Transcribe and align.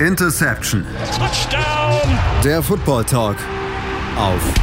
Interception. 0.00 0.84
Touchdown. 1.16 2.18
Der 2.44 2.62
Football 2.62 3.02
Talk 3.06 3.38
auf 4.18 4.54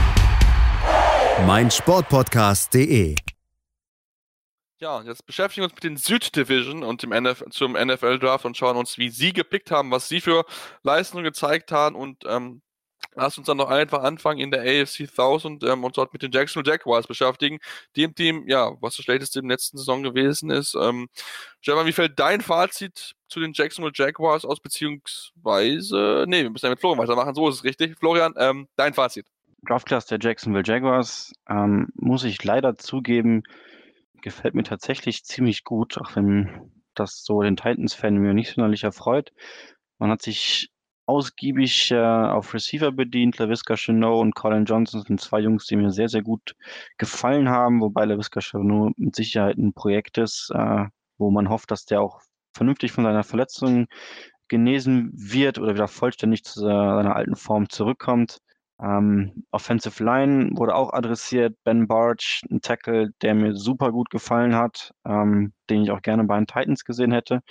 meinsportpodcast.de. 1.47 3.15
Ja, 4.77 5.01
jetzt 5.01 5.25
beschäftigen 5.25 5.63
wir 5.63 5.65
uns 5.65 5.73
mit 5.73 5.83
den 5.83 5.97
Süddivision 5.97 6.83
und 6.83 7.01
dem 7.01 7.11
NF 7.11 7.45
zum 7.49 7.73
NFL-Draft 7.73 8.45
und 8.45 8.55
schauen 8.55 8.77
uns, 8.77 8.99
wie 8.99 9.09
sie 9.09 9.33
gepickt 9.33 9.71
haben, 9.71 9.89
was 9.89 10.07
sie 10.07 10.21
für 10.21 10.45
Leistungen 10.83 11.23
gezeigt 11.23 11.71
haben 11.71 11.95
und 11.95 12.23
ähm, 12.27 12.61
Lass 13.15 13.37
uns 13.37 13.45
dann 13.47 13.57
noch 13.57 13.69
einfach 13.69 14.01
anfangen 14.01 14.39
in 14.39 14.49
der 14.49 14.61
AFC 14.61 15.01
1000 15.01 15.63
ähm, 15.63 15.83
und 15.83 15.97
dort 15.97 16.13
mit 16.13 16.23
den 16.23 16.31
Jacksonville 16.31 16.71
Jaguars 16.71 17.05
beschäftigen. 17.05 17.59
Dem 17.95 18.15
Team, 18.15 18.45
ja, 18.47 18.71
was 18.81 18.95
das 18.95 19.05
schlechteste 19.05 19.39
im 19.39 19.49
letzten 19.49 19.77
Saison 19.77 20.01
gewesen 20.03 20.49
ist. 20.49 20.75
Ähm, 20.75 21.09
Stefan, 21.61 21.85
wie 21.85 21.91
fällt 21.91 22.17
dein 22.19 22.41
Fazit 22.41 23.13
zu 23.33 23.39
den 23.39 23.53
Jacksonville 23.53 23.93
Jaguars 23.95 24.45
aus, 24.45 24.59
beziehungsweise, 24.59 26.25
nee, 26.27 26.43
wir 26.43 26.51
müssen 26.51 26.67
ja 26.67 26.69
mit 26.69 26.79
Florian 26.79 26.99
weitermachen, 26.99 27.33
so 27.33 27.49
ist 27.49 27.55
es 27.55 27.63
richtig. 27.63 27.97
Florian, 27.97 28.33
ähm, 28.37 28.67
dein 28.75 28.93
Fazit. 28.93 29.25
Draftclass 29.67 30.05
der 30.05 30.19
Jacksonville 30.21 30.63
Jaguars, 30.65 31.33
ähm, 31.49 31.87
muss 31.95 32.23
ich 32.23 32.43
leider 32.43 32.77
zugeben, 32.77 33.43
gefällt 34.21 34.53
mir 34.53 34.63
tatsächlich 34.63 35.23
ziemlich 35.25 35.63
gut, 35.63 35.97
auch 35.97 36.15
wenn 36.15 36.71
das 36.93 37.23
so 37.23 37.41
den 37.41 37.55
Titans-Fan 37.55 38.15
mir 38.15 38.33
nicht 38.33 38.53
sonderlich 38.53 38.83
erfreut. 38.83 39.31
Man 39.97 40.11
hat 40.11 40.21
sich 40.21 40.69
ausgiebig 41.05 41.91
äh, 41.91 41.97
auf 41.97 42.53
Receiver 42.53 42.91
bedient. 42.91 43.39
LaVisca 43.39 43.75
Chenot 43.75 44.21
und 44.21 44.35
Colin 44.35 44.65
Johnson 44.65 45.01
sind 45.01 45.19
zwei 45.19 45.39
Jungs, 45.39 45.65
die 45.65 45.75
mir 45.75 45.91
sehr, 45.91 46.07
sehr 46.07 46.21
gut 46.21 46.55
gefallen 46.97 47.49
haben, 47.49 47.81
wobei 47.81 48.05
LaVisca 48.05 48.41
Chenot 48.41 48.97
mit 48.97 49.15
Sicherheit 49.15 49.57
ein 49.57 49.73
Projekt 49.73 50.19
ist, 50.19 50.51
äh, 50.53 50.85
wo 51.17 51.31
man 51.31 51.49
hofft, 51.49 51.71
dass 51.71 51.85
der 51.85 52.01
auch 52.01 52.21
vernünftig 52.53 52.91
von 52.91 53.03
seiner 53.03 53.23
Verletzung 53.23 53.87
genesen 54.47 55.11
wird 55.13 55.59
oder 55.59 55.73
wieder 55.73 55.87
vollständig 55.87 56.43
zu 56.43 56.59
seiner 56.59 57.15
alten 57.15 57.35
Form 57.35 57.69
zurückkommt. 57.69 58.39
Ähm, 58.81 59.45
Offensive 59.51 60.03
Line 60.03 60.51
wurde 60.53 60.75
auch 60.75 60.93
adressiert. 60.93 61.55
Ben 61.63 61.87
Barge, 61.87 62.41
ein 62.51 62.61
Tackle, 62.61 63.11
der 63.21 63.35
mir 63.35 63.55
super 63.55 63.91
gut 63.91 64.09
gefallen 64.09 64.55
hat, 64.55 64.91
ähm, 65.05 65.53
den 65.69 65.83
ich 65.83 65.91
auch 65.91 66.01
gerne 66.01 66.23
bei 66.25 66.37
den 66.37 66.47
Titans 66.47 66.83
gesehen 66.83 67.11
hätte 67.11 67.41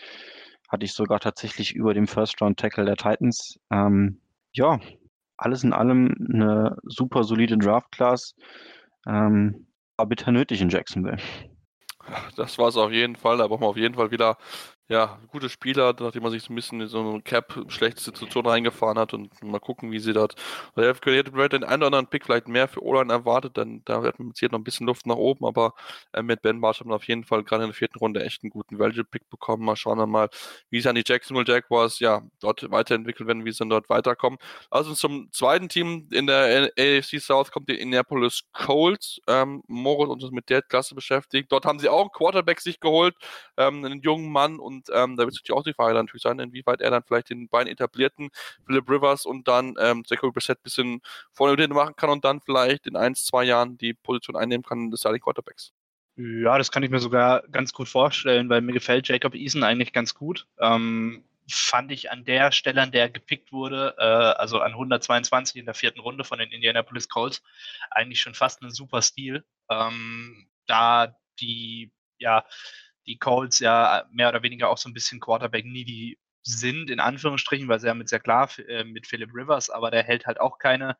hatte 0.72 0.86
ich 0.86 0.94
sogar 0.94 1.20
tatsächlich 1.20 1.74
über 1.74 1.92
dem 1.92 2.08
First-Round-Tackle 2.08 2.86
der 2.86 2.96
Titans. 2.96 3.60
Ähm, 3.70 4.20
ja, 4.52 4.80
alles 5.36 5.62
in 5.64 5.74
allem 5.74 6.14
eine 6.32 6.76
super 6.84 7.24
solide 7.24 7.58
Draft-Class. 7.58 8.34
Ähm, 9.06 9.66
war 9.98 10.06
bitter 10.06 10.32
nötig 10.32 10.62
in 10.62 10.70
Jacksonville. 10.70 11.18
Das 12.36 12.58
war 12.58 12.68
es 12.68 12.76
auf 12.76 12.90
jeden 12.90 13.16
Fall. 13.16 13.36
Da 13.36 13.46
brauchen 13.46 13.60
wir 13.60 13.68
auf 13.68 13.76
jeden 13.76 13.94
Fall 13.94 14.10
wieder 14.10 14.38
ja, 14.88 15.18
gute 15.28 15.48
Spieler, 15.48 15.94
nachdem 15.98 16.22
man 16.22 16.32
sich 16.32 16.42
so 16.42 16.52
ein 16.52 16.56
bisschen 16.56 16.80
in 16.80 16.88
so 16.88 17.00
eine 17.00 17.22
Cap-schlechte 17.22 18.02
Situation 18.02 18.46
reingefahren 18.46 18.98
hat 18.98 19.14
und 19.14 19.42
mal 19.42 19.60
gucken, 19.60 19.90
wie 19.90 19.98
sie 19.98 20.12
dort. 20.12 20.34
Also 20.74 20.90
ich 20.90 21.16
hätte 21.16 21.30
Brad 21.30 21.52
den 21.52 21.64
einen 21.64 21.82
oder 21.82 21.86
anderen 21.86 22.08
Pick 22.08 22.24
vielleicht 22.26 22.48
mehr 22.48 22.68
für 22.68 22.82
Olan 22.82 23.08
erwartet, 23.08 23.56
denn 23.56 23.82
da 23.84 24.02
hat 24.02 24.18
man 24.18 24.28
mit 24.28 24.42
noch 24.42 24.58
ein 24.58 24.64
bisschen 24.64 24.86
Luft 24.86 25.06
nach 25.06 25.16
oben, 25.16 25.46
aber 25.46 25.74
äh, 26.12 26.22
mit 26.22 26.42
Ben 26.42 26.60
Barsch 26.60 26.80
hat 26.80 26.86
man 26.86 26.96
auf 26.96 27.04
jeden 27.08 27.24
Fall 27.24 27.44
gerade 27.44 27.64
in 27.64 27.70
der 27.70 27.74
vierten 27.74 27.98
Runde 27.98 28.24
echt 28.24 28.42
einen 28.42 28.50
guten 28.50 28.78
Value-Pick 28.78 29.30
bekommen. 29.30 29.64
Mal 29.64 29.76
schauen 29.76 29.98
wir 29.98 30.06
mal, 30.06 30.28
wie 30.68 30.80
sich 30.80 30.88
an 30.88 30.96
die 30.96 31.04
Jacksonville 31.06 31.46
Jaguars 31.46 31.98
ja 32.00 32.22
dort 32.40 32.70
weiterentwickeln 32.70 33.26
werden, 33.26 33.44
wie 33.44 33.52
sie 33.52 33.58
dann 33.58 33.70
dort 33.70 33.88
weiterkommen. 33.88 34.38
Also 34.70 34.94
zum 34.94 35.30
zweiten 35.32 35.68
Team 35.68 36.08
in 36.10 36.26
der 36.26 36.70
AFC 36.78 37.20
South 37.20 37.50
kommt 37.50 37.68
die 37.68 37.78
Indianapolis 37.78 38.42
Colts. 38.52 39.20
Ähm, 39.26 39.62
Moritz 39.68 40.10
uns 40.10 40.30
mit 40.32 40.50
der 40.50 40.60
Klasse 40.62 40.94
beschäftigt. 40.94 41.50
Dort 41.50 41.64
haben 41.64 41.78
sie 41.78 41.88
auch 41.88 42.00
einen 42.00 42.10
Quarterback 42.10 42.60
sich 42.60 42.80
geholt, 42.80 43.14
ähm, 43.56 43.84
einen 43.84 44.02
jungen 44.02 44.30
Mann 44.30 44.58
und 44.58 44.71
und 44.72 44.88
ähm, 44.92 45.16
da 45.16 45.24
wird 45.24 45.34
sich 45.34 45.52
auch 45.52 45.62
die 45.62 45.74
Frage 45.74 45.94
dann 45.94 46.06
natürlich 46.06 46.22
sein, 46.22 46.38
inwieweit 46.38 46.80
er 46.80 46.90
dann 46.90 47.02
vielleicht 47.02 47.30
den 47.30 47.48
beiden 47.48 47.72
etablierten 47.72 48.30
Philip 48.66 48.88
Rivers 48.88 49.26
und 49.26 49.48
dann 49.48 49.74
ähm, 49.78 50.04
Zachary 50.04 50.32
Brissett 50.32 50.58
ein 50.58 50.64
bisschen 50.64 51.00
vorne 51.32 51.62
und 51.62 51.74
machen 51.74 51.96
kann 51.96 52.10
und 52.10 52.24
dann 52.24 52.40
vielleicht 52.40 52.86
in 52.86 52.96
ein, 52.96 53.14
zwei 53.14 53.44
Jahren 53.44 53.76
die 53.78 53.94
Position 53.94 54.36
einnehmen 54.36 54.64
kann 54.64 54.90
des 54.90 55.00
Starting 55.00 55.20
Quarterbacks. 55.20 55.72
Ja, 56.16 56.58
das 56.58 56.70
kann 56.70 56.82
ich 56.82 56.90
mir 56.90 56.98
sogar 56.98 57.42
ganz 57.48 57.72
gut 57.72 57.88
vorstellen, 57.88 58.48
weil 58.48 58.60
mir 58.60 58.72
gefällt 58.72 59.08
Jacob 59.08 59.34
Eason 59.34 59.62
eigentlich 59.62 59.92
ganz 59.92 60.14
gut. 60.14 60.46
Ähm, 60.58 61.24
fand 61.48 61.90
ich 61.90 62.10
an 62.10 62.24
der 62.24 62.52
Stelle, 62.52 62.82
an 62.82 62.92
der 62.92 63.08
gepickt 63.08 63.52
wurde, 63.52 63.94
äh, 63.98 64.02
also 64.02 64.60
an 64.60 64.72
122 64.72 65.56
in 65.56 65.64
der 65.64 65.74
vierten 65.74 66.00
Runde 66.00 66.24
von 66.24 66.38
den 66.38 66.50
Indianapolis 66.50 67.08
Colts, 67.08 67.42
eigentlich 67.90 68.20
schon 68.20 68.34
fast 68.34 68.62
ein 68.62 68.70
super 68.70 69.02
Stil. 69.02 69.44
Ähm, 69.70 70.48
da 70.66 71.16
die 71.40 71.90
ja 72.18 72.44
die 73.06 73.18
Colts 73.18 73.58
ja 73.58 74.06
mehr 74.10 74.28
oder 74.28 74.42
weniger 74.42 74.68
auch 74.68 74.78
so 74.78 74.88
ein 74.88 74.94
bisschen 74.94 75.20
Quarterback-needy 75.20 76.18
sind, 76.44 76.90
in 76.90 77.00
Anführungsstrichen, 77.00 77.68
weil 77.68 77.80
sie 77.80 77.86
ja 77.86 77.94
mit 77.94 78.08
sehr 78.08 78.20
klar 78.20 78.48
äh, 78.58 78.84
mit 78.84 79.06
Philip 79.06 79.30
Rivers, 79.32 79.70
aber 79.70 79.90
der 79.90 80.02
hält 80.02 80.26
halt 80.26 80.40
auch 80.40 80.58
keine 80.58 80.96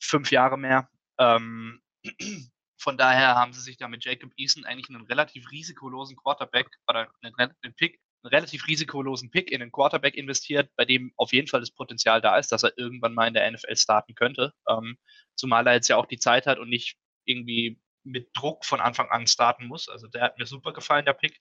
fünf 0.00 0.30
Jahre 0.30 0.58
mehr. 0.58 0.88
Ähm, 1.18 1.80
von 2.78 2.96
daher 2.96 3.34
haben 3.36 3.52
sie 3.52 3.60
sich 3.60 3.76
da 3.76 3.88
mit 3.88 4.04
Jacob 4.04 4.32
Eason 4.36 4.64
eigentlich 4.64 4.88
einen 4.88 5.06
relativ 5.06 5.50
risikolosen 5.50 6.16
Quarterback 6.16 6.68
oder 6.88 7.08
einen, 7.22 7.34
einen 7.38 7.74
Pick, 7.74 8.00
einen 8.22 8.30
relativ 8.30 8.66
risikolosen 8.66 9.30
Pick 9.30 9.50
in 9.50 9.62
einen 9.62 9.72
Quarterback 9.72 10.16
investiert, 10.16 10.70
bei 10.76 10.84
dem 10.84 11.12
auf 11.16 11.32
jeden 11.32 11.48
Fall 11.48 11.60
das 11.60 11.70
Potenzial 11.70 12.20
da 12.20 12.38
ist, 12.38 12.52
dass 12.52 12.62
er 12.62 12.76
irgendwann 12.76 13.14
mal 13.14 13.28
in 13.28 13.34
der 13.34 13.50
NFL 13.50 13.76
starten 13.76 14.14
könnte. 14.14 14.52
Ähm, 14.68 14.96
zumal 15.36 15.66
er 15.66 15.74
jetzt 15.74 15.88
ja 15.88 15.96
auch 15.96 16.06
die 16.06 16.18
Zeit 16.18 16.46
hat 16.46 16.58
und 16.58 16.68
nicht 16.68 16.96
irgendwie 17.24 17.80
mit 18.04 18.30
Druck 18.34 18.64
von 18.64 18.80
Anfang 18.80 19.08
an 19.10 19.26
starten 19.26 19.66
muss. 19.66 19.88
Also 19.88 20.08
der 20.08 20.22
hat 20.22 20.38
mir 20.38 20.46
super 20.46 20.72
gefallen, 20.72 21.04
der 21.04 21.14
Pick. 21.14 21.40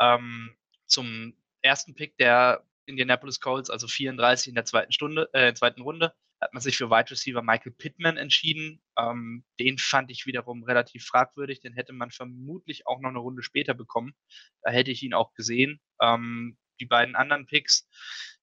Ähm, 0.00 0.56
zum 0.86 1.34
ersten 1.62 1.94
Pick 1.94 2.16
der 2.18 2.64
Indianapolis 2.86 3.40
Colts, 3.40 3.70
also 3.70 3.86
34 3.86 4.48
in 4.48 4.54
der 4.54 4.64
zweiten 4.64 4.92
Stunde, 4.92 5.28
äh, 5.32 5.52
zweiten 5.54 5.82
Runde, 5.82 6.14
hat 6.40 6.52
man 6.54 6.62
sich 6.62 6.76
für 6.76 6.90
Wide 6.90 7.10
Receiver 7.10 7.42
Michael 7.42 7.72
Pittman 7.72 8.16
entschieden. 8.16 8.80
Ähm, 8.96 9.44
den 9.58 9.78
fand 9.78 10.10
ich 10.10 10.26
wiederum 10.26 10.62
relativ 10.62 11.04
fragwürdig. 11.04 11.60
Den 11.60 11.74
hätte 11.74 11.92
man 11.92 12.10
vermutlich 12.10 12.86
auch 12.86 13.00
noch 13.00 13.10
eine 13.10 13.18
Runde 13.18 13.42
später 13.42 13.74
bekommen. 13.74 14.14
Da 14.62 14.70
hätte 14.70 14.90
ich 14.90 15.02
ihn 15.02 15.14
auch 15.14 15.34
gesehen. 15.34 15.80
Ähm, 16.00 16.56
die 16.80 16.86
beiden 16.86 17.16
anderen 17.16 17.46
Picks, 17.46 17.88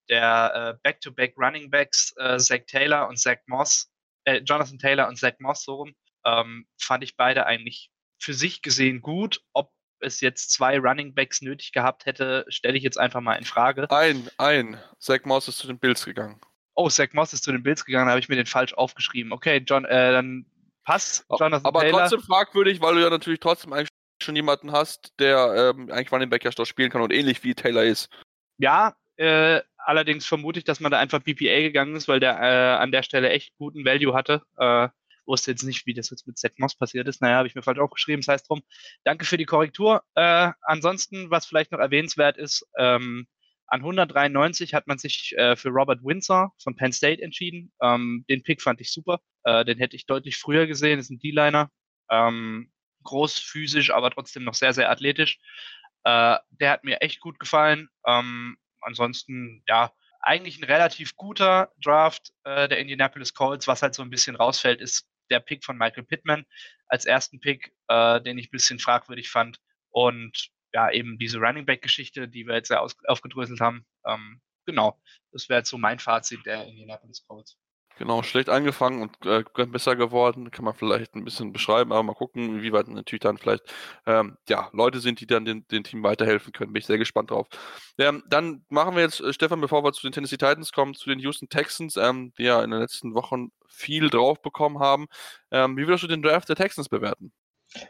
der 0.10 0.76
äh, 0.76 0.80
Back-to-Back 0.84 1.36
Running 1.38 1.70
Backs, 1.70 2.14
äh, 2.18 2.38
Zach 2.38 2.66
Taylor 2.68 3.08
und 3.08 3.18
Zach 3.18 3.38
Moss, 3.48 3.90
äh, 4.26 4.40
Jonathan 4.40 4.78
Taylor 4.78 5.08
und 5.08 5.18
Zach 5.18 5.36
Moss, 5.40 5.64
so 5.64 5.76
rum, 5.76 5.96
ähm, 6.26 6.68
fand 6.80 7.04
ich 7.04 7.16
beide 7.16 7.46
eigentlich 7.46 7.92
für 8.20 8.34
sich 8.34 8.62
gesehen 8.62 9.02
gut. 9.02 9.42
Ob 9.54 9.72
es 10.00 10.22
jetzt 10.22 10.52
zwei 10.52 10.78
Running 10.80 11.14
Backs 11.14 11.42
nötig 11.42 11.72
gehabt 11.72 12.06
hätte, 12.06 12.46
stelle 12.50 12.78
ich 12.78 12.84
jetzt 12.84 12.98
einfach 13.00 13.22
mal 13.22 13.36
in 13.36 13.46
Frage. 13.46 13.90
Ein, 13.92 14.30
ein. 14.38 14.80
Zach 15.00 15.24
Moss 15.24 15.48
ist 15.48 15.58
zu 15.58 15.68
den 15.68 15.80
Bills 15.80 16.06
gegangen. 16.06 16.40
Oh, 16.76 16.90
Zach 16.90 17.14
Moss 17.14 17.34
ist 17.34 17.44
zu 17.44 17.52
den 17.52 17.64
Bills 17.64 17.86
gegangen, 17.86 18.08
da 18.08 18.12
habe 18.12 18.20
ich 18.20 18.30
mir 18.30 18.36
den 18.36 18.46
falsch 18.46 18.74
aufgeschrieben. 18.74 19.32
Okay, 19.32 19.64
John, 19.66 19.86
äh, 19.86 20.12
dann 20.12 20.46
passt 20.84 21.26
Jonathan 21.30 21.66
Aber 21.66 21.82
Taylor. 21.82 22.02
trotzdem 22.02 22.22
fragwürdig, 22.22 22.82
weil 22.82 22.96
du 22.96 23.02
ja 23.02 23.10
natürlich 23.10 23.40
trotzdem 23.40 23.74
eigentlich 23.74 23.90
schon 24.22 24.36
jemanden 24.36 24.72
hast, 24.72 25.14
der 25.20 25.74
ähm, 25.76 25.90
eigentlich 25.92 26.12
Running 26.12 26.30
Back 26.30 26.44
ja 26.44 26.52
doch 26.52 26.66
spielen 26.66 26.90
kann 26.90 27.02
und 27.02 27.14
ähnlich 27.14 27.44
wie 27.44 27.54
Taylor 27.54 27.84
ist. 27.84 28.10
Ja, 28.58 28.96
äh, 29.18 29.62
allerdings 29.78 30.26
vermute 30.26 30.60
ich, 30.60 30.66
dass 30.66 30.80
man 30.80 30.92
da 30.92 31.00
einfach 31.00 31.20
BPA 31.20 31.62
gegangen 31.62 31.96
ist, 31.96 32.08
weil 32.08 32.20
der 32.20 32.40
äh, 32.40 32.82
an 32.82 32.92
der 32.92 33.04
Stelle 33.04 33.30
echt 33.30 33.56
guten 33.58 33.86
Value 33.86 34.14
hatte. 34.14 34.42
Äh, 34.58 34.90
wusste 35.28 35.52
jetzt 35.52 35.64
nicht, 35.64 35.86
wie 35.86 35.94
das 35.94 36.10
jetzt 36.10 36.28
mit 36.28 36.38
Zach 36.38 36.52
Moss 36.58 36.76
passiert 36.76 37.08
ist. 37.08 37.22
Naja, 37.22 37.38
habe 37.38 37.48
ich 37.48 37.56
mir 37.56 37.64
falsch 37.64 37.80
aufgeschrieben, 37.80 38.22
das 38.22 38.28
heißt 38.32 38.50
drum. 38.50 38.62
Danke 39.04 39.26
für 39.26 39.38
die 39.38 39.46
Korrektur. 39.46 40.04
Äh, 40.16 40.52
ansonsten, 40.62 41.30
was 41.32 41.46
vielleicht 41.46 41.72
noch 41.72 41.80
erwähnenswert 41.80 42.38
ist, 42.38 42.68
ähm, 42.78 43.28
an 43.68 43.82
193 43.82 44.74
hat 44.74 44.88
man 44.88 44.98
sich 44.98 45.34
äh, 45.38 45.56
für 45.56 45.70
Robert 45.70 46.04
Windsor 46.04 46.54
von 46.62 46.76
Penn 46.76 46.92
State 46.92 47.22
entschieden. 47.22 47.72
Ähm, 47.82 48.26
den 48.30 48.44
Pick 48.44 48.62
fand 48.62 48.80
ich 48.80 48.92
super. 48.92 49.20
Äh, 49.44 49.66
den 49.66 49.80
hätte 49.80 49.96
ich 49.96 50.06
deutlich 50.06 50.38
früher 50.38 50.68
gesehen. 50.68 51.00
Ist 51.00 51.10
ein 51.10 51.20
D-Liner. 51.20 51.72
Ähm, 52.12 52.72
groß, 53.04 53.40
physisch, 53.40 53.92
aber 53.92 54.12
trotzdem 54.12 54.44
noch 54.44 54.54
sehr, 54.54 54.74
sehr 54.74 54.92
athletisch. 54.92 55.40
Äh, 56.04 56.38
der 56.50 56.72
hat 56.72 56.84
mir 56.84 57.02
echt 57.02 57.20
gut 57.20 57.40
gefallen. 57.40 57.90
Ähm, 58.06 58.58
ansonsten, 58.82 59.64
ja, 59.68 59.92
eigentlich 60.22 60.60
ein 60.60 60.64
relativ 60.64 61.16
guter 61.16 61.72
Draft 61.84 62.32
äh, 62.44 62.68
der 62.68 62.80
Indianapolis 62.80 63.34
Colts. 63.34 63.68
Was 63.68 63.82
halt 63.82 63.96
so 63.96 64.04
ein 64.04 64.10
bisschen 64.10 64.36
rausfällt, 64.36 64.82
ist 64.82 65.08
der 65.30 65.40
Pick 65.40 65.64
von 65.64 65.78
Michael 65.78 66.04
Pittman 66.04 66.46
als 66.88 67.06
ersten 67.06 67.40
Pick, 67.40 67.74
äh, 67.88 68.22
den 68.22 68.38
ich 68.38 68.48
ein 68.48 68.52
bisschen 68.52 68.80
fragwürdig 68.80 69.30
fand. 69.30 69.60
Und 69.90 70.50
ja, 70.74 70.92
eben 70.92 71.18
diese 71.18 71.40
Running 71.40 71.66
Back-Geschichte, 71.66 72.28
die 72.28 72.46
wir 72.46 72.56
jetzt 72.56 72.70
ja 72.70 72.86
aufgedröselt 73.08 73.62
haben. 73.62 73.86
Ähm, 74.06 74.42
genau, 74.66 75.02
das 75.32 75.48
wäre 75.48 75.60
jetzt 75.60 75.70
so 75.70 75.78
mein 75.78 76.00
Fazit 76.00 76.46
der 76.46 76.68
Indianapolis 76.68 77.26
Colts. 77.26 77.58
Genau, 77.98 78.24
schlecht 78.24 78.50
angefangen 78.50 79.02
und 79.02 79.26
äh, 79.26 79.44
besser 79.68 79.96
geworden, 79.96 80.52
kann 80.52 80.66
man 80.66 80.74
vielleicht 80.74 81.16
ein 81.16 81.24
bisschen 81.24 81.54
beschreiben, 81.54 81.94
aber 81.94 82.04
mal 82.04 82.14
gucken, 82.14 82.62
wie 82.62 82.74
weit 82.74 82.90
natürlich 82.90 83.22
dann 83.22 83.38
vielleicht 83.38 83.64
ähm, 84.06 84.38
ja, 84.50 84.70
Leute 84.74 85.00
sind, 85.00 85.22
die 85.22 85.28
dann 85.28 85.46
den, 85.46 85.66
den 85.68 85.86
Team 85.86 86.04
weiterhelfen 86.04 86.52
können. 86.52 86.74
Bin 86.74 86.82
ich 86.82 86.88
sehr 86.88 86.98
gespannt 86.98 87.32
drauf. 87.32 87.48
Ähm, 87.98 88.22
dann 88.28 88.66
machen 88.68 88.96
wir 88.96 89.04
jetzt, 89.04 89.22
äh, 89.22 89.32
Stefan, 89.32 89.62
bevor 89.62 89.84
wir 89.86 89.94
zu 89.94 90.02
den 90.02 90.12
Tennessee 90.12 90.36
Titans 90.36 90.74
kommen, 90.74 90.94
zu 90.94 91.10
den 91.10 91.20
Houston 91.20 91.48
Texans, 91.48 91.96
ähm, 91.96 92.34
die 92.38 92.44
ja 92.44 92.62
in 92.62 92.72
den 92.72 92.82
letzten 92.82 93.14
Wochen 93.14 93.52
viel 93.70 94.10
drauf 94.10 94.42
bekommen 94.42 94.80
haben. 94.80 95.08
Ähm, 95.52 95.78
wie 95.78 95.88
würdest 95.88 96.04
du 96.04 96.08
den 96.08 96.22
Draft 96.22 96.50
der 96.50 96.58
Texans 96.58 96.90
bewerten? 96.90 97.32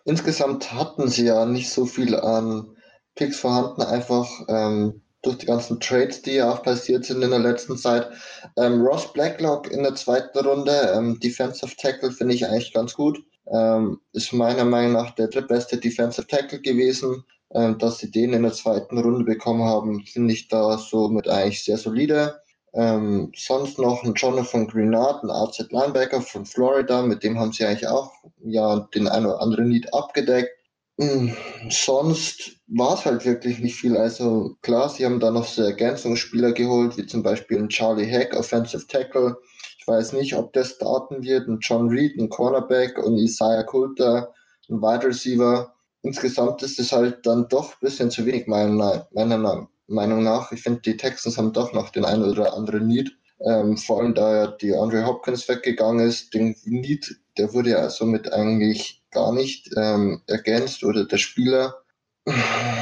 Insgesamt 0.03 0.71
hatten 0.71 1.07
sie 1.07 1.25
ja 1.25 1.45
nicht 1.45 1.71
so 1.71 1.85
viel 1.85 2.15
an 2.15 2.75
Picks 3.15 3.39
vorhanden, 3.39 3.81
einfach 3.81 4.29
ähm, 4.49 5.01
durch 5.25 5.37
die 5.39 5.45
ganzen 5.45 5.79
Trades, 5.79 6.21
die 6.21 6.33
ja 6.35 6.51
auch 6.51 6.63
passiert 6.63 7.05
sind 7.05 7.21
in 7.21 7.31
der 7.31 7.39
letzten 7.39 7.77
Zeit. 7.77 8.09
Ähm, 8.57 8.81
Ross 8.81 9.11
Blacklock 9.13 9.71
in 9.71 9.83
der 9.83 9.95
zweiten 9.95 10.37
Runde, 10.39 10.93
ähm, 10.95 11.19
Defensive 11.19 11.75
Tackle, 11.77 12.11
finde 12.11 12.35
ich 12.35 12.45
eigentlich 12.45 12.73
ganz 12.73 12.93
gut. 12.93 13.23
Ähm, 13.51 13.99
ist 14.13 14.33
meiner 14.33 14.65
Meinung 14.65 14.93
nach 14.93 15.11
der 15.11 15.27
drittbeste 15.27 15.77
Defensive 15.77 16.27
Tackle 16.27 16.61
gewesen. 16.61 17.23
Ähm, 17.53 17.77
dass 17.77 17.99
sie 17.99 18.11
den 18.11 18.33
in 18.33 18.43
der 18.43 18.53
zweiten 18.53 18.97
Runde 18.97 19.23
bekommen 19.23 19.63
haben, 19.63 20.03
finde 20.05 20.33
ich 20.33 20.47
da 20.47 20.77
somit 20.77 21.29
eigentlich 21.29 21.63
sehr 21.63 21.77
solide. 21.77 22.41
Ähm, 22.73 23.31
sonst 23.35 23.79
noch 23.79 24.03
ein 24.03 24.13
Jonathan 24.13 24.67
Grenard, 24.67 25.23
ein 25.23 25.29
Outside 25.29 25.69
Linebacker 25.71 26.21
von 26.21 26.45
Florida, 26.45 27.03
mit 27.03 27.23
dem 27.23 27.39
haben 27.39 27.53
sie 27.53 27.63
eigentlich 27.63 27.87
auch 27.87 28.11
ja 28.43 28.79
den 28.93 29.07
einen 29.07 29.27
oder 29.27 29.41
anderen 29.41 29.69
Need 29.69 29.93
abgedeckt. 29.93 30.49
Hm, 30.97 31.35
sonst 31.69 32.57
war 32.67 32.93
es 32.93 33.05
halt 33.05 33.25
wirklich 33.25 33.59
nicht 33.59 33.75
viel. 33.75 33.97
Also 33.97 34.55
klar, 34.61 34.89
sie 34.89 35.05
haben 35.05 35.19
da 35.19 35.29
noch 35.29 35.45
so 35.45 35.61
Ergänzungsspieler 35.61 36.53
geholt, 36.53 36.97
wie 36.97 37.05
zum 37.05 37.21
Beispiel 37.21 37.57
ein 37.57 37.69
Charlie 37.69 38.09
Hack, 38.09 38.33
Offensive 38.33 38.87
Tackle. 38.87 39.35
Ich 39.77 39.85
weiß 39.87 40.13
nicht, 40.13 40.35
ob 40.35 40.53
der 40.53 40.63
starten 40.63 41.21
wird. 41.23 41.47
Ein 41.47 41.59
John 41.59 41.89
Reed, 41.89 42.17
ein 42.17 42.29
Cornerback 42.29 42.97
und 42.97 43.17
Isaiah 43.17 43.63
Coulter, 43.63 44.33
ein 44.69 44.81
Wide 44.81 45.05
Receiver. 45.05 45.73
Insgesamt 46.01 46.63
ist 46.63 46.79
es 46.79 46.91
halt 46.93 47.25
dann 47.25 47.47
doch 47.49 47.73
ein 47.73 47.79
bisschen 47.81 48.09
zu 48.09 48.25
wenig, 48.25 48.47
meiner, 48.47 49.07
meiner 49.11 49.67
Meinung 49.87 50.23
nach. 50.23 50.51
Ich 50.53 50.61
finde, 50.61 50.81
die 50.81 50.95
Texans 50.97 51.37
haben 51.37 51.51
doch 51.51 51.73
noch 51.73 51.89
den 51.89 52.05
einen 52.05 52.23
oder 52.23 52.53
anderen 52.53 52.87
Need. 52.87 53.17
Ähm, 53.39 53.77
vor 53.77 53.99
allem 53.99 54.13
da 54.13 54.33
ja 54.33 54.47
die 54.47 54.73
Andre 54.73 55.05
Hopkins 55.05 55.47
weggegangen 55.49 56.07
ist, 56.07 56.33
den 56.33 56.55
Need, 56.63 57.19
der 57.37 57.53
wurde 57.53 57.71
ja 57.71 57.89
somit 57.89 58.31
eigentlich 58.31 59.03
gar 59.11 59.33
nicht 59.33 59.69
ähm, 59.77 60.21
ergänzt 60.27 60.83
oder 60.83 61.05
der 61.05 61.17
Spieler. 61.17 61.81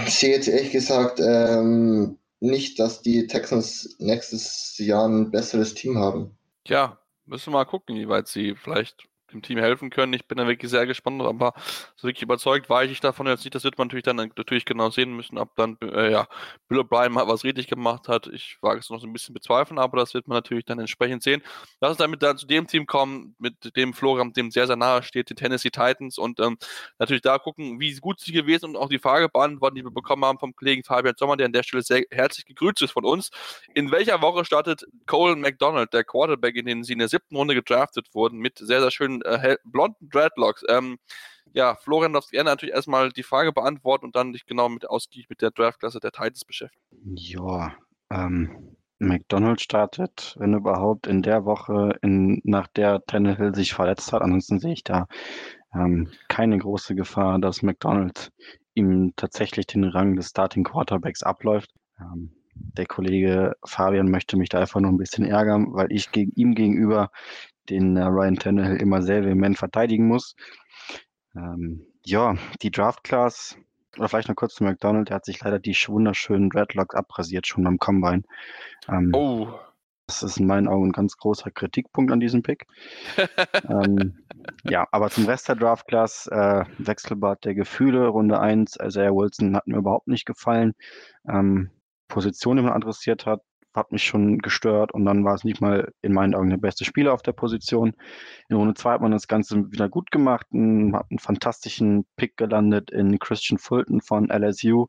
Ich 0.05 0.13
sehe 0.15 0.31
jetzt 0.31 0.47
ehrlich 0.47 0.71
gesagt 0.71 1.19
ähm, 1.19 2.17
nicht, 2.39 2.79
dass 2.79 3.01
die 3.01 3.27
Texans 3.27 3.95
nächstes 3.99 4.77
Jahr 4.77 5.07
ein 5.07 5.31
besseres 5.31 5.73
Team 5.73 5.97
haben. 5.97 6.37
Ja, 6.67 6.99
müssen 7.25 7.51
wir 7.51 7.59
mal 7.59 7.65
gucken, 7.65 7.95
wie 7.95 8.07
weit 8.07 8.27
sie 8.27 8.55
vielleicht 8.55 9.07
dem 9.33 9.41
Team 9.41 9.57
helfen 9.59 9.89
können. 9.89 10.13
Ich 10.13 10.27
bin 10.27 10.37
da 10.37 10.47
wirklich 10.47 10.71
sehr 10.71 10.85
gespannt, 10.85 11.21
aber 11.21 11.53
so 11.95 12.07
wirklich 12.07 12.23
überzeugt 12.23 12.69
war 12.69 12.83
ich 12.83 12.99
davon 12.99 13.27
jetzt 13.27 13.43
nicht. 13.43 13.55
Das 13.55 13.63
wird 13.63 13.77
man 13.77 13.87
natürlich 13.87 14.03
dann 14.03 14.15
natürlich 14.15 14.65
genau 14.65 14.89
sehen 14.89 15.15
müssen, 15.15 15.37
ob 15.37 15.55
dann 15.55 15.77
äh, 15.81 16.11
ja, 16.11 16.27
Bill 16.67 16.79
O'Brien 16.79 17.09
mal 17.09 17.27
was 17.27 17.43
richtig 17.43 17.67
gemacht 17.67 18.07
hat. 18.07 18.27
Ich 18.27 18.57
wage 18.61 18.79
es 18.79 18.89
noch 18.89 18.99
so 18.99 19.07
ein 19.07 19.13
bisschen 19.13 19.33
bezweifeln, 19.33 19.79
aber 19.79 19.97
das 19.97 20.13
wird 20.13 20.27
man 20.27 20.37
natürlich 20.37 20.65
dann 20.65 20.79
entsprechend 20.79 21.23
sehen. 21.23 21.41
Lass 21.81 21.91
uns 21.91 21.97
damit 21.97 22.23
dann 22.23 22.37
zu 22.37 22.47
dem 22.47 22.67
Team 22.67 22.85
kommen, 22.85 23.35
mit 23.39 23.75
dem 23.75 23.93
Florian, 23.93 24.33
dem 24.33 24.51
sehr, 24.51 24.67
sehr 24.67 24.75
nahe 24.75 25.03
steht, 25.03 25.29
die 25.29 25.35
Tennessee 25.35 25.69
Titans 25.69 26.17
und 26.17 26.39
ähm, 26.39 26.57
natürlich 26.99 27.21
da 27.21 27.37
gucken, 27.37 27.79
wie 27.79 27.93
gut 27.95 28.19
sie 28.19 28.31
gewesen 28.31 28.65
und 28.69 28.75
auch 28.75 28.89
die 28.89 28.99
Frage 28.99 29.29
beantworten, 29.29 29.75
die 29.75 29.83
wir 29.83 29.91
bekommen 29.91 30.25
haben 30.25 30.39
vom 30.39 30.55
Kollegen 30.55 30.83
Fabian 30.83 31.15
Sommer, 31.17 31.37
der 31.37 31.47
an 31.47 31.53
der 31.53 31.63
Stelle 31.63 31.83
sehr 31.83 32.03
herzlich 32.11 32.45
gegrüßt 32.45 32.81
ist 32.81 32.91
von 32.91 33.05
uns. 33.05 33.31
In 33.73 33.91
welcher 33.91 34.21
Woche 34.21 34.45
startet 34.45 34.85
Colin 35.05 35.41
McDonald, 35.41 35.93
der 35.93 36.03
Quarterback, 36.03 36.55
in 36.55 36.65
den 36.65 36.83
sie 36.83 36.93
in 36.93 36.99
der 36.99 37.07
siebten 37.07 37.35
Runde 37.35 37.55
gedraftet 37.55 38.07
wurden, 38.13 38.39
mit 38.39 38.57
sehr, 38.59 38.81
sehr 38.81 38.91
schönen 38.91 39.21
äh, 39.23 39.57
blonden 39.63 40.09
Dreadlocks. 40.09 40.63
Ähm, 40.69 40.97
ja, 41.53 41.75
Florian, 41.75 42.13
darfst 42.13 42.31
gerne 42.31 42.49
natürlich 42.49 42.73
erstmal 42.73 43.09
die 43.11 43.23
Frage 43.23 43.51
beantworten 43.51 44.05
und 44.05 44.15
dann 44.15 44.33
dich 44.33 44.45
genau 44.45 44.69
mit 44.69 44.89
ausgiebig 44.89 45.29
mit 45.29 45.41
der 45.41 45.51
Draftklasse 45.51 45.99
der 45.99 46.11
Titans 46.11 46.45
beschäftigen. 46.45 47.15
Ja, 47.15 47.75
ähm, 48.09 48.75
McDonald 48.99 49.61
startet, 49.61 50.35
wenn 50.39 50.53
überhaupt, 50.53 51.07
in 51.07 51.21
der 51.21 51.45
Woche, 51.45 51.97
in, 52.01 52.41
nach 52.43 52.67
der 52.67 53.03
Tannehill 53.05 53.53
sich 53.53 53.73
verletzt 53.73 54.13
hat. 54.13 54.21
Ansonsten 54.21 54.59
sehe 54.59 54.73
ich 54.73 54.83
da 54.83 55.07
ähm, 55.73 56.09
keine 56.27 56.57
große 56.57 56.95
Gefahr, 56.95 57.39
dass 57.39 57.61
McDonald 57.61 58.31
ihm 58.73 59.13
tatsächlich 59.15 59.67
den 59.67 59.83
Rang 59.83 60.15
des 60.15 60.29
Starting 60.29 60.63
Quarterbacks 60.63 61.23
abläuft. 61.23 61.71
Ähm, 61.99 62.33
der 62.55 62.85
Kollege 62.85 63.53
Fabian 63.65 64.09
möchte 64.09 64.37
mich 64.37 64.49
da 64.49 64.59
einfach 64.59 64.79
noch 64.79 64.89
ein 64.89 64.97
bisschen 64.97 65.25
ärgern, 65.25 65.73
weil 65.73 65.91
ich 65.91 66.11
gegen 66.11 66.31
ihm 66.35 66.55
gegenüber 66.55 67.09
den 67.69 67.97
äh, 67.97 68.03
Ryan 68.03 68.35
Tannehill 68.35 68.77
immer 68.77 69.01
sehr 69.01 69.23
vehement 69.23 69.57
verteidigen 69.57 70.07
muss. 70.07 70.35
Ähm, 71.35 71.85
ja, 72.05 72.35
die 72.61 72.71
Draft 72.71 73.03
Class, 73.03 73.57
oder 73.97 74.09
vielleicht 74.09 74.29
noch 74.29 74.35
kurz 74.35 74.55
zu 74.55 74.63
McDonald, 74.63 75.09
der 75.09 75.15
hat 75.15 75.25
sich 75.25 75.41
leider 75.41 75.59
die 75.59 75.75
wunderschönen 75.87 76.49
Dreadlocks 76.49 76.95
abrasiert 76.95 77.47
schon 77.47 77.63
beim 77.63 77.79
Combine. 77.79 78.23
Ähm, 78.87 79.11
oh. 79.13 79.47
Das 80.07 80.21
ist 80.21 80.37
in 80.37 80.47
meinen 80.47 80.67
Augen 80.67 80.89
ein 80.89 80.91
ganz 80.91 81.15
großer 81.15 81.49
Kritikpunkt 81.49 82.11
an 82.11 82.19
diesem 82.19 82.43
Pick. 82.43 82.67
ähm, 83.69 84.19
ja, 84.65 84.85
aber 84.91 85.09
zum 85.09 85.25
Rest 85.25 85.47
der 85.47 85.55
Draft 85.55 85.87
Class, 85.87 86.27
äh, 86.27 86.65
Wechselbad 86.77 87.45
der 87.45 87.55
Gefühle, 87.55 88.07
Runde 88.07 88.39
1, 88.39 88.77
Isaiah 88.83 89.15
Wilson 89.15 89.55
hat 89.55 89.65
mir 89.67 89.77
überhaupt 89.77 90.07
nicht 90.07 90.25
gefallen. 90.25 90.73
Ähm, 91.27 91.71
Position, 92.09 92.57
die 92.57 92.63
man 92.63 92.73
adressiert 92.73 93.25
hat, 93.25 93.41
hat 93.75 93.91
mich 93.91 94.03
schon 94.03 94.39
gestört 94.39 94.93
und 94.93 95.05
dann 95.05 95.23
war 95.25 95.35
es 95.35 95.43
nicht 95.43 95.61
mal 95.61 95.91
in 96.01 96.13
meinen 96.13 96.35
Augen 96.35 96.49
der 96.49 96.57
beste 96.57 96.85
Spieler 96.85 97.13
auf 97.13 97.21
der 97.21 97.33
Position. 97.33 97.93
In 98.49 98.55
Runde 98.55 98.73
2 98.73 98.93
hat 98.93 99.01
man 99.01 99.11
das 99.11 99.27
Ganze 99.27 99.71
wieder 99.71 99.89
gut 99.89 100.11
gemacht 100.11 100.47
und 100.51 100.95
hat 100.95 101.07
einen 101.09 101.19
fantastischen 101.19 102.05
Pick 102.15 102.37
gelandet 102.37 102.91
in 102.91 103.19
Christian 103.19 103.57
Fulton 103.57 104.01
von 104.01 104.29
LSU. 104.29 104.87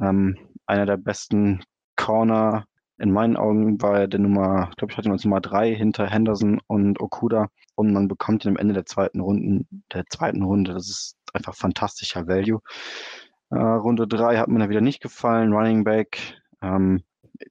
Ähm, 0.00 0.36
einer 0.66 0.86
der 0.86 0.96
besten 0.96 1.62
Corner. 1.96 2.66
In 2.98 3.12
meinen 3.12 3.36
Augen 3.36 3.80
war 3.82 4.00
er 4.00 4.08
der 4.08 4.20
Nummer, 4.20 4.70
glaube, 4.76 4.92
ich 4.92 4.96
hatte 4.96 5.08
ihn 5.08 5.12
als 5.12 5.24
Nummer 5.24 5.40
3 5.40 5.74
hinter 5.74 6.06
Henderson 6.08 6.60
und 6.66 6.98
Okuda 7.00 7.48
und 7.74 7.92
man 7.92 8.08
bekommt 8.08 8.44
ihn 8.44 8.52
am 8.52 8.56
Ende 8.56 8.72
der 8.72 8.86
zweiten 8.86 9.20
Runde, 9.20 9.66
der 9.92 10.04
zweiten 10.06 10.42
Runde. 10.42 10.72
Das 10.72 10.88
ist 10.88 11.16
einfach 11.34 11.54
fantastischer 11.54 12.26
Value. 12.26 12.60
Äh, 13.50 13.58
Runde 13.58 14.08
3 14.08 14.38
hat 14.38 14.48
mir 14.48 14.58
da 14.58 14.68
wieder 14.68 14.80
nicht 14.80 15.02
gefallen. 15.02 15.52
Running 15.52 15.84
Back. 15.84 16.40
Ähm, 16.62 17.02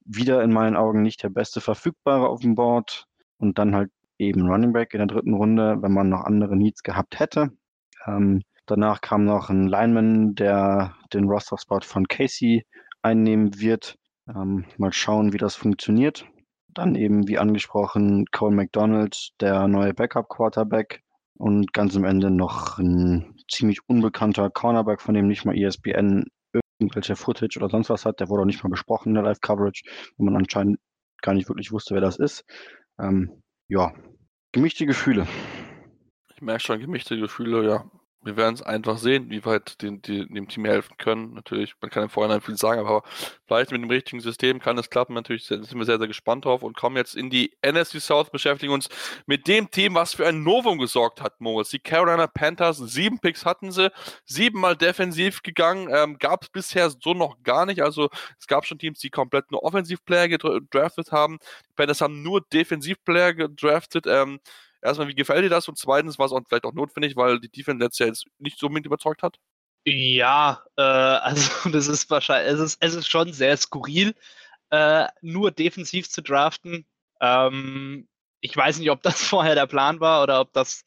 wieder 0.04 0.42
in 0.42 0.52
meinen 0.52 0.76
Augen 0.76 1.02
nicht 1.02 1.22
der 1.22 1.30
beste 1.30 1.60
Verfügbare 1.60 2.28
auf 2.28 2.40
dem 2.40 2.54
Board 2.54 3.06
und 3.38 3.58
dann 3.58 3.74
halt 3.74 3.90
eben 4.18 4.48
Running 4.48 4.72
Back 4.72 4.94
in 4.94 4.98
der 4.98 5.06
dritten 5.06 5.34
Runde, 5.34 5.76
wenn 5.80 5.92
man 5.92 6.08
noch 6.08 6.24
andere 6.24 6.56
Needs 6.56 6.82
gehabt 6.82 7.18
hätte. 7.18 7.50
Ähm, 8.06 8.42
danach 8.66 9.00
kam 9.00 9.24
noch 9.24 9.50
ein 9.50 9.66
Lineman, 9.66 10.34
der 10.34 10.94
den 11.12 11.28
Roster-Spot 11.28 11.80
von 11.82 12.08
Casey 12.08 12.64
einnehmen 13.02 13.60
wird. 13.60 13.96
Ähm, 14.28 14.64
mal 14.78 14.92
schauen, 14.92 15.32
wie 15.32 15.38
das 15.38 15.54
funktioniert. 15.54 16.26
Dann 16.68 16.94
eben, 16.94 17.28
wie 17.28 17.38
angesprochen, 17.38 18.26
Cole 18.32 18.54
McDonald, 18.54 19.30
der 19.40 19.68
neue 19.68 19.94
Backup-Quarterback. 19.94 21.02
Und 21.38 21.74
ganz 21.74 21.94
am 21.96 22.04
Ende 22.04 22.30
noch 22.30 22.78
ein 22.78 23.34
ziemlich 23.50 23.80
unbekannter 23.86 24.48
Cornerback, 24.48 25.02
von 25.02 25.14
dem 25.14 25.26
nicht 25.28 25.44
mal 25.44 25.56
ESPN 25.56 26.24
irgendwelche 26.78 27.16
Footage 27.16 27.58
oder 27.58 27.68
sonst 27.68 27.90
was 27.90 28.04
hat. 28.04 28.20
Der 28.20 28.28
wurde 28.28 28.42
auch 28.42 28.46
nicht 28.46 28.62
mal 28.62 28.70
besprochen 28.70 29.10
in 29.10 29.14
der 29.14 29.24
Live-Coverage, 29.24 29.82
wo 30.16 30.24
man 30.24 30.36
anscheinend 30.36 30.78
gar 31.22 31.34
nicht 31.34 31.48
wirklich 31.48 31.72
wusste, 31.72 31.94
wer 31.94 32.00
das 32.00 32.18
ist. 32.18 32.44
Ähm, 32.98 33.42
ja, 33.68 33.94
gemischte 34.52 34.86
Gefühle. 34.86 35.26
Ich 36.34 36.42
merke 36.42 36.62
schon 36.62 36.80
gemischte 36.80 37.18
Gefühle, 37.18 37.66
ja 37.66 37.90
wir 38.22 38.36
werden 38.36 38.54
es 38.54 38.62
einfach 38.62 38.98
sehen, 38.98 39.30
wie 39.30 39.44
weit 39.44 39.80
den, 39.82 40.02
die, 40.02 40.26
dem 40.26 40.48
Team 40.48 40.64
helfen 40.64 40.96
können. 40.98 41.34
Natürlich, 41.34 41.74
man 41.80 41.90
kann 41.90 42.02
im 42.02 42.08
Vorhinein 42.08 42.40
viel 42.40 42.56
sagen, 42.56 42.80
aber 42.80 43.02
vielleicht 43.46 43.70
mit 43.70 43.80
dem 43.80 43.90
richtigen 43.90 44.20
System 44.20 44.58
kann 44.58 44.76
es 44.78 44.90
klappen. 44.90 45.14
Natürlich 45.14 45.44
sind 45.46 45.72
wir 45.72 45.84
sehr, 45.84 45.98
sehr 45.98 46.08
gespannt 46.08 46.44
drauf 46.44 46.62
und 46.62 46.76
kommen 46.76 46.96
jetzt 46.96 47.14
in 47.14 47.30
die 47.30 47.56
NFC 47.64 48.00
South, 48.00 48.30
beschäftigen 48.30 48.72
uns 48.72 48.88
mit 49.26 49.46
dem 49.46 49.70
Team, 49.70 49.94
was 49.94 50.14
für 50.14 50.26
ein 50.26 50.42
Novum 50.42 50.78
gesorgt 50.78 51.20
hat, 51.20 51.40
Moritz. 51.40 51.70
Die 51.70 51.78
Carolina 51.78 52.26
Panthers, 52.26 52.78
sieben 52.78 53.20
Picks 53.20 53.44
hatten 53.44 53.70
sie, 53.70 53.92
siebenmal 54.24 54.76
defensiv 54.76 55.42
gegangen, 55.42 55.88
ähm, 55.92 56.18
gab 56.18 56.42
es 56.42 56.48
bisher 56.48 56.90
so 56.90 57.14
noch 57.14 57.42
gar 57.44 57.64
nicht. 57.64 57.82
Also 57.82 58.10
es 58.40 58.46
gab 58.48 58.66
schon 58.66 58.78
Teams, 58.78 58.98
die 58.98 59.10
komplett 59.10 59.50
nur 59.52 59.62
Offensivplayer 59.62 60.28
gedraftet 60.28 61.12
haben. 61.12 61.38
Die 61.68 61.74
Panthers 61.76 62.00
haben 62.00 62.22
nur 62.22 62.40
Defensivplayer 62.40 63.34
gedraftet. 63.34 64.06
Ähm, 64.08 64.40
erstmal, 64.82 65.08
wie 65.08 65.14
gefällt 65.14 65.44
dir 65.44 65.50
das? 65.50 65.68
Und 65.68 65.78
zweitens, 65.78 66.18
war 66.18 66.26
es 66.26 66.32
vielleicht 66.48 66.64
auch 66.64 66.72
notwendig, 66.72 67.16
weil 67.16 67.40
die 67.40 67.48
Defense 67.48 67.82
letztes 67.82 67.98
Jahr 67.98 68.08
jetzt 68.08 68.26
nicht 68.38 68.58
so 68.58 68.66
unbedingt 68.66 68.86
überzeugt 68.86 69.22
hat? 69.22 69.38
Ja, 69.86 70.64
äh, 70.76 70.82
also 70.82 71.70
das 71.70 71.86
ist 71.88 72.10
wahrscheinlich, 72.10 72.54
es 72.54 72.60
ist, 72.60 72.78
es 72.80 72.94
ist 72.94 73.08
schon 73.08 73.32
sehr 73.32 73.56
skurril, 73.56 74.14
äh, 74.70 75.06
nur 75.22 75.50
defensiv 75.52 76.10
zu 76.10 76.22
draften. 76.22 76.86
Ähm, 77.20 78.08
ich 78.40 78.56
weiß 78.56 78.78
nicht, 78.78 78.90
ob 78.90 79.02
das 79.02 79.22
vorher 79.22 79.54
der 79.54 79.66
Plan 79.66 80.00
war 80.00 80.22
oder 80.22 80.40
ob 80.40 80.52
das 80.52 80.84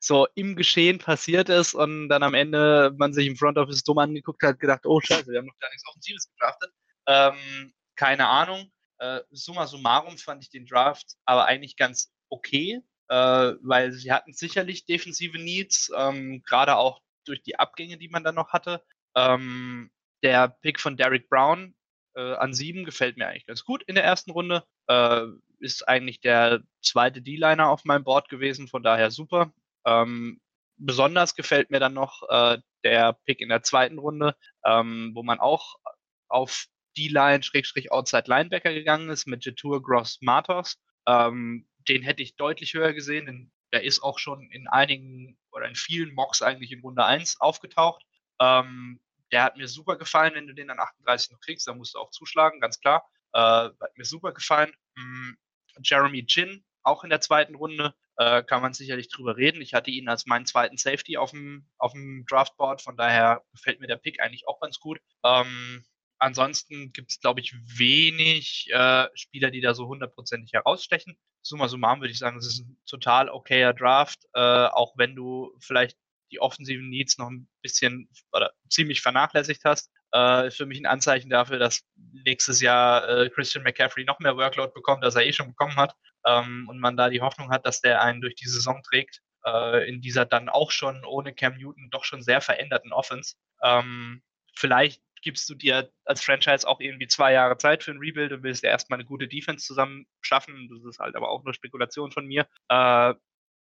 so 0.00 0.26
im 0.34 0.56
Geschehen 0.56 0.98
passiert 0.98 1.48
ist 1.48 1.74
und 1.74 2.08
dann 2.08 2.22
am 2.22 2.34
Ende 2.34 2.92
man 2.96 3.12
sich 3.12 3.26
im 3.26 3.36
Front 3.36 3.58
Office 3.58 3.84
dumm 3.84 3.98
angeguckt 3.98 4.42
hat, 4.42 4.58
gedacht, 4.58 4.86
oh 4.86 5.00
scheiße, 5.00 5.30
wir 5.30 5.38
haben 5.38 5.46
noch 5.46 5.58
gar 5.58 5.70
nichts 5.70 5.88
Offensives 5.88 6.28
gedraftet. 6.30 6.72
Ähm, 7.06 7.74
keine 7.96 8.28
Ahnung. 8.28 8.70
Äh, 8.98 9.20
summa 9.30 9.66
summarum 9.66 10.16
fand 10.16 10.44
ich 10.44 10.50
den 10.50 10.66
Draft 10.66 11.16
aber 11.24 11.46
eigentlich 11.46 11.76
ganz 11.76 12.12
okay 12.28 12.82
weil 13.08 13.92
sie 13.92 14.10
hatten 14.10 14.32
sicherlich 14.32 14.86
defensive 14.86 15.38
Needs, 15.38 15.90
ähm, 15.96 16.42
gerade 16.44 16.76
auch 16.76 17.00
durch 17.24 17.42
die 17.42 17.58
Abgänge, 17.58 17.98
die 17.98 18.08
man 18.08 18.24
dann 18.24 18.34
noch 18.34 18.52
hatte. 18.52 18.82
Ähm, 19.14 19.90
der 20.22 20.48
Pick 20.48 20.80
von 20.80 20.96
Derek 20.96 21.28
Brown 21.28 21.74
äh, 22.14 22.34
an 22.34 22.54
sieben 22.54 22.84
gefällt 22.84 23.16
mir 23.16 23.26
eigentlich 23.26 23.46
ganz 23.46 23.64
gut 23.64 23.82
in 23.84 23.94
der 23.94 24.04
ersten 24.04 24.30
Runde. 24.30 24.64
Äh, 24.86 25.26
ist 25.60 25.88
eigentlich 25.88 26.20
der 26.20 26.62
zweite 26.82 27.22
D-Liner 27.22 27.68
auf 27.68 27.84
meinem 27.84 28.04
Board 28.04 28.28
gewesen, 28.28 28.68
von 28.68 28.82
daher 28.82 29.10
super. 29.10 29.52
Ähm, 29.86 30.40
besonders 30.76 31.34
gefällt 31.34 31.70
mir 31.70 31.80
dann 31.80 31.94
noch 31.94 32.22
äh, 32.28 32.58
der 32.84 33.14
Pick 33.24 33.40
in 33.40 33.48
der 33.48 33.62
zweiten 33.62 33.98
Runde, 33.98 34.36
ähm, 34.64 35.12
wo 35.14 35.22
man 35.22 35.38
auch 35.38 35.76
auf 36.28 36.66
D-Line, 36.96 37.42
Schrägstrich 37.42 37.92
Outside 37.92 38.24
Linebacker 38.26 38.72
gegangen 38.74 39.08
ist 39.08 39.26
mit 39.26 39.44
Jetour 39.44 39.82
Gross 39.82 40.18
Matos. 40.20 40.78
Ähm, 41.06 41.66
den 41.88 42.02
hätte 42.02 42.22
ich 42.22 42.36
deutlich 42.36 42.74
höher 42.74 42.92
gesehen, 42.92 43.26
denn 43.26 43.52
der 43.72 43.84
ist 43.84 44.02
auch 44.02 44.18
schon 44.18 44.50
in 44.50 44.68
einigen 44.68 45.38
oder 45.50 45.66
in 45.66 45.74
vielen 45.74 46.14
Mocks 46.14 46.42
eigentlich 46.42 46.72
in 46.72 46.80
Runde 46.80 47.04
1 47.04 47.40
aufgetaucht. 47.40 48.04
Ähm, 48.40 49.00
der 49.30 49.44
hat 49.44 49.56
mir 49.56 49.68
super 49.68 49.96
gefallen, 49.96 50.34
wenn 50.34 50.46
du 50.46 50.54
den 50.54 50.70
an 50.70 50.78
38 50.78 51.30
noch 51.30 51.40
kriegst, 51.40 51.66
dann 51.66 51.78
musst 51.78 51.94
du 51.94 51.98
auch 51.98 52.10
zuschlagen, 52.10 52.60
ganz 52.60 52.80
klar. 52.80 53.08
Äh, 53.32 53.38
hat 53.38 53.96
mir 53.96 54.04
super 54.04 54.32
gefallen. 54.32 54.72
Mhm. 54.94 55.38
Jeremy 55.82 56.26
Chin, 56.26 56.64
auch 56.82 57.02
in 57.02 57.10
der 57.10 57.22
zweiten 57.22 57.54
Runde, 57.54 57.94
äh, 58.16 58.42
kann 58.42 58.60
man 58.60 58.74
sicherlich 58.74 59.08
drüber 59.08 59.36
reden. 59.36 59.62
Ich 59.62 59.72
hatte 59.72 59.90
ihn 59.90 60.08
als 60.08 60.26
meinen 60.26 60.44
zweiten 60.44 60.76
Safety 60.76 61.16
auf 61.16 61.30
dem, 61.30 61.66
auf 61.78 61.92
dem 61.92 62.26
Draftboard, 62.28 62.82
von 62.82 62.96
daher 62.96 63.42
gefällt 63.52 63.80
mir 63.80 63.86
der 63.86 63.96
Pick 63.96 64.20
eigentlich 64.20 64.46
auch 64.48 64.60
ganz 64.60 64.78
gut. 64.78 65.00
Ähm, 65.24 65.82
ansonsten 66.22 66.92
gibt 66.92 67.10
es, 67.10 67.20
glaube 67.20 67.40
ich, 67.40 67.54
wenig 67.76 68.68
äh, 68.72 69.08
Spieler, 69.14 69.50
die 69.50 69.60
da 69.60 69.74
so 69.74 69.88
hundertprozentig 69.88 70.52
herausstechen. 70.52 71.16
Summa 71.42 71.68
summarum 71.68 72.00
würde 72.00 72.12
ich 72.12 72.18
sagen, 72.18 72.38
es 72.38 72.46
ist 72.46 72.60
ein 72.60 72.76
total 72.86 73.28
okayer 73.28 73.74
Draft, 73.74 74.20
äh, 74.34 74.40
auch 74.40 74.94
wenn 74.96 75.16
du 75.16 75.52
vielleicht 75.60 75.96
die 76.30 76.40
offensiven 76.40 76.88
Needs 76.88 77.18
noch 77.18 77.28
ein 77.28 77.48
bisschen 77.60 78.08
oder 78.32 78.52
ziemlich 78.70 79.02
vernachlässigt 79.02 79.64
hast. 79.64 79.90
Äh, 80.12 80.50
für 80.50 80.64
mich 80.64 80.78
ein 80.78 80.86
Anzeichen 80.86 81.28
dafür, 81.28 81.58
dass 81.58 81.82
nächstes 82.24 82.60
Jahr 82.60 83.08
äh, 83.08 83.28
Christian 83.28 83.64
McCaffrey 83.64 84.04
noch 84.04 84.20
mehr 84.20 84.36
Workload 84.36 84.72
bekommt, 84.74 85.04
als 85.04 85.16
er 85.16 85.26
eh 85.26 85.32
schon 85.32 85.48
bekommen 85.48 85.76
hat. 85.76 85.94
Ähm, 86.24 86.68
und 86.68 86.78
man 86.78 86.96
da 86.96 87.10
die 87.10 87.20
Hoffnung 87.20 87.50
hat, 87.50 87.66
dass 87.66 87.80
der 87.80 88.00
einen 88.00 88.20
durch 88.20 88.36
die 88.36 88.48
Saison 88.48 88.80
trägt, 88.82 89.20
äh, 89.44 89.88
in 89.88 90.00
dieser 90.00 90.24
dann 90.24 90.48
auch 90.48 90.70
schon 90.70 91.04
ohne 91.04 91.34
Cam 91.34 91.56
Newton 91.56 91.88
doch 91.90 92.04
schon 92.04 92.22
sehr 92.22 92.40
veränderten 92.40 92.92
Offense. 92.92 93.34
Ähm, 93.62 94.22
vielleicht 94.54 95.02
gibst 95.22 95.48
du 95.48 95.54
dir 95.54 95.90
als 96.04 96.22
Franchise 96.22 96.68
auch 96.68 96.80
irgendwie 96.80 97.06
zwei 97.06 97.32
Jahre 97.32 97.56
Zeit 97.56 97.82
für 97.82 97.92
ein 97.92 97.98
Rebuild 97.98 98.32
und 98.32 98.42
willst 98.42 98.64
erstmal 98.64 98.98
eine 98.98 99.06
gute 99.06 99.28
Defense 99.28 99.64
zusammen 99.64 100.06
schaffen. 100.20 100.68
Das 100.68 100.84
ist 100.84 100.98
halt 100.98 101.16
aber 101.16 101.30
auch 101.30 101.42
nur 101.44 101.54
Spekulation 101.54 102.12
von 102.12 102.26
mir. 102.26 102.46
Äh, 102.68 103.14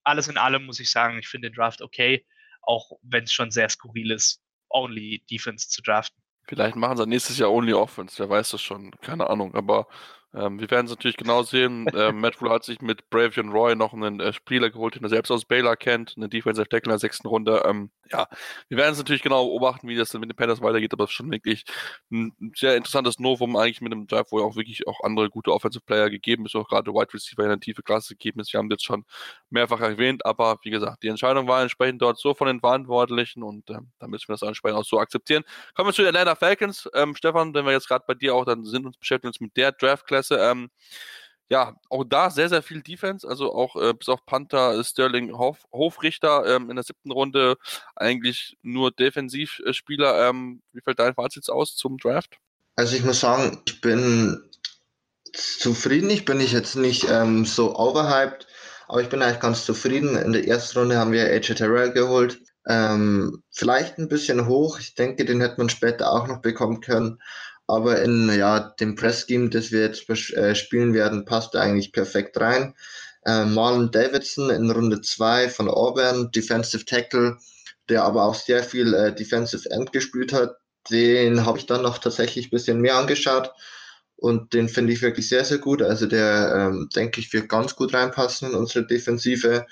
alles 0.03 0.27
in 0.27 0.37
allem 0.37 0.65
muss 0.65 0.79
ich 0.79 0.89
sagen, 0.89 1.19
ich 1.19 1.27
finde 1.27 1.49
den 1.49 1.55
Draft 1.55 1.81
okay, 1.81 2.25
auch 2.61 2.93
wenn 3.03 3.25
es 3.25 3.33
schon 3.33 3.51
sehr 3.51 3.69
skurril 3.69 4.11
ist, 4.11 4.41
Only 4.69 5.23
Defense 5.29 5.69
zu 5.69 5.81
draften. 5.81 6.21
Vielleicht 6.47 6.75
machen 6.75 6.97
sie 6.97 7.05
nächstes 7.05 7.37
Jahr 7.37 7.51
Only 7.51 7.73
Offense, 7.73 8.17
wer 8.17 8.29
weiß 8.29 8.51
das 8.51 8.61
schon, 8.61 8.91
keine 9.01 9.29
Ahnung, 9.29 9.53
aber 9.53 9.87
ähm, 10.33 10.59
wir 10.59 10.69
werden 10.69 10.85
es 10.85 10.91
natürlich 10.91 11.17
genau 11.17 11.43
sehen. 11.43 11.87
äh, 11.95 12.11
Matt 12.11 12.39
Rule 12.41 12.51
hat 12.51 12.63
sich 12.63 12.81
mit 12.81 13.09
Bravion 13.09 13.49
Roy 13.49 13.75
noch 13.75 13.93
einen 13.93 14.19
äh, 14.19 14.33
Spieler 14.33 14.69
geholt, 14.69 14.95
den 14.95 15.03
er 15.03 15.09
selbst 15.09 15.31
aus 15.31 15.45
Baylor 15.45 15.75
kennt, 15.75 16.13
eine 16.17 16.29
Defensive 16.29 16.69
Tackle 16.69 16.89
in 16.89 16.91
der 16.91 16.99
sechsten 16.99 17.27
Runde. 17.27 17.63
Ähm, 17.65 17.89
ja, 18.11 18.27
wir 18.67 18.77
werden 18.77 18.93
es 18.93 18.97
natürlich 18.97 19.21
genau 19.21 19.45
beobachten, 19.45 19.87
wie 19.87 19.95
das 19.95 20.09
dann 20.09 20.21
mit 20.21 20.29
den 20.29 20.35
Panthers 20.35 20.61
weitergeht, 20.61 20.93
aber 20.93 21.03
es 21.03 21.11
ist 21.11 21.15
schon 21.15 21.31
wirklich 21.31 21.63
ein 22.11 22.33
sehr 22.55 22.75
interessantes 22.75 23.19
Novum 23.19 23.55
eigentlich 23.55 23.81
mit 23.81 23.91
einem 23.91 24.07
Drive, 24.07 24.27
wo 24.31 24.39
ja 24.39 24.45
auch 24.45 24.55
wirklich 24.55 24.87
auch 24.87 25.03
andere 25.03 25.29
gute 25.29 25.51
Offensive 25.51 25.83
Player 25.85 26.09
gegeben 26.09 26.45
ist, 26.45 26.55
auch 26.55 26.67
gerade 26.67 26.91
Wide 26.91 27.13
Receiver 27.13 27.43
in 27.43 27.51
eine 27.51 27.59
tiefe 27.59 27.83
Klasse 27.83 28.15
gegeben 28.15 28.39
ist. 28.39 28.53
Wir 28.53 28.59
haben 28.59 28.69
das 28.69 28.81
schon 28.81 29.05
mehrfach 29.49 29.79
erwähnt, 29.81 30.25
aber 30.25 30.57
wie 30.63 30.71
gesagt, 30.71 31.03
die 31.03 31.07
Entscheidung 31.07 31.47
war 31.47 31.61
entsprechend 31.61 32.01
dort 32.01 32.19
so 32.19 32.33
von 32.33 32.47
den 32.47 32.59
Verantwortlichen 32.59 33.43
und 33.43 33.69
ähm, 33.69 33.91
da 33.99 34.07
müssen 34.07 34.27
wir 34.27 34.33
das 34.33 34.41
entsprechend 34.41 34.79
auch 34.79 34.85
so 34.85 34.99
akzeptieren. 34.99 35.43
Kommen 35.75 35.89
wir 35.89 35.93
zu 35.93 36.01
den 36.01 36.09
Atlanta 36.09 36.35
Falcons. 36.35 36.89
Ähm, 36.93 37.15
Stefan, 37.15 37.53
wenn 37.53 37.65
wir 37.65 37.71
jetzt 37.71 37.87
gerade 37.87 38.05
bei 38.07 38.13
dir 38.15 38.35
auch 38.35 38.45
dann 38.45 38.63
sind 38.63 38.85
und 38.85 38.99
beschäftigen 38.99 39.29
uns 39.29 39.39
mit 39.39 39.55
der 39.57 39.71
Draft-Klasse, 39.71 40.18
ähm, 40.31 40.69
ja, 41.49 41.75
auch 41.89 42.03
da 42.03 42.29
sehr, 42.29 42.47
sehr 42.47 42.61
viel 42.61 42.81
Defense. 42.81 43.27
Also 43.27 43.53
auch 43.53 43.75
äh, 43.75 43.93
bis 43.93 44.07
auf 44.07 44.25
Panther, 44.25 44.83
Sterling 44.83 45.37
Hof, 45.37 45.65
Hofrichter 45.71 46.45
ähm, 46.45 46.69
in 46.69 46.75
der 46.75 46.83
siebten 46.83 47.11
Runde 47.11 47.57
eigentlich 47.95 48.57
nur 48.61 48.91
Defensivspieler. 48.91 50.29
Ähm, 50.29 50.61
wie 50.73 50.81
fällt 50.81 50.99
dein 50.99 51.15
Fazit 51.15 51.49
aus 51.49 51.75
zum 51.75 51.97
Draft? 51.97 52.37
Also 52.75 52.95
ich 52.95 53.03
muss 53.03 53.19
sagen, 53.19 53.61
ich 53.65 53.81
bin 53.81 54.49
zufrieden. 55.33 56.09
Ich 56.09 56.25
bin 56.25 56.37
nicht 56.37 56.53
jetzt 56.53 56.75
nicht 56.75 57.07
ähm, 57.09 57.45
so 57.45 57.75
overhyped, 57.75 58.47
aber 58.87 59.01
ich 59.01 59.09
bin 59.09 59.21
eigentlich 59.21 59.39
ganz 59.39 59.65
zufrieden. 59.65 60.15
In 60.17 60.33
der 60.33 60.47
ersten 60.47 60.79
Runde 60.79 60.97
haben 60.97 61.11
wir 61.11 61.25
AJ 61.25 61.55
Terrell 61.55 61.91
geholt. 61.91 62.39
Ähm, 62.67 63.43
vielleicht 63.51 63.97
ein 63.97 64.09
bisschen 64.09 64.45
hoch. 64.47 64.79
Ich 64.79 64.95
denke, 64.95 65.25
den 65.25 65.41
hätte 65.41 65.57
man 65.57 65.69
später 65.69 66.11
auch 66.11 66.27
noch 66.27 66.41
bekommen 66.41 66.81
können. 66.81 67.19
Aber 67.69 68.01
in 68.01 68.35
ja, 68.35 68.59
dem 68.79 68.95
Press-Scheme, 68.95 69.49
das 69.51 69.71
wir 69.71 69.81
jetzt 69.81 70.09
äh, 70.09 70.55
spielen 70.55 70.95
werden, 70.95 71.25
passt 71.25 71.53
er 71.53 71.61
eigentlich 71.61 71.91
perfekt 71.91 72.39
rein. 72.41 72.73
Äh, 73.23 73.45
Marlon 73.45 73.91
Davidson 73.91 74.49
in 74.49 74.71
Runde 74.71 75.01
2 75.01 75.49
von 75.49 75.69
Auburn, 75.69 76.31
Defensive 76.31 76.83
Tackle, 76.85 77.37
der 77.87 78.05
aber 78.05 78.23
auch 78.23 78.33
sehr 78.33 78.63
viel 78.63 78.95
äh, 78.95 79.13
Defensive 79.13 79.69
End 79.69 79.93
gespielt 79.93 80.33
hat. 80.33 80.55
Den 80.89 81.45
habe 81.45 81.59
ich 81.59 81.67
dann 81.67 81.83
noch 81.83 81.99
tatsächlich 81.99 82.47
ein 82.47 82.49
bisschen 82.49 82.81
mehr 82.81 82.95
angeschaut 82.95 83.51
und 84.15 84.53
den 84.53 84.67
finde 84.67 84.91
ich 84.93 85.03
wirklich 85.03 85.29
sehr, 85.29 85.45
sehr 85.45 85.59
gut. 85.59 85.83
Also 85.83 86.07
der, 86.07 86.55
ähm, 86.55 86.89
denke 86.95 87.19
ich, 87.21 87.31
wird 87.33 87.49
ganz 87.49 87.75
gut 87.75 87.93
reinpassen 87.93 88.49
in 88.49 88.55
unsere 88.55 88.87
Defensive. 88.87 89.67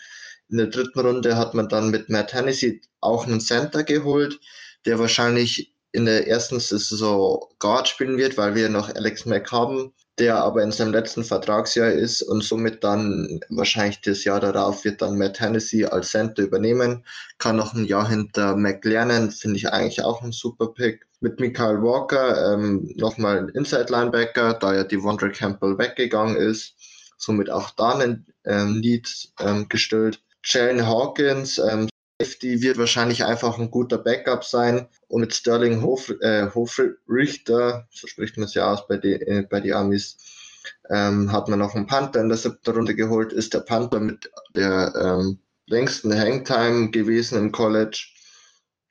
In 0.50 0.58
der 0.58 0.68
dritten 0.68 1.00
Runde 1.00 1.36
hat 1.36 1.56
man 1.56 1.68
dann 1.68 1.90
mit 1.90 2.10
Matt 2.10 2.32
Hennessy 2.32 2.80
auch 3.02 3.26
einen 3.26 3.42
Center 3.42 3.84
geholt, 3.84 4.40
der 4.86 5.00
wahrscheinlich 5.00 5.74
in 5.98 6.06
der 6.06 6.28
ersten 6.28 6.60
Saison 6.60 7.44
Guard 7.58 7.88
spielen 7.88 8.20
wird, 8.20 8.38
weil 8.38 8.54
wir 8.54 8.70
noch 8.70 8.94
Alex 8.94 9.26
Mack 9.26 9.52
haben, 9.52 9.92
der 10.20 10.36
aber 10.36 10.62
in 10.62 10.72
seinem 10.72 10.92
letzten 10.92 11.24
Vertragsjahr 11.24 11.92
ist 11.92 12.22
und 12.22 12.44
somit 12.44 12.84
dann 12.84 13.40
wahrscheinlich 13.50 14.02
das 14.02 14.24
Jahr 14.24 14.40
darauf 14.40 14.86
wird 14.86 15.02
dann 15.02 15.18
Matt 15.18 15.40
Hennessy 15.40 15.86
als 15.86 16.10
Center 16.10 16.44
übernehmen, 16.44 17.04
kann 17.40 17.56
noch 17.56 17.74
ein 17.74 17.86
Jahr 17.86 18.08
hinter 18.08 18.56
Mac 18.56 18.86
lernen, 18.86 19.32
finde 19.32 19.58
ich 19.58 19.70
eigentlich 19.74 20.04
auch 20.04 20.22
ein 20.22 20.32
super 20.32 20.68
Pick. 20.68 21.08
Mit 21.20 21.40
Michael 21.40 21.82
Walker 21.82 22.54
ähm, 22.54 22.94
nochmal 22.96 23.40
ein 23.40 23.50
Inside 23.50 23.88
Linebacker, 23.90 24.54
da 24.54 24.76
ja 24.76 24.84
die 24.84 25.02
Wondre 25.02 25.32
Campbell 25.32 25.80
weggegangen 25.80 26.36
ist, 26.36 26.76
somit 27.18 27.50
auch 27.50 27.72
da 27.72 27.96
einen 27.96 28.28
ähm, 28.46 28.76
Lead 28.84 29.32
ähm, 29.40 29.68
gestellt. 29.68 30.22
Jalen 30.44 30.86
Hawkins, 30.86 31.58
ähm, 31.58 31.90
Safety 32.20 32.64
wird 32.64 32.80
wahrscheinlich 32.80 33.26
einfach 33.26 33.60
ein 33.60 33.70
guter 33.70 34.00
Backup 34.00 34.44
sein. 34.44 34.88
Und 35.08 35.22
mit 35.22 35.36
Sterling 35.36 35.84
Hof, 35.84 36.10
äh, 36.22 36.50
Hofrichter, 36.54 37.88
so 37.92 38.08
spricht 38.08 38.38
man 38.38 38.46
es 38.46 38.56
ja 38.56 38.72
aus 38.72 38.88
bei 38.88 38.98
den 38.98 39.22
äh, 39.22 39.48
bei 39.48 39.60
die 39.60 39.74
Amis, 39.74 40.18
ähm, 40.90 41.32
hat 41.32 41.48
man 41.48 41.60
noch 41.60 41.76
einen 41.76 41.86
Panther 41.86 42.22
in 42.22 42.30
der 42.30 42.38
siebten 42.38 42.72
Runde 42.72 42.96
geholt, 42.96 43.34
ist 43.34 43.54
der 43.54 43.60
Panther 43.60 44.00
mit 44.00 44.32
der 44.56 44.94
ähm, 45.00 45.40
längsten 45.68 46.18
Hangtime 46.18 46.90
gewesen 46.90 47.38
im 47.38 47.52
College. 47.52 48.08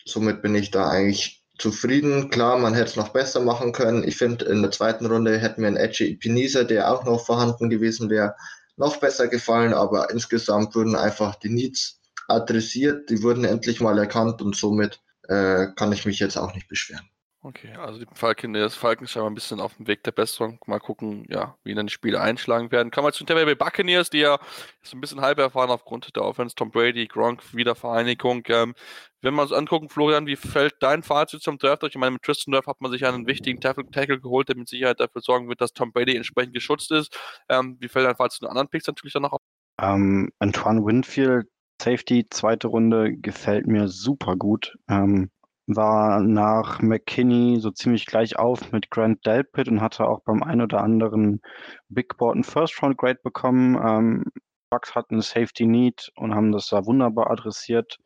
Somit 0.04 0.40
bin 0.40 0.54
ich 0.54 0.70
da 0.70 0.88
eigentlich 0.88 1.44
zufrieden. 1.58 2.30
Klar, 2.30 2.58
man 2.58 2.74
hätte 2.74 2.90
es 2.90 2.96
noch 2.96 3.08
besser 3.08 3.40
machen 3.40 3.72
können. 3.72 4.06
Ich 4.06 4.16
finde, 4.16 4.44
in 4.44 4.62
der 4.62 4.70
zweiten 4.70 5.06
Runde 5.06 5.38
hätten 5.38 5.62
wir 5.62 5.68
einen 5.68 5.76
Edgy 5.76 6.12
Epinesa, 6.12 6.62
der 6.62 6.92
auch 6.92 7.04
noch 7.04 7.26
vorhanden 7.26 7.70
gewesen 7.70 8.08
wäre, 8.08 8.36
noch 8.76 8.98
besser 8.98 9.26
gefallen, 9.26 9.74
aber 9.74 10.10
insgesamt 10.10 10.76
wurden 10.76 10.94
einfach 10.94 11.34
die 11.36 11.48
Needs 11.48 11.98
adressiert, 12.28 13.10
die 13.10 13.22
wurden 13.22 13.44
endlich 13.44 13.80
mal 13.80 13.98
erkannt 13.98 14.42
und 14.42 14.56
somit 14.56 15.00
äh, 15.28 15.68
kann 15.76 15.92
ich 15.92 16.06
mich 16.06 16.18
jetzt 16.18 16.36
auch 16.36 16.54
nicht 16.54 16.68
beschweren. 16.68 17.08
Okay, 17.46 17.72
also 17.74 18.00
die 18.00 18.06
Falcon, 18.12 18.54
das 18.54 18.74
ist 18.74 18.80
scheinbar 18.80 19.30
ein 19.30 19.34
bisschen 19.34 19.60
auf 19.60 19.76
dem 19.76 19.86
Weg 19.86 20.02
der 20.02 20.10
Besserung. 20.10 20.58
Mal 20.66 20.80
gucken, 20.80 21.24
ja, 21.28 21.56
wie 21.62 21.76
dann 21.76 21.86
die 21.86 21.92
Spiele 21.92 22.20
einschlagen 22.20 22.72
werden. 22.72 22.90
Kommen 22.90 23.06
wir 23.06 23.12
zu 23.12 23.22
den 23.22 23.28
Tampa 23.28 23.44
Bay 23.44 23.54
Buccaneers, 23.54 24.10
die 24.10 24.18
ja 24.18 24.40
so 24.82 24.96
ein 24.96 25.00
bisschen 25.00 25.20
halb 25.20 25.38
erfahren 25.38 25.70
aufgrund 25.70 26.16
der 26.16 26.24
Offense. 26.24 26.56
Tom 26.56 26.72
Brady, 26.72 27.06
Gronk, 27.06 27.54
Wiedervereinigung. 27.54 28.42
Ähm, 28.48 28.74
wenn 29.22 29.34
wir 29.34 29.42
uns 29.42 29.52
angucken, 29.52 29.88
Florian, 29.90 30.26
wie 30.26 30.34
fällt 30.34 30.74
dein 30.80 31.04
Fazit 31.04 31.40
zum 31.40 31.56
Draft 31.56 31.84
Ich 31.84 31.94
meine, 31.94 32.10
mit 32.12 32.22
Tristan 32.22 32.50
Durf 32.50 32.66
hat 32.66 32.80
man 32.80 32.90
sich 32.90 33.06
einen 33.06 33.28
wichtigen 33.28 33.60
Tackle, 33.60 33.88
Tackle, 33.92 34.18
geholt, 34.18 34.48
der 34.48 34.56
mit 34.56 34.68
Sicherheit 34.68 34.98
dafür 34.98 35.22
sorgen 35.22 35.48
wird, 35.48 35.60
dass 35.60 35.72
Tom 35.72 35.92
Brady 35.92 36.16
entsprechend 36.16 36.52
geschützt 36.52 36.90
ist. 36.90 37.16
Ähm, 37.48 37.76
wie 37.78 37.86
fällt 37.86 38.06
dein 38.06 38.16
Fazit 38.16 38.38
zu 38.38 38.46
den 38.46 38.50
anderen 38.50 38.68
Picks 38.68 38.88
natürlich 38.88 39.12
dann 39.12 39.22
noch 39.22 39.34
auf? 39.34 39.40
Ähm, 39.80 40.32
Antoine 40.40 40.84
Winfield 40.84 41.46
Safety, 41.80 42.26
zweite 42.30 42.68
Runde, 42.68 43.16
gefällt 43.16 43.66
mir 43.66 43.88
super 43.88 44.36
gut. 44.36 44.76
Ähm, 44.88 45.30
war 45.66 46.20
nach 46.20 46.80
McKinney 46.80 47.60
so 47.60 47.70
ziemlich 47.70 48.06
gleich 48.06 48.38
auf 48.38 48.72
mit 48.72 48.90
Grant 48.90 49.26
Delpit 49.26 49.68
und 49.68 49.80
hatte 49.80 50.06
auch 50.06 50.20
beim 50.20 50.42
ein 50.42 50.60
oder 50.60 50.82
anderen 50.82 51.40
Big 51.88 52.16
Board 52.16 52.34
einen 52.34 52.44
First 52.44 52.80
Round 52.82 52.96
Grade 52.96 53.20
bekommen. 53.22 53.76
Ähm, 53.82 54.24
Bucks 54.70 54.94
hatten 54.94 55.20
Safety 55.20 55.66
Need 55.66 56.10
und 56.16 56.34
haben 56.34 56.52
das 56.52 56.68
da 56.68 56.86
wunderbar 56.86 57.30
adressiert. 57.30 57.98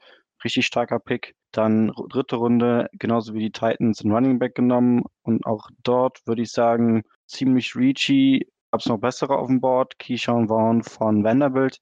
Richtig 0.45 0.67
starker 0.67 0.99
Pick. 0.99 1.35
Dann 1.53 1.93
dritte 2.09 2.37
Runde, 2.37 2.89
genauso 2.93 3.35
wie 3.35 3.41
die 3.41 3.53
Titans, 3.53 4.03
ein 4.05 4.13
Running 4.13 4.39
Back 4.39 4.55
genommen 4.55 5.03
und 5.23 5.45
auch 5.45 5.69
dort 5.83 6.21
würde 6.27 6.43
ich 6.43 6.53
sagen, 6.53 7.03
ziemlich 7.27 7.75
reachy. 7.77 8.47
Gab 8.71 8.81
es 8.81 8.87
noch 8.87 8.99
bessere 8.99 9.37
auf 9.37 9.49
dem 9.49 9.61
Board. 9.61 9.99
Keyshawn 9.99 10.49
Vaughn 10.49 10.83
von 10.83 11.25
Vanderbilt. 11.25 11.81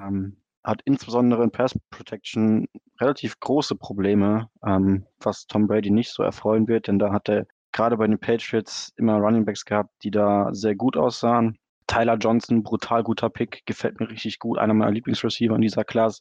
Ähm, 0.00 0.39
hat 0.62 0.82
insbesondere 0.84 1.42
in 1.42 1.50
Pass 1.50 1.78
Protection 1.90 2.66
relativ 3.00 3.40
große 3.40 3.76
Probleme, 3.76 4.48
ähm, 4.66 5.06
was 5.20 5.46
Tom 5.46 5.66
Brady 5.66 5.90
nicht 5.90 6.10
so 6.12 6.22
erfreuen 6.22 6.68
wird, 6.68 6.88
denn 6.88 6.98
da 6.98 7.12
hat 7.12 7.28
er 7.28 7.46
gerade 7.72 7.96
bei 7.96 8.06
den 8.06 8.18
Patriots 8.18 8.92
immer 8.96 9.16
Runningbacks 9.16 9.64
gehabt, 9.64 9.90
die 10.02 10.10
da 10.10 10.48
sehr 10.52 10.74
gut 10.74 10.96
aussahen. 10.96 11.56
Tyler 11.86 12.16
Johnson, 12.18 12.62
brutal 12.62 13.02
guter 13.02 13.30
Pick, 13.30 13.62
gefällt 13.66 13.98
mir 14.00 14.10
richtig 14.10 14.38
gut. 14.38 14.58
Einer 14.58 14.74
meiner 14.74 14.92
Lieblingsreceiver 14.92 15.54
in 15.56 15.62
dieser 15.62 15.84
Class, 15.84 16.20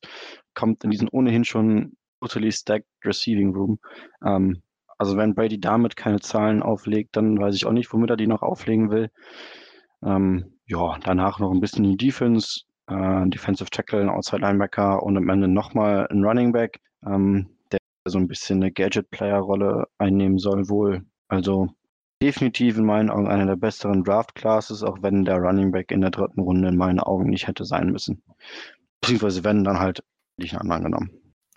kommt 0.53 0.83
in 0.83 0.89
diesen 0.89 1.09
ohnehin 1.09 1.45
schon 1.45 1.93
totally 2.21 2.51
stacked 2.51 2.87
Receiving 3.05 3.53
Room. 3.55 3.79
Ähm, 4.25 4.61
Also 4.97 5.15
wenn 5.15 5.33
Brady 5.35 5.59
damit 5.59 5.95
keine 5.95 6.19
Zahlen 6.19 6.61
auflegt, 6.61 7.15
dann 7.15 7.39
weiß 7.39 7.55
ich 7.55 7.65
auch 7.65 7.71
nicht, 7.71 7.91
womit 7.93 8.09
er 8.09 8.17
die 8.17 8.27
noch 8.27 8.41
auflegen 8.41 8.89
will. 8.91 9.09
Ähm, 10.03 10.59
ja, 10.65 10.97
danach 11.03 11.39
noch 11.39 11.51
ein 11.51 11.61
bisschen 11.61 11.83
die 11.83 11.97
Defense, 11.97 12.61
äh, 12.89 13.29
Defensive 13.29 13.69
Tackle, 13.69 14.01
ein 14.01 14.09
Outside 14.09 14.41
Linebacker 14.41 15.03
und 15.03 15.17
am 15.17 15.29
Ende 15.29 15.47
nochmal 15.47 16.07
ein 16.09 16.23
Running 16.23 16.51
Back, 16.51 16.79
ähm, 17.05 17.49
der 17.71 17.79
so 18.07 18.17
ein 18.17 18.27
bisschen 18.27 18.61
eine 18.61 18.71
Gadget-Player-Rolle 18.71 19.87
einnehmen 19.97 20.37
soll 20.37 20.69
wohl. 20.69 21.05
Also 21.27 21.69
definitiv 22.21 22.77
in 22.77 22.85
meinen 22.85 23.09
Augen 23.09 23.27
einer 23.27 23.45
der 23.45 23.55
besseren 23.55 24.03
Draft-Classes, 24.03 24.83
auch 24.83 25.01
wenn 25.01 25.25
der 25.25 25.37
Running 25.37 25.71
Back 25.71 25.91
in 25.91 26.01
der 26.01 26.11
dritten 26.11 26.41
Runde 26.41 26.67
in 26.69 26.77
meinen 26.77 26.99
Augen 26.99 27.29
nicht 27.29 27.47
hätte 27.47 27.65
sein 27.65 27.91
müssen. 27.91 28.23
Beziehungsweise 29.01 29.43
wenn, 29.43 29.63
dann 29.63 29.79
halt 29.79 30.03
nicht 30.37 30.53
einen 30.53 30.71
anderen 30.71 30.83
genommen. 30.83 31.11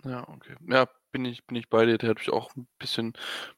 Ja, 0.04 0.28
okay. 0.28 0.54
Ja, 0.68 0.86
bin 1.12 1.24
ich, 1.24 1.44
bin 1.46 1.56
ich 1.56 1.68
bei 1.68 1.86
dir. 1.86 1.98
Der 1.98 2.10
hat 2.10 2.18
mich 2.18 2.30
auch 2.30 2.56
ein 2.56 2.66
bisschen, 2.78 3.12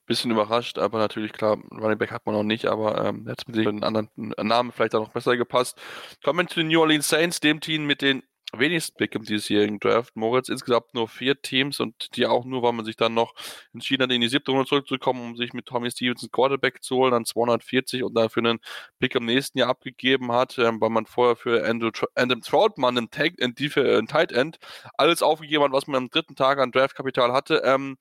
bisschen 0.06 0.30
überrascht, 0.30 0.78
aber 0.78 0.99
natürlich, 0.99 1.32
klar, 1.32 1.58
Running 1.70 1.99
Back 1.99 2.11
hat 2.11 2.26
man 2.26 2.34
noch 2.34 2.42
nicht, 2.42 2.66
aber 2.66 3.04
ähm, 3.04 3.26
hätte 3.26 3.50
mit 3.50 3.66
einem 3.66 3.82
anderen 3.82 4.11
Namen 4.16 4.73
vielleicht 4.73 4.94
auch 4.94 5.00
noch 5.00 5.12
besser 5.12 5.37
gepasst. 5.37 5.80
Kommen 6.23 6.40
wir 6.40 6.46
zu 6.49 6.61
den 6.61 6.68
New 6.68 6.80
Orleans 6.80 7.08
Saints, 7.08 7.40
dem 7.40 7.61
Team 7.61 7.87
mit 7.87 8.02
den 8.02 8.23
wenigsten 8.58 8.96
Pick 8.96 9.14
im 9.14 9.23
diesjährigen 9.23 9.80
Draft. 9.80 10.16
Moritz 10.16 10.49
insgesamt 10.49 10.94
nur 10.94 11.08
vier 11.08 11.40
Teams 11.40 11.80
und 11.80 12.16
die 12.16 12.26
auch 12.26 12.44
nur, 12.44 12.62
weil 12.62 12.73
man 12.73 12.84
sich 12.84 12.96
dann 12.96 13.14
noch 13.14 13.34
entschieden 13.73 14.04
hat, 14.04 14.12
in 14.12 14.20
die 14.20 14.28
siebte 14.28 14.50
Runde 14.50 14.66
zurückzukommen, 14.66 15.23
um 15.23 15.37
sich 15.37 15.52
mit 15.52 15.66
Tommy 15.66 15.90
Stevenson 15.90 16.30
Quarterback 16.30 16.82
zu 16.82 16.96
holen, 16.96 17.12
dann 17.12 17.25
240 17.25 18.02
und 18.02 18.14
dafür 18.14 18.44
einen 18.44 18.58
Pick 18.99 19.14
im 19.14 19.25
nächsten 19.25 19.58
Jahr 19.58 19.68
abgegeben 19.68 20.32
hat, 20.32 20.58
ähm, 20.58 20.80
weil 20.80 20.90
man 20.90 21.06
vorher 21.06 21.37
für 21.37 21.66
Andrew, 21.66 21.90
Andrew 22.14 22.40
Troutman 22.40 22.99
einen, 22.99 23.11
Tag, 23.11 23.34
einen, 23.40 23.54
einen 23.58 24.06
Tight 24.06 24.32
End 24.32 24.58
alles 24.96 25.23
aufgegeben 25.23 25.64
hat, 25.64 25.73
was 25.73 25.87
man 25.87 25.96
am 25.96 26.11
dritten 26.11 26.37
Tag 26.37 26.58
an 26.58 26.73
Draftkapital 26.73 27.32
hatte. 27.32 27.62
Ähm, 27.64 27.96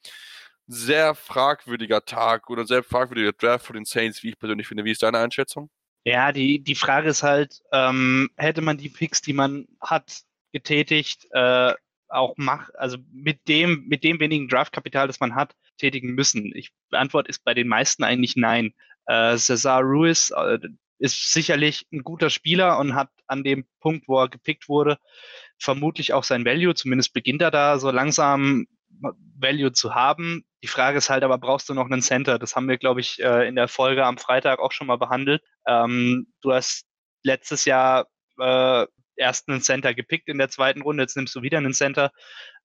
sehr 0.68 1.16
fragwürdiger 1.16 2.06
Tag 2.06 2.50
oder 2.50 2.66
sehr 2.66 2.84
fragwürdiger 2.84 3.34
Draft 3.34 3.66
für 3.66 3.74
den 3.74 3.86
Saints, 3.86 4.24
wie 4.24 4.30
ich 4.30 4.40
persönlich 4.40 4.68
finde. 4.68 4.86
Wie 4.86 4.92
ist 4.92 5.04
deine 5.04 5.20
Einschätzung? 5.20 5.70
Ja, 6.06 6.32
die, 6.34 6.60
die 6.60 6.76
Frage 6.76 7.10
ist 7.10 7.24
halt, 7.24 7.62
ähm, 7.72 8.30
hätte 8.36 8.62
man 8.62 8.78
die 8.78 8.90
Picks, 8.90 9.22
die 9.22 9.34
man 9.34 9.68
hat, 9.80 10.24
getätigt, 10.54 11.28
äh, 11.32 11.74
auch 12.08 12.36
mach, 12.38 12.70
also 12.76 12.98
mit 13.12 13.48
dem, 13.48 13.86
mit 13.88 14.04
dem 14.04 14.20
wenigen 14.20 14.48
Draftkapital, 14.48 15.08
das 15.08 15.20
man 15.20 15.36
hat, 15.36 15.56
tätigen 15.78 16.14
müssen? 16.14 16.52
Ich, 16.56 16.72
die 16.92 16.96
Antwort 16.96 17.28
ist 17.28 17.44
bei 17.44 17.54
den 17.54 17.68
meisten 17.68 18.04
eigentlich 18.04 18.36
nein. 18.36 18.74
Äh, 19.08 19.36
Cesar 19.38 19.82
Ruiz 19.82 20.32
äh, 20.32 20.60
ist 21.00 21.34
sicherlich 21.34 21.88
ein 21.92 22.04
guter 22.04 22.30
Spieler 22.30 22.80
und 22.80 22.96
hat 22.96 23.10
an 23.28 23.44
dem 23.44 23.66
Punkt, 23.82 24.08
wo 24.08 24.20
er 24.20 24.30
gepickt 24.30 24.70
wurde, 24.70 24.98
vermutlich 25.58 26.14
auch 26.14 26.24
sein 26.24 26.46
Value. 26.46 26.76
Zumindest 26.76 27.14
beginnt 27.14 27.42
er 27.42 27.52
da 27.52 27.80
so 27.80 27.92
langsam 27.92 28.68
Value 29.38 29.72
zu 29.72 29.96
haben. 29.96 30.46
Die 30.64 30.68
Frage 30.68 30.98
ist 31.00 31.10
halt 31.10 31.24
aber, 31.24 31.38
brauchst 31.38 31.68
du 31.68 31.74
noch 31.74 31.90
einen 31.90 32.02
Center? 32.02 32.40
Das 32.40 32.56
haben 32.56 32.70
wir, 32.70 32.78
glaube 32.78 33.02
ich, 33.02 33.22
äh, 33.22 33.48
in 33.48 33.56
der 33.56 33.68
Folge 33.68 34.06
am 34.06 34.18
Freitag 34.18 34.60
auch 34.60 34.72
schon 34.72 34.88
mal 34.88 34.98
behandelt. 34.98 35.44
Ähm, 35.68 36.28
du 36.42 36.54
hast 36.54 36.86
letztes 37.24 37.66
Jahr 37.66 38.08
äh, 38.40 38.86
erst 39.16 39.50
einen 39.50 39.62
Center 39.62 39.94
gepickt 39.94 40.28
in 40.28 40.38
der 40.38 40.50
zweiten 40.50 40.82
Runde, 40.82 41.04
jetzt 41.04 41.16
nimmst 41.16 41.36
du 41.36 41.42
wieder 41.42 41.58
einen 41.58 41.74
Center. 41.74 42.12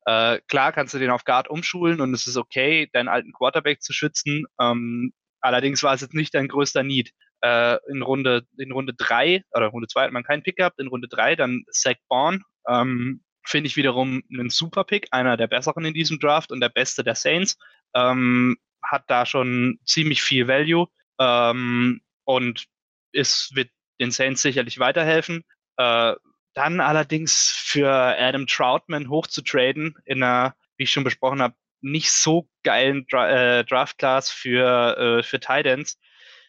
Äh, 0.07 0.41
klar 0.49 0.73
kannst 0.73 0.95
du 0.95 0.99
den 0.99 1.11
auf 1.11 1.25
Guard 1.25 1.49
umschulen 1.49 2.01
und 2.01 2.15
es 2.15 2.27
ist 2.27 2.37
okay, 2.37 2.89
deinen 2.93 3.09
alten 3.09 3.33
Quarterback 3.33 3.83
zu 3.83 3.93
schützen. 3.93 4.47
Ähm, 4.61 5.13
allerdings 5.41 5.83
war 5.83 5.95
es 5.95 6.01
jetzt 6.01 6.15
nicht 6.15 6.35
dein 6.35 6.49
größter 6.49 6.83
Need. 6.83 7.13
Äh, 7.41 7.79
in 7.89 8.03
Runde 8.03 8.47
in 8.57 8.73
Runde 8.73 8.95
drei 8.95 9.43
oder 9.53 9.67
Runde 9.69 9.87
zwei 9.87 10.05
hat 10.05 10.13
man 10.13 10.25
keinen 10.25 10.43
Pick 10.43 10.57
gehabt, 10.57 10.81
in 10.81 10.89
Runde 10.89 11.09
drei 11.09 11.37
dann 11.37 11.65
Zach 11.71 11.97
Bourne. 12.09 12.41
Ähm, 12.69 13.23
Finde 13.45 13.69
ich 13.69 13.77
wiederum 13.77 14.23
einen 14.33 14.51
super 14.51 14.85
Pick, 14.85 15.09
einer 15.11 15.37
der 15.37 15.47
besseren 15.47 15.85
in 15.85 15.95
diesem 15.95 16.19
Draft 16.19 16.53
und 16.53 16.61
der 16.61 16.69
beste 16.69 17.05
der 17.05 17.15
Saints. 17.15 17.57
Ähm, 17.95 18.57
hat 18.83 19.05
da 19.09 19.27
schon 19.27 19.79
ziemlich 19.85 20.23
viel 20.23 20.49
Value 20.49 20.87
ähm, 21.21 22.01
und 22.25 22.67
es 23.13 23.51
wird 23.55 23.71
den 24.01 24.11
Saints 24.11 24.43
sicherlich 24.43 24.79
weiterhelfen. 24.79 25.45
Äh, 25.77 26.15
dann 26.59 26.81
allerdings 26.81 27.51
für 27.51 27.89
Adam 27.89 28.49
Troutman 28.49 29.09
hochzutraden 29.09 29.95
in 30.05 30.25
einer, 30.25 30.57
wie 30.77 30.83
ich 30.83 30.91
schon 30.91 31.05
besprochen 31.05 31.41
habe, 31.41 31.55
nicht 31.81 32.11
so 32.11 32.49
geilen 32.65 33.07
Dra 33.09 33.61
äh, 33.61 33.65
Draft-Class 33.65 34.33
für, 34.33 34.97
äh, 34.99 35.23
für 35.23 35.39
Titans, 35.39 36.01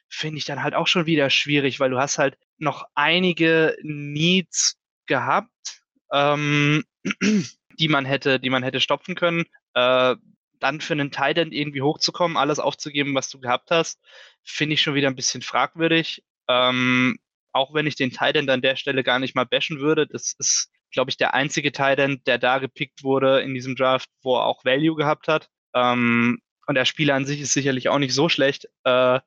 finde 0.07 0.39
ich 0.39 0.45
dann 0.45 0.63
halt 0.63 0.73
auch 0.73 0.87
schon 0.87 1.05
wieder 1.05 1.29
schwierig, 1.29 1.79
weil 1.79 1.91
du 1.91 1.99
hast 1.99 2.17
halt 2.17 2.39
noch 2.57 2.85
einige 2.95 3.77
Needs 3.83 4.79
gehabt, 5.05 5.83
ähm, 6.11 6.83
die 7.79 7.87
man 7.87 8.05
hätte, 8.05 8.39
die 8.39 8.49
man 8.49 8.63
hätte 8.63 8.81
stopfen 8.81 9.13
können. 9.13 9.45
Äh, 9.75 10.15
dann 10.59 10.81
für 10.81 10.93
einen 10.93 11.11
Titan 11.11 11.51
irgendwie 11.51 11.83
hochzukommen, 11.83 12.35
alles 12.35 12.57
aufzugeben, 12.57 13.13
was 13.13 13.29
du 13.29 13.39
gehabt 13.39 13.69
hast, 13.69 14.01
finde 14.43 14.73
ich 14.73 14.81
schon 14.81 14.95
wieder 14.95 15.07
ein 15.07 15.15
bisschen 15.15 15.43
fragwürdig. 15.43 16.23
Ähm, 16.47 17.19
auch 17.51 17.73
wenn 17.73 17.87
ich 17.87 17.95
den 17.95 18.11
Titan 18.11 18.49
an 18.49 18.61
der 18.61 18.75
Stelle 18.75 19.03
gar 19.03 19.19
nicht 19.19 19.35
mal 19.35 19.45
bashen 19.45 19.79
würde. 19.79 20.07
Das 20.07 20.33
ist, 20.37 20.71
glaube 20.91 21.11
ich, 21.11 21.17
der 21.17 21.33
einzige 21.33 21.71
Titan, 21.71 22.21
der 22.25 22.37
da 22.37 22.59
gepickt 22.59 23.03
wurde 23.03 23.41
in 23.41 23.53
diesem 23.53 23.75
Draft, 23.75 24.09
wo 24.21 24.35
er 24.37 24.45
auch 24.45 24.65
Value 24.65 24.95
gehabt 24.95 25.27
hat. 25.27 25.49
Ähm, 25.73 26.39
und 26.67 26.75
der 26.75 26.85
Spieler 26.85 27.15
an 27.15 27.25
sich 27.25 27.41
ist 27.41 27.53
sicherlich 27.53 27.89
auch 27.89 27.99
nicht 27.99 28.13
so 28.13 28.29
schlecht. 28.29 28.67
Äh, 28.83 29.19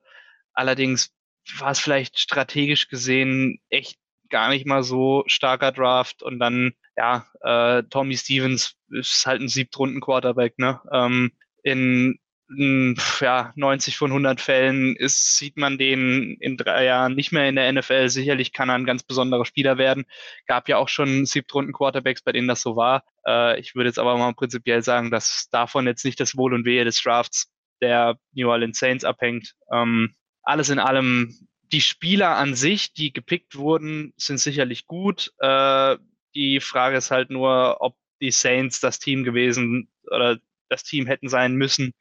allerdings 0.53 1.11
war 1.57 1.71
es 1.71 1.79
vielleicht 1.79 2.19
strategisch 2.19 2.87
gesehen 2.87 3.59
echt 3.69 3.97
gar 4.29 4.49
nicht 4.49 4.65
mal 4.65 4.83
so 4.83 5.23
starker 5.27 5.71
Draft 5.71 6.23
und 6.23 6.39
dann, 6.39 6.73
ja, 6.95 7.27
äh, 7.41 7.83
Tommy 7.83 8.17
Stevens 8.17 8.75
ist 8.89 9.27
halt 9.27 9.41
ein 9.41 9.49
Siebtrunden-Quarterback, 9.49 10.57
ne? 10.57 10.81
Ähm, 10.91 11.31
in 11.63 12.17
ja, 12.49 13.53
90 13.55 13.97
von 13.97 14.11
100 14.11 14.41
Fällen 14.41 14.95
ist, 14.95 15.37
sieht 15.37 15.57
man 15.57 15.77
den 15.77 16.35
in 16.39 16.57
drei 16.57 16.85
Jahren 16.85 17.15
nicht 17.15 17.31
mehr 17.31 17.47
in 17.47 17.55
der 17.55 17.71
NFL. 17.71 18.09
Sicherlich 18.09 18.53
kann 18.53 18.69
er 18.69 18.75
ein 18.75 18.85
ganz 18.85 19.03
besonderer 19.03 19.45
Spieler 19.45 19.77
werden. 19.77 20.05
Gab 20.45 20.67
ja 20.69 20.77
auch 20.77 20.89
schon 20.89 21.25
Siebtrunden-Quarterbacks, 21.25 22.21
bei 22.21 22.31
denen 22.31 22.47
das 22.47 22.61
so 22.61 22.75
war. 22.75 23.03
Äh, 23.25 23.59
ich 23.59 23.75
würde 23.75 23.89
jetzt 23.89 23.99
aber 23.99 24.17
mal 24.17 24.33
prinzipiell 24.33 24.83
sagen, 24.83 25.09
dass 25.09 25.47
davon 25.51 25.87
jetzt 25.87 26.05
nicht 26.05 26.19
das 26.19 26.37
Wohl 26.37 26.53
und 26.53 26.65
Wehe 26.65 26.85
des 26.85 27.01
Drafts 27.01 27.51
der 27.81 28.17
New 28.33 28.49
Orleans 28.49 28.77
Saints 28.77 29.03
abhängt. 29.03 29.53
Ähm, 29.71 30.15
alles 30.43 30.69
in 30.69 30.79
allem, 30.79 31.47
die 31.71 31.81
Spieler 31.81 32.35
an 32.35 32.55
sich, 32.55 32.93
die 32.93 33.13
gepickt 33.13 33.55
wurden, 33.55 34.13
sind 34.17 34.37
sicherlich 34.37 34.85
gut. 34.85 35.31
Äh, 35.39 35.97
die 36.35 36.59
Frage 36.59 36.97
ist 36.97 37.11
halt 37.11 37.29
nur, 37.29 37.77
ob 37.79 37.95
die 38.21 38.31
Saints 38.31 38.79
das 38.79 38.99
Team 38.99 39.23
gewesen 39.23 39.89
oder 40.09 40.39
das 40.73 40.83
Team 40.83 41.07
hätten 41.07 41.29
sein 41.29 41.55
müssen, 41.55 41.93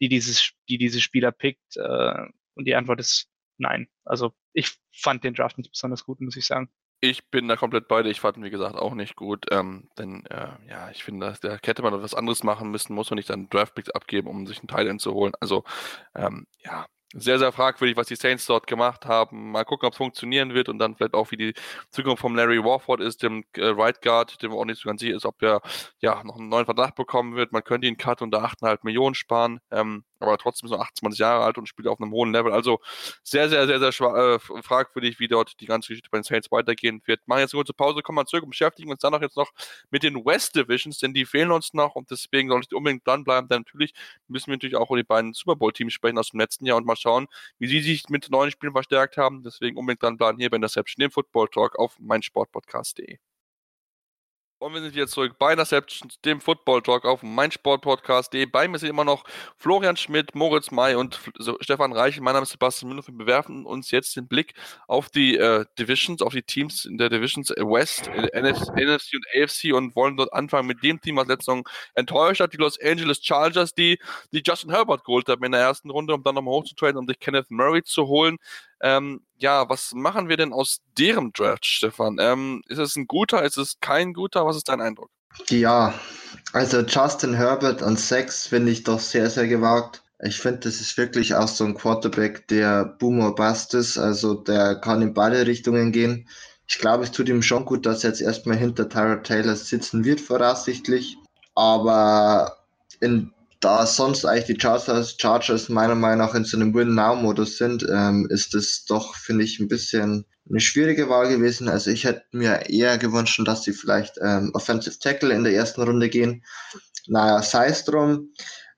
die 0.00 0.08
dieses, 0.08 0.52
die 0.68 0.78
diese 0.78 1.00
Spieler 1.00 1.32
pickt. 1.32 1.76
Äh, 1.76 2.26
und 2.54 2.64
die 2.64 2.74
Antwort 2.74 3.00
ist 3.00 3.28
nein. 3.58 3.88
Also 4.04 4.32
ich 4.52 4.76
fand 4.92 5.24
den 5.24 5.34
Draft 5.34 5.58
nicht 5.58 5.70
besonders 5.70 6.04
gut, 6.04 6.20
muss 6.20 6.36
ich 6.36 6.46
sagen. 6.46 6.70
Ich 7.02 7.28
bin 7.28 7.46
da 7.46 7.56
komplett 7.56 7.88
bei 7.88 8.02
dir. 8.02 8.10
Ich 8.10 8.20
fand 8.20 8.38
ihn, 8.38 8.44
wie 8.44 8.50
gesagt, 8.50 8.74
auch 8.74 8.94
nicht 8.94 9.16
gut. 9.16 9.44
Ähm, 9.50 9.90
denn, 9.98 10.24
äh, 10.26 10.48
ja, 10.68 10.90
ich 10.90 11.04
finde, 11.04 11.36
da 11.42 11.58
hätte 11.62 11.82
man 11.82 11.92
etwas 11.92 12.14
anderes 12.14 12.42
machen 12.42 12.70
müssen, 12.70 12.94
muss 12.94 13.10
man 13.10 13.16
nicht 13.16 13.28
dann 13.28 13.50
Draftpicks 13.50 13.90
abgeben, 13.90 14.28
um 14.28 14.46
sich 14.46 14.60
einen 14.60 14.68
Teil 14.68 14.96
zu 14.98 15.12
holen. 15.12 15.34
Also, 15.40 15.64
ähm, 16.14 16.46
ja, 16.64 16.86
sehr, 17.14 17.38
sehr 17.38 17.52
fragwürdig, 17.52 17.96
was 17.96 18.08
die 18.08 18.16
Saints 18.16 18.46
dort 18.46 18.66
gemacht 18.66 19.06
haben. 19.06 19.52
Mal 19.52 19.64
gucken, 19.64 19.86
ob 19.86 19.92
es 19.92 19.98
funktionieren 19.98 20.54
wird 20.54 20.68
und 20.68 20.78
dann 20.78 20.96
vielleicht 20.96 21.14
auch, 21.14 21.30
wie 21.30 21.36
die 21.36 21.54
Zukunft 21.90 22.20
von 22.20 22.34
Larry 22.34 22.62
Warford 22.62 23.00
ist, 23.00 23.22
dem 23.22 23.44
äh, 23.56 23.66
Right 23.66 24.02
Guard, 24.02 24.42
dem 24.42 24.52
auch 24.52 24.64
nicht 24.64 24.80
so 24.80 24.88
ganz 24.88 25.00
sicher 25.00 25.16
ist, 25.16 25.24
ob 25.24 25.40
er 25.42 25.60
ja 26.00 26.22
noch 26.24 26.36
einen 26.36 26.48
neuen 26.48 26.66
Vertrag 26.66 26.94
bekommen 26.94 27.36
wird. 27.36 27.52
Man 27.52 27.64
könnte 27.64 27.86
ihn 27.86 27.96
Cut 27.96 28.22
unter 28.22 28.44
8,5 28.44 28.80
Millionen 28.82 29.14
sparen. 29.14 29.60
Ähm, 29.70 30.04
aber 30.20 30.38
trotzdem 30.38 30.68
so 30.68 30.76
28 30.78 31.18
Jahre 31.18 31.44
alt 31.44 31.58
und 31.58 31.68
spielt 31.68 31.88
auf 31.88 32.00
einem 32.00 32.12
hohen 32.12 32.32
Level. 32.32 32.52
Also 32.52 32.80
sehr, 33.22 33.48
sehr, 33.48 33.66
sehr, 33.66 33.78
sehr 33.78 33.88
äh, 33.88 34.38
fragwürdig, 34.38 35.20
wie 35.20 35.28
dort 35.28 35.60
die 35.60 35.66
ganze 35.66 35.88
Geschichte 35.88 36.10
bei 36.10 36.18
den 36.18 36.24
Saints 36.24 36.50
weitergehen 36.50 37.02
wird. 37.06 37.26
Machen 37.26 37.40
jetzt 37.40 37.54
eine 37.54 37.60
kurze 37.60 37.74
Pause, 37.74 38.02
kommen 38.02 38.18
wir 38.18 38.26
zurück 38.26 38.44
und 38.44 38.50
beschäftigen 38.50 38.90
uns 38.90 39.00
dann 39.00 39.12
noch 39.12 39.22
jetzt 39.22 39.36
noch 39.36 39.52
mit 39.90 40.02
den 40.02 40.24
West 40.24 40.56
Divisions, 40.56 40.98
denn 40.98 41.14
die 41.14 41.24
fehlen 41.26 41.50
uns 41.50 41.74
noch 41.74 41.94
und 41.94 42.10
deswegen 42.10 42.48
soll 42.48 42.62
ich 42.62 42.74
unbedingt 42.74 43.06
dranbleiben. 43.06 43.48
Denn 43.48 43.62
natürlich 43.62 43.92
müssen 44.28 44.48
wir 44.48 44.54
natürlich 44.54 44.76
auch 44.76 44.90
über 44.90 44.98
die 44.98 45.04
beiden 45.04 45.32
Super 45.34 45.56
Bowl-Teams 45.56 45.92
sprechen 45.92 46.18
aus 46.18 46.30
dem 46.30 46.40
letzten 46.40 46.66
Jahr 46.66 46.76
und 46.76 46.86
mal 46.86 46.96
schauen, 46.96 47.26
wie 47.58 47.66
sie 47.66 47.80
sich 47.80 48.08
mit 48.08 48.30
neuen 48.30 48.50
Spielen 48.50 48.72
verstärkt 48.72 49.16
haben. 49.16 49.42
Deswegen 49.42 49.76
unbedingt 49.76 50.02
dranbleiben 50.02 50.40
hier 50.40 50.50
bei 50.50 50.56
Interception, 50.56 51.00
dem 51.00 51.10
Football 51.10 51.48
Talk 51.48 51.78
auf 51.78 51.98
meinsportpodcast.de. 51.98 53.18
Und 54.58 54.72
wir 54.72 54.80
sind 54.80 54.94
wieder 54.94 55.06
zurück 55.06 55.36
bei 55.38 55.52
Interception, 55.52 56.10
dem 56.24 56.40
Football 56.40 56.80
Talk 56.80 57.04
auf 57.04 57.22
meinsportpodcast.de. 57.22 58.46
Bei 58.46 58.66
mir 58.66 58.78
sind 58.78 58.88
immer 58.88 59.04
noch 59.04 59.24
Florian 59.58 59.98
Schmidt, 59.98 60.34
Moritz 60.34 60.70
May 60.70 60.94
und 60.94 61.20
Stefan 61.60 61.92
Reichel. 61.92 62.22
Mein 62.22 62.32
Name 62.32 62.44
ist 62.44 62.52
Sebastian 62.52 62.88
Müller. 62.88 63.06
Wir 63.06 63.14
bewerfen 63.14 63.66
uns 63.66 63.90
jetzt 63.90 64.16
den 64.16 64.26
Blick 64.28 64.54
auf 64.88 65.10
die 65.10 65.36
äh, 65.36 65.66
Divisions, 65.78 66.22
auf 66.22 66.32
die 66.32 66.42
Teams 66.42 66.86
in 66.86 66.96
der 66.96 67.10
Divisions 67.10 67.50
West, 67.50 68.08
NFC, 68.08 68.68
NFC 68.74 69.12
und 69.16 69.26
AFC 69.36 69.74
und 69.74 69.94
wollen 69.94 70.16
dort 70.16 70.32
anfangen 70.32 70.68
mit 70.68 70.82
dem 70.82 71.02
Team, 71.02 71.16
was 71.16 71.28
letzte 71.28 71.44
Saison 71.50 71.68
enttäuscht 71.94 72.40
hat, 72.40 72.54
die 72.54 72.56
Los 72.56 72.80
Angeles 72.80 73.22
Chargers, 73.22 73.74
die, 73.74 73.98
die 74.32 74.42
Justin 74.42 74.70
Herbert 74.70 75.04
geholt 75.04 75.28
haben 75.28 75.44
in 75.44 75.52
der 75.52 75.60
ersten 75.60 75.90
Runde, 75.90 76.14
um 76.14 76.22
dann 76.22 76.34
nochmal 76.34 76.54
hochzutraden, 76.54 76.96
um 76.96 77.06
sich 77.06 77.20
Kenneth 77.20 77.50
Murray 77.50 77.82
zu 77.82 78.06
holen. 78.06 78.38
Ähm, 78.80 79.22
ja, 79.38 79.68
was 79.68 79.92
machen 79.94 80.28
wir 80.28 80.36
denn 80.36 80.52
aus 80.52 80.80
deren 80.98 81.32
Draft, 81.32 81.66
Stefan? 81.66 82.18
Ähm, 82.20 82.62
ist 82.68 82.78
es 82.78 82.96
ein 82.96 83.06
guter, 83.06 83.42
ist 83.44 83.58
es 83.58 83.78
kein 83.80 84.12
guter? 84.12 84.46
Was 84.46 84.56
ist 84.56 84.68
dein 84.68 84.80
Eindruck? 84.80 85.10
Ja, 85.48 85.94
also 86.52 86.80
Justin 86.80 87.34
Herbert 87.34 87.82
an 87.82 87.96
Sex 87.96 88.46
finde 88.46 88.72
ich 88.72 88.84
doch 88.84 89.00
sehr, 89.00 89.28
sehr 89.28 89.46
gewagt. 89.48 90.02
Ich 90.22 90.38
finde, 90.38 90.60
das 90.60 90.80
ist 90.80 90.96
wirklich 90.96 91.34
auch 91.34 91.48
so 91.48 91.64
ein 91.64 91.74
Quarterback, 91.74 92.48
der 92.48 92.84
Boomer 92.84 93.34
Bust 93.34 93.74
ist. 93.74 93.98
Also 93.98 94.34
der 94.34 94.76
kann 94.76 95.02
in 95.02 95.12
beide 95.12 95.46
Richtungen 95.46 95.92
gehen. 95.92 96.28
Ich 96.66 96.78
glaube, 96.78 97.04
es 97.04 97.12
tut 97.12 97.28
ihm 97.28 97.42
schon 97.42 97.64
gut, 97.64 97.84
dass 97.84 98.02
er 98.02 98.10
jetzt 98.10 98.22
erstmal 98.22 98.56
hinter 98.56 98.88
Tyra 98.88 99.16
Taylor 99.16 99.54
sitzen 99.54 100.04
wird, 100.04 100.20
voraussichtlich. 100.20 101.16
Aber 101.54 102.56
in, 103.00 103.32
da 103.60 103.86
sonst 103.86 104.24
eigentlich 104.24 104.56
die 104.56 104.60
Chargers, 104.60 105.16
Chargers 105.18 105.68
meiner 105.68 105.94
Meinung 105.94 106.26
nach 106.26 106.34
in 106.34 106.44
so 106.44 106.56
einem 106.56 106.74
Win-Now-Modus 106.74 107.58
sind, 107.58 107.86
ähm, 107.90 108.26
ist 108.30 108.54
es 108.54 108.84
doch, 108.84 109.14
finde 109.14 109.44
ich, 109.44 109.58
ein 109.60 109.68
bisschen 109.68 110.24
eine 110.48 110.60
schwierige 110.60 111.08
Wahl 111.08 111.28
gewesen. 111.28 111.68
Also 111.68 111.90
ich 111.90 112.04
hätte 112.04 112.24
mir 112.32 112.68
eher 112.68 112.98
gewünscht, 112.98 113.40
dass 113.44 113.64
sie 113.64 113.72
vielleicht 113.72 114.18
ähm, 114.22 114.50
Offensive 114.54 114.98
Tackle 114.98 115.34
in 115.34 115.44
der 115.44 115.54
ersten 115.54 115.82
Runde 115.82 116.08
gehen. 116.08 116.44
Naja, 117.08 117.42
sei 117.42 117.66
es 117.68 117.84
drum. 117.84 118.32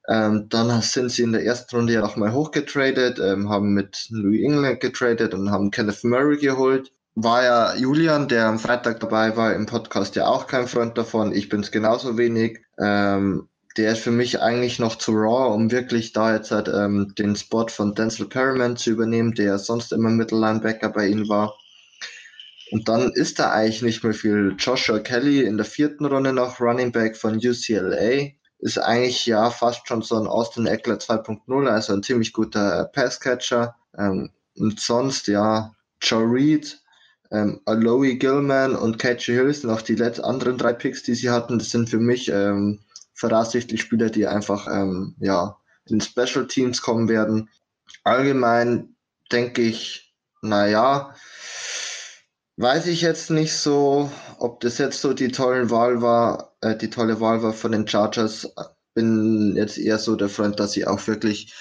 Ähm, 0.09 0.49
dann 0.49 0.81
sind 0.81 1.11
sie 1.11 1.23
in 1.23 1.33
der 1.33 1.45
ersten 1.45 1.77
Runde 1.77 1.93
ja 1.93 2.01
nochmal 2.01 2.33
hochgetradet, 2.33 3.19
ähm, 3.19 3.51
haben 3.51 3.75
mit 3.75 4.07
Louis 4.09 4.43
England 4.43 4.81
getradet 4.81 5.35
und 5.35 5.51
haben 5.51 5.71
Kenneth 5.71 6.03
Murray 6.03 6.39
geholt. 6.39 6.91
War 7.15 7.43
ja 7.43 7.75
Julian, 7.75 8.29
der 8.29 8.47
am 8.47 8.59
Freitag 8.59 9.01
dabei 9.01 9.37
war, 9.37 9.53
im 9.55 9.67
Podcast 9.67 10.17
ja 10.17 10.27
auch 10.27 10.47
kein 10.47 10.67
Freund 10.67 10.97
davon. 10.97 11.35
Ich 11.35 11.51
bin 11.51 11.61
es 11.61 11.71
genauso 11.71 12.17
wenig. 12.17 12.61
Ähm, 12.79 13.49
der 13.79 13.93
ist 13.93 14.01
für 14.01 14.11
mich 14.11 14.41
eigentlich 14.41 14.79
noch 14.79 14.97
zu 14.97 15.13
raw, 15.13 15.55
um 15.55 15.71
wirklich 15.71 16.13
da 16.13 16.35
jetzt 16.35 16.51
halt, 16.51 16.69
ähm, 16.69 17.15
den 17.17 17.37
Spot 17.37 17.69
von 17.69 17.95
Denzel 17.95 18.27
Perriman 18.27 18.77
zu 18.77 18.91
übernehmen, 18.91 19.35
der 19.35 19.59
sonst 19.59 19.93
immer 19.93 20.11
Mittellinebacker 20.11 20.91
bei 20.91 21.07
ihnen 21.07 21.29
war. 21.29 21.55
Und 22.71 22.89
dann 22.89 23.13
ist 23.13 23.39
da 23.39 23.53
eigentlich 23.53 23.83
nicht 23.83 24.05
mehr 24.05 24.13
viel. 24.13 24.55
Joshua 24.59 24.99
Kelly 24.99 25.45
in 25.45 25.57
der 25.57 25.65
vierten 25.65 26.05
Runde 26.05 26.33
noch 26.33 26.61
Running 26.61 26.93
Back 26.93 27.17
von 27.17 27.37
UCLA 27.37 28.33
ist 28.59 28.79
eigentlich 28.79 29.25
ja 29.27 29.51
fast 29.51 29.87
schon 29.87 30.03
so 30.03 30.17
ein 30.17 30.27
Austin 30.27 30.67
Eckler 30.67 30.97
2.0, 30.97 31.69
also 31.69 31.93
ein 31.93 32.03
ziemlich 32.03 32.33
guter 32.33 32.91
Passcatcher. 32.93 33.77
Ähm, 33.97 34.31
und 34.57 34.81
sonst, 34.81 35.29
ja, 35.29 35.73
Joe 36.03 36.25
Reed, 36.25 36.81
ähm, 37.31 37.61
Aloe 37.67 38.17
Gilman 38.17 38.75
und 38.75 38.99
KJ 38.99 39.33
Hill 39.33 39.55
sind 39.55 39.71
auch 39.71 39.83
die 39.83 40.01
anderen 40.03 40.59
drei 40.59 40.73
Picks, 40.73 41.05
die 41.05 41.15
sie 41.15 41.31
hatten. 41.31 41.59
Das 41.59 41.71
sind 41.71 41.89
für 41.89 41.99
mich 41.99 42.29
ähm, 42.29 42.81
voraussichtlich 43.19 43.81
Spieler, 43.83 44.11
die 44.11 44.27
einfach 44.27 44.69
ähm, 44.69 45.17
ja, 45.19 45.59
in 45.87 46.01
Special 46.01 46.47
Teams 46.47 46.81
kommen 46.81 47.09
werden. 47.09 47.51
Allgemein 48.05 48.95
denke 49.33 49.63
ich, 49.63 50.15
naja, 50.41 51.15
weiß 52.57 52.87
ich 52.87 53.01
jetzt 53.03 53.31
nicht 53.31 53.55
so, 53.55 54.11
ob 54.39 54.61
das 54.61 54.79
jetzt 54.79 55.01
so 55.01 55.13
die 55.13 55.29
tolle 55.29 55.69
Wahl 55.71 56.01
war, 56.01 56.55
äh, 56.61 56.77
die 56.77 56.91
tolle 56.91 57.21
Wahl 57.21 57.43
war 57.43 57.53
von 57.53 57.73
den 57.73 57.89
Chargers. 57.89 58.53
Bin 58.95 59.55
jetzt 59.57 59.79
eher 59.79 59.99
so 59.99 60.15
der 60.15 60.29
Freund, 60.29 60.61
dass 60.61 60.73
sie 60.73 60.87
auch 60.87 61.05
wirklich 61.09 61.55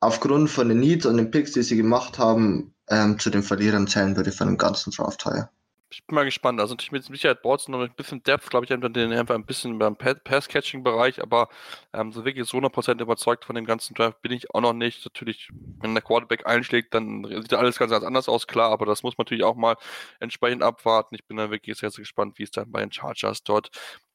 aufgrund 0.00 0.50
von 0.50 0.68
den 0.68 0.80
Needs 0.80 1.06
und 1.06 1.16
den 1.16 1.30
Picks, 1.30 1.52
die 1.52 1.62
sie 1.62 1.76
gemacht 1.76 2.18
haben, 2.18 2.74
ähm, 2.88 3.18
zu 3.18 3.30
den 3.30 3.42
Verlierern 3.42 3.86
zählen 3.86 4.16
würde 4.16 4.32
von 4.32 4.48
dem 4.48 4.58
ganzen 4.58 4.90
Draft 4.90 5.24
heuer 5.24 5.50
ich 5.92 6.06
bin 6.06 6.14
mal 6.14 6.24
gespannt. 6.24 6.60
Also 6.60 6.72
natürlich 6.72 6.92
mit 6.92 7.04
Sicherheit 7.04 7.40
es 7.44 7.68
noch 7.68 7.80
ein 7.80 7.94
bisschen 7.94 8.22
Depth, 8.22 8.48
glaube 8.50 8.64
ich, 8.64 8.72
einfach 8.72 9.34
ein 9.34 9.44
bisschen 9.44 9.78
beim 9.78 9.96
Pass-Catching-Bereich, 9.96 11.22
aber 11.22 11.48
ähm, 11.92 12.12
so 12.12 12.24
wirklich 12.24 12.48
so 12.48 12.58
100% 12.58 13.00
überzeugt 13.00 13.44
von 13.44 13.54
dem 13.54 13.66
ganzen 13.66 13.94
Draft 13.94 14.22
bin 14.22 14.32
ich 14.32 14.54
auch 14.54 14.60
noch 14.60 14.72
nicht. 14.72 15.04
Natürlich, 15.04 15.50
wenn 15.80 15.94
der 15.94 16.02
Quarterback 16.02 16.46
einschlägt, 16.46 16.94
dann 16.94 17.24
sieht 17.24 17.54
alles 17.54 17.78
ganz, 17.78 17.90
ganz 17.92 18.04
anders 18.04 18.28
aus, 18.28 18.46
klar, 18.46 18.70
aber 18.70 18.86
das 18.86 19.02
muss 19.02 19.18
man 19.18 19.24
natürlich 19.24 19.44
auch 19.44 19.56
mal 19.56 19.76
entsprechend 20.18 20.62
abwarten. 20.62 21.14
Ich 21.14 21.26
bin 21.26 21.36
dann 21.36 21.50
wirklich 21.50 21.78
sehr, 21.78 21.90
sehr 21.90 22.02
gespannt, 22.02 22.38
wie 22.38 22.44
es 22.44 22.50
dann 22.50 22.70
bei 22.72 22.80
den 22.80 22.90
Chargers 22.92 23.42
dort 23.44 23.70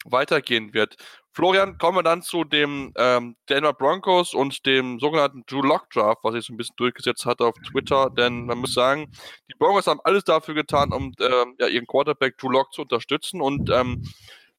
weitergehen 0.05 0.73
wird. 0.73 0.95
Florian, 1.33 1.77
kommen 1.77 1.99
wir 1.99 2.03
dann 2.03 2.23
zu 2.23 2.43
dem 2.43 2.93
ähm, 2.97 3.35
Denver 3.47 3.73
Broncos 3.73 4.33
und 4.33 4.65
dem 4.65 4.99
sogenannten 4.99 5.43
Drew 5.45 5.61
Lock 5.61 5.89
Draft, 5.91 6.23
was 6.23 6.33
sich 6.33 6.45
so 6.45 6.53
ein 6.53 6.57
bisschen 6.57 6.75
durchgesetzt 6.77 7.25
hat 7.25 7.41
auf 7.41 7.53
Twitter. 7.69 8.09
Denn 8.09 8.45
man 8.47 8.57
muss 8.57 8.73
sagen, 8.73 9.11
die 9.47 9.53
Broncos 9.59 9.85
haben 9.85 9.99
alles 10.03 10.23
dafür 10.23 10.55
getan, 10.55 10.91
um 10.91 11.13
ähm, 11.19 11.55
ja, 11.59 11.67
ihren 11.67 11.85
Quarterback 11.85 12.37
Drew 12.37 12.49
Lock 12.49 12.73
zu 12.73 12.81
unterstützen 12.81 13.41
und 13.41 13.69
ähm, 13.69 14.03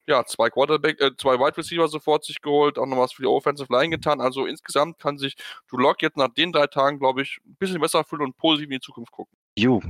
ja, 0.07 0.25
zwei 0.25 0.49
Quarterback, 0.49 0.99
äh, 1.01 1.11
zwei 1.17 1.37
Wide 1.37 1.57
Receiver 1.57 1.87
sofort 1.87 2.23
sich 2.23 2.41
geholt, 2.41 2.79
auch 2.79 2.87
noch 2.87 2.97
was 2.97 3.13
für 3.13 3.21
die 3.21 3.27
Offensive 3.27 3.71
Line 3.71 3.89
getan. 3.89 4.21
Also 4.21 4.45
insgesamt 4.45 4.99
kann 4.99 5.17
sich 5.17 5.35
Drew 5.69 5.77
Lock 5.77 6.01
jetzt 6.01 6.17
nach 6.17 6.29
den 6.29 6.51
drei 6.51 6.67
Tagen, 6.67 6.97
glaube 6.99 7.21
ich, 7.21 7.39
ein 7.45 7.55
bisschen 7.59 7.79
besser 7.79 8.03
fühlen 8.03 8.23
und 8.23 8.37
positiv 8.37 8.65
in 8.65 8.71
die 8.71 8.79
Zukunft 8.79 9.11
gucken. 9.11 9.37
Jo, 9.55 9.81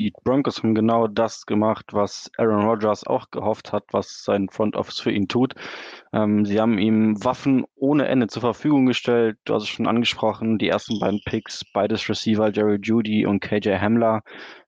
die 0.00 0.14
Broncos 0.24 0.62
haben 0.62 0.74
genau 0.74 1.06
das 1.06 1.44
gemacht, 1.44 1.92
was 1.92 2.30
Aaron 2.38 2.64
Rodgers 2.64 3.06
auch 3.06 3.30
gehofft 3.30 3.72
hat, 3.72 3.84
was 3.92 4.24
sein 4.24 4.48
Front 4.48 4.74
Office 4.74 4.98
für 4.98 5.10
ihn 5.10 5.28
tut. 5.28 5.54
Ähm, 6.14 6.46
sie 6.46 6.58
haben 6.58 6.78
ihm 6.78 7.22
Waffen 7.22 7.66
ohne 7.76 8.08
Ende 8.08 8.26
zur 8.28 8.40
Verfügung 8.40 8.86
gestellt. 8.86 9.38
Du 9.44 9.54
hast 9.54 9.64
es 9.64 9.68
schon 9.68 9.86
angesprochen, 9.86 10.56
die 10.56 10.68
ersten 10.68 10.98
beiden 10.98 11.20
Picks, 11.26 11.64
beides 11.74 12.08
Receiver, 12.08 12.50
Jerry 12.50 12.78
Judy 12.80 13.26
und 13.26 13.40
KJ 13.40 13.76
Hamler. 13.78 14.22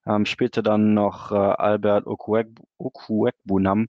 Ähm, 0.06 0.26
spielte 0.26 0.62
dann 0.62 0.92
noch 0.92 1.32
äh, 1.32 1.36
Albert 1.36 2.06
Okuekbunam, 2.06 3.86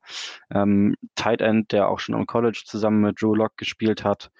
ähm, 0.53 0.95
Tight 1.15 1.41
End, 1.41 1.73
der 1.73 1.89
auch 1.89 1.99
schon 1.99 2.15
am 2.15 2.25
College 2.25 2.63
zusammen 2.65 3.01
mit 3.01 3.21
Drew 3.21 3.35
Locke 3.35 3.55
gespielt 3.57 4.05
hat. 4.05 4.31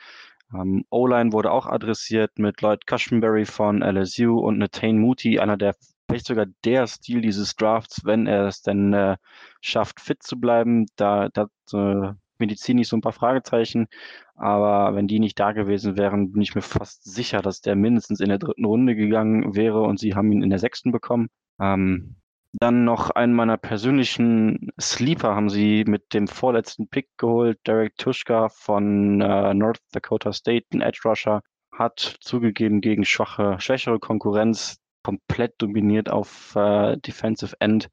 Ähm, 0.54 0.86
O-Line 0.90 1.34
wurde 1.34 1.52
auch 1.52 1.66
adressiert 1.66 2.38
mit 2.38 2.62
Lloyd 2.62 2.86
Cushenberry 2.88 3.46
von 3.46 3.82
LSU 3.82 4.40
und 4.40 4.60
Nathan 4.60 5.00
Moody, 5.00 5.40
einer 5.40 5.58
der 5.58 5.76
vielleicht 6.14 6.28
sogar 6.28 6.46
der 6.64 6.86
Stil 6.86 7.22
dieses 7.22 7.56
Drafts, 7.56 8.06
wenn 8.06 8.28
er 8.28 8.46
es 8.46 8.62
denn 8.62 8.94
äh, 8.94 9.18
schafft, 9.62 10.00
fit 10.00 10.22
zu 10.22 10.40
bleiben. 10.40 10.86
Da, 10.96 11.30
da 11.30 11.48
äh, 11.74 12.14
medizinisch 12.38 12.90
so 12.90 12.98
ein 12.98 13.02
paar 13.02 13.14
Fragezeichen, 13.14 13.88
aber 14.36 14.96
wenn 14.96 15.08
die 15.08 15.20
nicht 15.20 15.40
da 15.40 15.54
gewesen 15.54 15.98
wären, 15.98 16.32
bin 16.32 16.42
ich 16.44 16.54
mir 16.54 16.62
fast 16.62 17.04
sicher, 17.04 17.42
dass 17.42 17.62
der 17.62 17.76
mindestens 17.76 18.20
in 18.20 18.30
der 18.30 18.38
dritten 18.38 18.66
Runde 18.66 18.96
gegangen 18.96 19.56
wäre 19.56 19.82
und 19.82 20.00
sie 20.00 20.14
haben 20.14 20.32
ihn 20.32 20.44
in 20.44 20.52
der 20.52 20.60
sechsten 20.60 20.92
bekommen. 20.92 21.30
Ähm, 21.60 22.18
dann 22.60 22.86
noch 22.86 23.10
einen 23.10 23.34
meiner 23.34 23.58
persönlichen 23.58 24.70
Sleeper 24.80 25.36
haben 25.36 25.50
sie 25.50 25.84
mit 25.88 26.14
dem 26.14 26.28
vorletzten 26.28 26.90
Pick 26.90 27.08
geholt, 27.18 27.58
Derek 27.66 27.98
Tuschka 27.98 28.50
von 28.50 29.20
äh, 29.20 29.56
North 29.56 29.82
Dakota 29.92 30.32
State, 30.32 30.68
ein 30.74 30.82
Edge 30.82 31.02
Rusher, 31.06 31.42
hat 31.72 32.18
zugegeben 32.22 32.82
gegen 32.82 33.04
schwache, 33.04 33.56
schwächere 33.60 33.98
Konkurrenz 33.98 34.83
komplett 35.04 35.56
dominiert 35.60 36.10
auf 36.10 36.56
äh, 36.56 36.98
Defensive 36.98 37.56
End. 37.60 37.90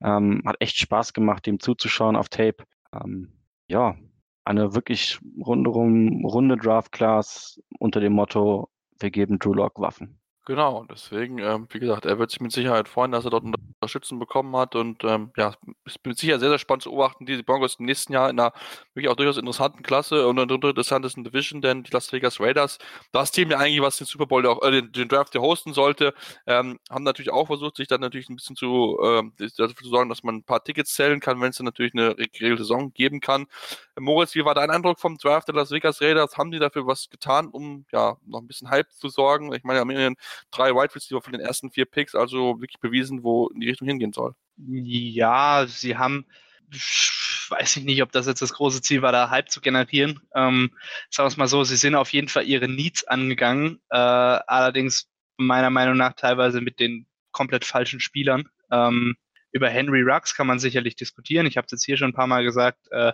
Ähm, 0.00 0.42
hat 0.46 0.56
echt 0.60 0.78
Spaß 0.78 1.12
gemacht, 1.12 1.46
dem 1.46 1.60
zuzuschauen 1.60 2.16
auf 2.16 2.28
Tape. 2.28 2.64
Ähm, 2.92 3.32
ja, 3.68 3.96
eine 4.44 4.74
wirklich 4.74 5.20
runde 5.44 6.56
Draft 6.56 6.92
Class 6.92 7.60
unter 7.78 8.00
dem 8.00 8.14
Motto, 8.14 8.70
wir 8.98 9.10
geben 9.10 9.38
Drew 9.38 9.52
Lock 9.52 9.78
Waffen. 9.78 10.18
Genau, 10.48 10.86
deswegen, 10.90 11.36
ähm, 11.40 11.66
wie 11.70 11.78
gesagt, 11.78 12.06
er 12.06 12.18
wird 12.18 12.30
sich 12.30 12.40
mit 12.40 12.52
Sicherheit 12.52 12.88
freuen, 12.88 13.12
dass 13.12 13.26
er 13.26 13.30
dort 13.30 13.44
Unterstützung 13.44 14.18
bekommen 14.18 14.56
hat 14.56 14.74
und 14.76 15.04
ähm, 15.04 15.30
ja, 15.36 15.54
ist 15.84 15.98
mit 16.06 16.16
Sicherheit 16.18 16.40
sehr, 16.40 16.48
sehr 16.48 16.58
spannend 16.58 16.84
zu 16.84 16.88
beobachten, 16.90 17.26
die 17.26 17.42
Broncos 17.42 17.74
im 17.78 17.84
nächsten 17.84 18.14
Jahr 18.14 18.30
in 18.30 18.40
einer 18.40 18.54
wirklich 18.94 19.10
auch 19.10 19.16
durchaus 19.16 19.36
interessanten 19.36 19.82
Klasse 19.82 20.26
und 20.26 20.40
einer 20.40 20.50
interessantesten 20.50 21.22
Division, 21.22 21.60
denn 21.60 21.82
die 21.82 21.90
Las 21.92 22.10
Vegas 22.14 22.40
Raiders, 22.40 22.78
das 23.12 23.30
Team 23.30 23.50
ja 23.50 23.58
eigentlich, 23.58 23.82
was 23.82 23.98
den 23.98 24.06
Super 24.06 24.24
Bowl, 24.24 24.46
auch, 24.46 24.62
äh, 24.62 24.70
den, 24.70 24.90
den 24.90 25.08
Draft 25.08 25.34
ja 25.34 25.42
hosten 25.42 25.74
sollte, 25.74 26.14
ähm, 26.46 26.78
haben 26.88 27.04
natürlich 27.04 27.30
auch 27.30 27.46
versucht, 27.48 27.76
sich 27.76 27.86
dann 27.88 28.00
natürlich 28.00 28.30
ein 28.30 28.36
bisschen 28.36 28.56
zu, 28.56 28.98
äh, 29.02 29.22
dafür 29.58 29.76
zu 29.76 29.90
sorgen, 29.90 30.08
dass 30.08 30.22
man 30.22 30.36
ein 30.36 30.44
paar 30.44 30.64
Tickets 30.64 30.94
zählen 30.94 31.20
kann, 31.20 31.42
wenn 31.42 31.50
es 31.50 31.58
dann 31.58 31.66
natürlich 31.66 31.92
eine 31.92 32.14
geregelte 32.14 32.62
Saison 32.62 32.90
geben 32.94 33.20
kann. 33.20 33.44
Moritz, 34.00 34.34
wie 34.34 34.44
war 34.44 34.54
dein 34.54 34.70
Eindruck 34.70 34.98
vom 34.98 35.16
Draft 35.18 35.48
der 35.48 35.54
Las 35.54 35.70
Vegas 35.70 36.00
Raiders? 36.00 36.36
Haben 36.36 36.50
die 36.50 36.58
dafür 36.58 36.86
was 36.86 37.08
getan, 37.08 37.48
um 37.48 37.86
ja 37.92 38.16
noch 38.26 38.40
ein 38.40 38.46
bisschen 38.46 38.70
Hype 38.70 38.90
zu 38.92 39.08
sorgen? 39.08 39.52
Ich 39.54 39.64
meine, 39.64 39.80
am 39.80 39.90
Ende 39.90 40.20
drei 40.50 40.74
Wide 40.74 40.94
Receiver 40.94 41.20
von 41.20 41.32
den 41.32 41.40
ersten 41.40 41.70
vier 41.70 41.84
Picks, 41.84 42.14
also 42.14 42.60
wirklich 42.60 42.80
bewiesen, 42.80 43.22
wo 43.22 43.48
in 43.48 43.60
die 43.60 43.68
Richtung 43.68 43.88
hingehen 43.88 44.12
soll. 44.12 44.34
Ja, 44.56 45.66
sie 45.68 45.96
haben, 45.96 46.26
weiß 47.48 47.76
ich 47.76 47.84
nicht, 47.84 48.02
ob 48.02 48.12
das 48.12 48.26
jetzt 48.26 48.42
das 48.42 48.52
große 48.52 48.82
Ziel 48.82 49.02
war, 49.02 49.12
da 49.12 49.30
Hype 49.30 49.50
zu 49.50 49.60
generieren. 49.60 50.20
Ähm, 50.34 50.70
sagen 51.10 51.26
wir 51.26 51.28
es 51.28 51.36
mal 51.36 51.48
so, 51.48 51.64
sie 51.64 51.76
sind 51.76 51.94
auf 51.94 52.12
jeden 52.12 52.28
Fall 52.28 52.44
ihre 52.44 52.68
Needs 52.68 53.04
angegangen, 53.04 53.80
äh, 53.90 53.96
allerdings 53.96 55.08
meiner 55.36 55.70
Meinung 55.70 55.96
nach 55.96 56.14
teilweise 56.14 56.60
mit 56.60 56.80
den 56.80 57.06
komplett 57.32 57.64
falschen 57.64 58.00
Spielern. 58.00 58.48
Ähm, 58.70 59.16
über 59.52 59.70
Henry 59.70 60.02
Rux 60.02 60.34
kann 60.34 60.46
man 60.46 60.58
sicherlich 60.58 60.96
diskutieren. 60.96 61.46
Ich 61.46 61.56
habe 61.56 61.64
es 61.64 61.72
jetzt 61.72 61.84
hier 61.84 61.96
schon 61.96 62.10
ein 62.10 62.14
paar 62.14 62.26
Mal 62.26 62.44
gesagt, 62.44 62.80
äh, 62.90 63.12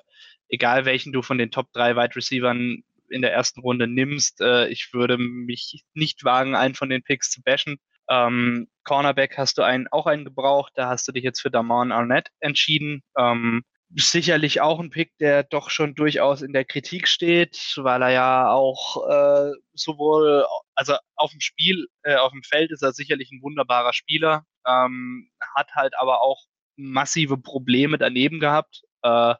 egal 0.54 0.84
welchen 0.84 1.12
du 1.12 1.22
von 1.22 1.38
den 1.38 1.50
Top 1.50 1.72
3 1.72 1.96
Wide 1.96 2.16
Receivern 2.16 2.82
in 3.10 3.22
der 3.22 3.32
ersten 3.32 3.60
Runde 3.60 3.86
nimmst. 3.86 4.40
Äh, 4.40 4.68
ich 4.68 4.92
würde 4.92 5.18
mich 5.18 5.84
nicht 5.94 6.24
wagen, 6.24 6.54
einen 6.54 6.74
von 6.74 6.88
den 6.88 7.02
Picks 7.02 7.30
zu 7.30 7.42
bashen. 7.42 7.78
Ähm, 8.08 8.68
Cornerback 8.84 9.38
hast 9.38 9.58
du 9.58 9.62
einen, 9.62 9.88
auch 9.88 10.06
einen 10.06 10.24
gebraucht. 10.24 10.72
Da 10.74 10.88
hast 10.88 11.06
du 11.08 11.12
dich 11.12 11.24
jetzt 11.24 11.40
für 11.40 11.50
Damon 11.50 11.92
Arnett 11.92 12.28
entschieden. 12.40 13.02
Ähm, 13.18 13.62
sicherlich 13.96 14.60
auch 14.60 14.80
ein 14.80 14.90
Pick, 14.90 15.16
der 15.18 15.44
doch 15.44 15.70
schon 15.70 15.94
durchaus 15.94 16.42
in 16.42 16.52
der 16.52 16.64
Kritik 16.64 17.06
steht, 17.08 17.74
weil 17.76 18.02
er 18.02 18.10
ja 18.10 18.50
auch 18.50 19.08
äh, 19.08 19.52
sowohl, 19.74 20.44
also 20.74 20.96
auf 21.16 21.30
dem 21.30 21.40
Spiel, 21.40 21.86
äh, 22.02 22.16
auf 22.16 22.32
dem 22.32 22.42
Feld 22.42 22.72
ist 22.72 22.82
er 22.82 22.92
sicherlich 22.92 23.30
ein 23.30 23.42
wunderbarer 23.42 23.92
Spieler, 23.92 24.44
ähm, 24.66 25.30
hat 25.54 25.70
halt 25.74 25.94
aber 25.98 26.22
auch 26.22 26.44
massive 26.76 27.38
Probleme 27.38 27.98
daneben 27.98 28.40
gehabt. 28.40 28.82
Äh, 29.02 29.34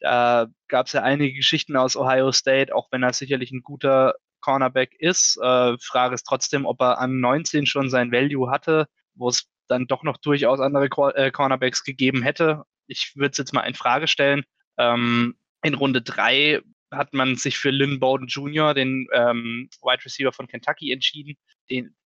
da 0.00 0.46
gab 0.68 0.86
es 0.86 0.92
ja 0.92 1.02
einige 1.02 1.34
Geschichten 1.34 1.76
aus 1.76 1.96
Ohio 1.96 2.32
State, 2.32 2.74
auch 2.74 2.88
wenn 2.90 3.02
er 3.02 3.12
sicherlich 3.12 3.50
ein 3.52 3.62
guter 3.62 4.14
Cornerback 4.40 4.94
ist. 4.98 5.38
Äh, 5.40 5.76
Frage 5.78 6.14
ist 6.14 6.24
trotzdem, 6.24 6.66
ob 6.66 6.80
er 6.80 6.98
an 6.98 7.20
19 7.20 7.66
schon 7.66 7.88
sein 7.88 8.12
Value 8.12 8.50
hatte, 8.50 8.86
wo 9.14 9.28
es 9.28 9.48
dann 9.68 9.86
doch 9.86 10.02
noch 10.02 10.18
durchaus 10.18 10.60
andere 10.60 10.86
äh, 11.14 11.30
Cornerbacks 11.30 11.84
gegeben 11.84 12.22
hätte. 12.22 12.64
Ich 12.86 13.12
würde 13.16 13.30
es 13.30 13.38
jetzt 13.38 13.54
mal 13.54 13.62
in 13.62 13.74
Frage 13.74 14.06
stellen. 14.06 14.44
Ähm, 14.76 15.36
in 15.62 15.74
Runde 15.74 16.02
3 16.02 16.60
hat 16.90 17.14
man 17.14 17.36
sich 17.36 17.56
für 17.56 17.70
Lynn 17.70 18.00
Bowden 18.00 18.26
Jr., 18.26 18.74
den 18.74 19.08
ähm, 19.12 19.68
Wide 19.82 20.04
Receiver 20.04 20.32
von 20.32 20.46
Kentucky, 20.46 20.92
entschieden. 20.92 21.36
Den, 21.70 21.96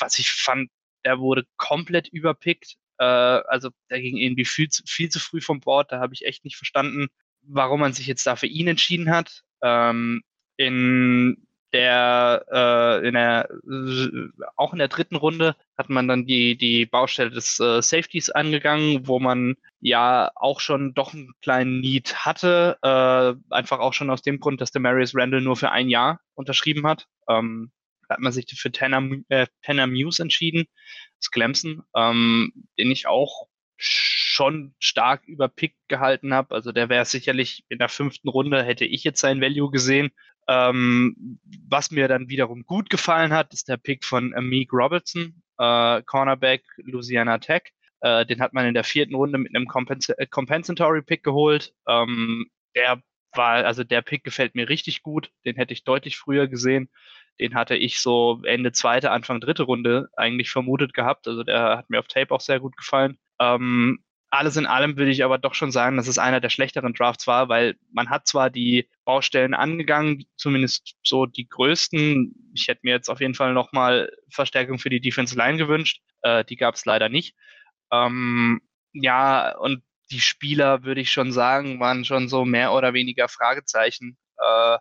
was 0.00 0.18
ich 0.18 0.30
fand, 0.30 0.70
der 1.04 1.20
wurde 1.20 1.44
komplett 1.56 2.08
überpickt. 2.08 2.74
Äh, 2.98 3.04
also 3.04 3.70
der 3.90 4.00
ging 4.00 4.16
irgendwie 4.16 4.44
viel 4.44 4.68
zu, 4.68 4.82
viel 4.86 5.08
zu 5.08 5.20
früh 5.20 5.40
vom 5.40 5.60
Board. 5.60 5.92
Da 5.92 6.00
habe 6.00 6.14
ich 6.14 6.26
echt 6.26 6.44
nicht 6.44 6.56
verstanden, 6.56 7.08
warum 7.48 7.80
man 7.80 7.92
sich 7.92 8.06
jetzt 8.06 8.26
da 8.26 8.36
für 8.36 8.46
ihn 8.46 8.68
entschieden 8.68 9.10
hat. 9.10 9.42
Ähm, 9.62 10.22
in 10.56 11.46
der, 11.72 12.46
äh, 12.50 13.06
in 13.06 13.14
der, 13.14 13.48
auch 14.56 14.72
in 14.72 14.78
der 14.78 14.88
dritten 14.88 15.16
Runde 15.16 15.56
hat 15.76 15.90
man 15.90 16.08
dann 16.08 16.24
die, 16.24 16.56
die 16.56 16.86
Baustelle 16.86 17.30
des 17.30 17.60
äh, 17.60 17.82
Safeties 17.82 18.30
angegangen, 18.30 19.06
wo 19.06 19.18
man 19.18 19.56
ja 19.80 20.30
auch 20.36 20.60
schon 20.60 20.94
doch 20.94 21.12
einen 21.12 21.32
kleinen 21.42 21.80
Need 21.80 22.24
hatte, 22.24 22.78
äh, 22.82 23.54
einfach 23.54 23.80
auch 23.80 23.92
schon 23.92 24.10
aus 24.10 24.22
dem 24.22 24.40
Grund, 24.40 24.60
dass 24.60 24.70
der 24.70 24.80
Marius 24.80 25.14
Randall 25.14 25.42
nur 25.42 25.56
für 25.56 25.70
ein 25.70 25.88
Jahr 25.88 26.20
unterschrieben 26.34 26.86
hat. 26.86 27.06
Ähm, 27.28 27.72
hat 28.08 28.20
man 28.20 28.32
sich 28.32 28.46
für 28.56 28.70
Tanner, 28.70 29.02
äh, 29.28 29.46
Tanner 29.62 29.86
Muse 29.86 30.22
entschieden, 30.22 30.66
das 31.18 31.30
Clemson, 31.30 31.82
ähm, 31.94 32.52
den 32.78 32.90
ich 32.90 33.06
auch 33.06 33.48
schon 34.36 34.74
stark 34.78 35.26
überpickt 35.26 35.78
gehalten 35.88 36.34
habe. 36.34 36.54
Also 36.54 36.70
der 36.70 36.90
wäre 36.90 37.06
sicherlich 37.06 37.64
in 37.70 37.78
der 37.78 37.88
fünften 37.88 38.28
Runde, 38.28 38.62
hätte 38.62 38.84
ich 38.84 39.02
jetzt 39.02 39.20
sein 39.20 39.40
Value 39.40 39.70
gesehen. 39.70 40.10
Ähm, 40.46 41.40
was 41.68 41.90
mir 41.90 42.06
dann 42.06 42.28
wiederum 42.28 42.64
gut 42.66 42.90
gefallen 42.90 43.32
hat, 43.32 43.54
ist 43.54 43.68
der 43.68 43.78
Pick 43.78 44.04
von 44.04 44.34
Amik 44.34 44.72
Robertson, 44.74 45.42
äh, 45.58 46.02
Cornerback 46.02 46.62
Louisiana 46.76 47.38
Tech. 47.38 47.62
Äh, 48.00 48.26
den 48.26 48.40
hat 48.40 48.52
man 48.52 48.66
in 48.66 48.74
der 48.74 48.84
vierten 48.84 49.14
Runde 49.14 49.38
mit 49.38 49.56
einem 49.56 49.66
Compens 49.66 50.10
äh, 50.10 50.26
Compensatory 50.26 51.02
Pick 51.02 51.24
geholt. 51.24 51.72
Ähm, 51.88 52.46
der 52.74 53.00
war, 53.32 53.64
also 53.64 53.84
der 53.84 54.02
Pick 54.02 54.22
gefällt 54.22 54.54
mir 54.54 54.68
richtig 54.68 55.02
gut. 55.02 55.30
Den 55.46 55.56
hätte 55.56 55.72
ich 55.72 55.84
deutlich 55.84 56.18
früher 56.18 56.46
gesehen. 56.46 56.90
Den 57.40 57.54
hatte 57.54 57.74
ich 57.74 58.00
so 58.00 58.42
Ende 58.44 58.72
zweite, 58.72 59.10
Anfang 59.10 59.40
dritte 59.40 59.62
Runde 59.62 60.08
eigentlich 60.14 60.50
vermutet 60.50 60.92
gehabt. 60.92 61.26
Also 61.26 61.42
der 61.42 61.78
hat 61.78 61.90
mir 61.90 61.98
auf 62.00 62.06
Tape 62.06 62.34
auch 62.34 62.40
sehr 62.40 62.60
gut 62.60 62.76
gefallen. 62.76 63.18
Ähm, 63.40 64.04
alles 64.36 64.56
in 64.56 64.66
allem 64.66 64.96
würde 64.96 65.10
ich 65.10 65.24
aber 65.24 65.38
doch 65.38 65.54
schon 65.54 65.72
sagen, 65.72 65.96
dass 65.96 66.08
es 66.08 66.18
einer 66.18 66.40
der 66.40 66.48
schlechteren 66.48 66.94
Drafts 66.94 67.26
war, 67.26 67.48
weil 67.48 67.76
man 67.92 68.10
hat 68.10 68.26
zwar 68.26 68.50
die 68.50 68.88
Baustellen 69.04 69.54
angegangen, 69.54 70.24
zumindest 70.36 70.96
so 71.02 71.26
die 71.26 71.48
größten. 71.48 72.52
Ich 72.54 72.68
hätte 72.68 72.80
mir 72.84 72.92
jetzt 72.92 73.08
auf 73.08 73.20
jeden 73.20 73.34
Fall 73.34 73.52
nochmal 73.52 74.10
Verstärkung 74.30 74.78
für 74.78 74.90
die 74.90 75.00
Defense 75.00 75.36
Line 75.36 75.58
gewünscht. 75.58 76.00
Äh, 76.22 76.44
die 76.44 76.56
gab 76.56 76.74
es 76.74 76.84
leider 76.84 77.08
nicht. 77.08 77.34
Ähm, 77.92 78.60
ja, 78.92 79.56
und 79.58 79.82
die 80.10 80.20
Spieler, 80.20 80.84
würde 80.84 81.00
ich 81.00 81.10
schon 81.10 81.32
sagen, 81.32 81.80
waren 81.80 82.04
schon 82.04 82.28
so 82.28 82.44
mehr 82.44 82.72
oder 82.72 82.94
weniger 82.94 83.28
Fragezeichen. 83.28 84.16
Äh, 84.38 84.78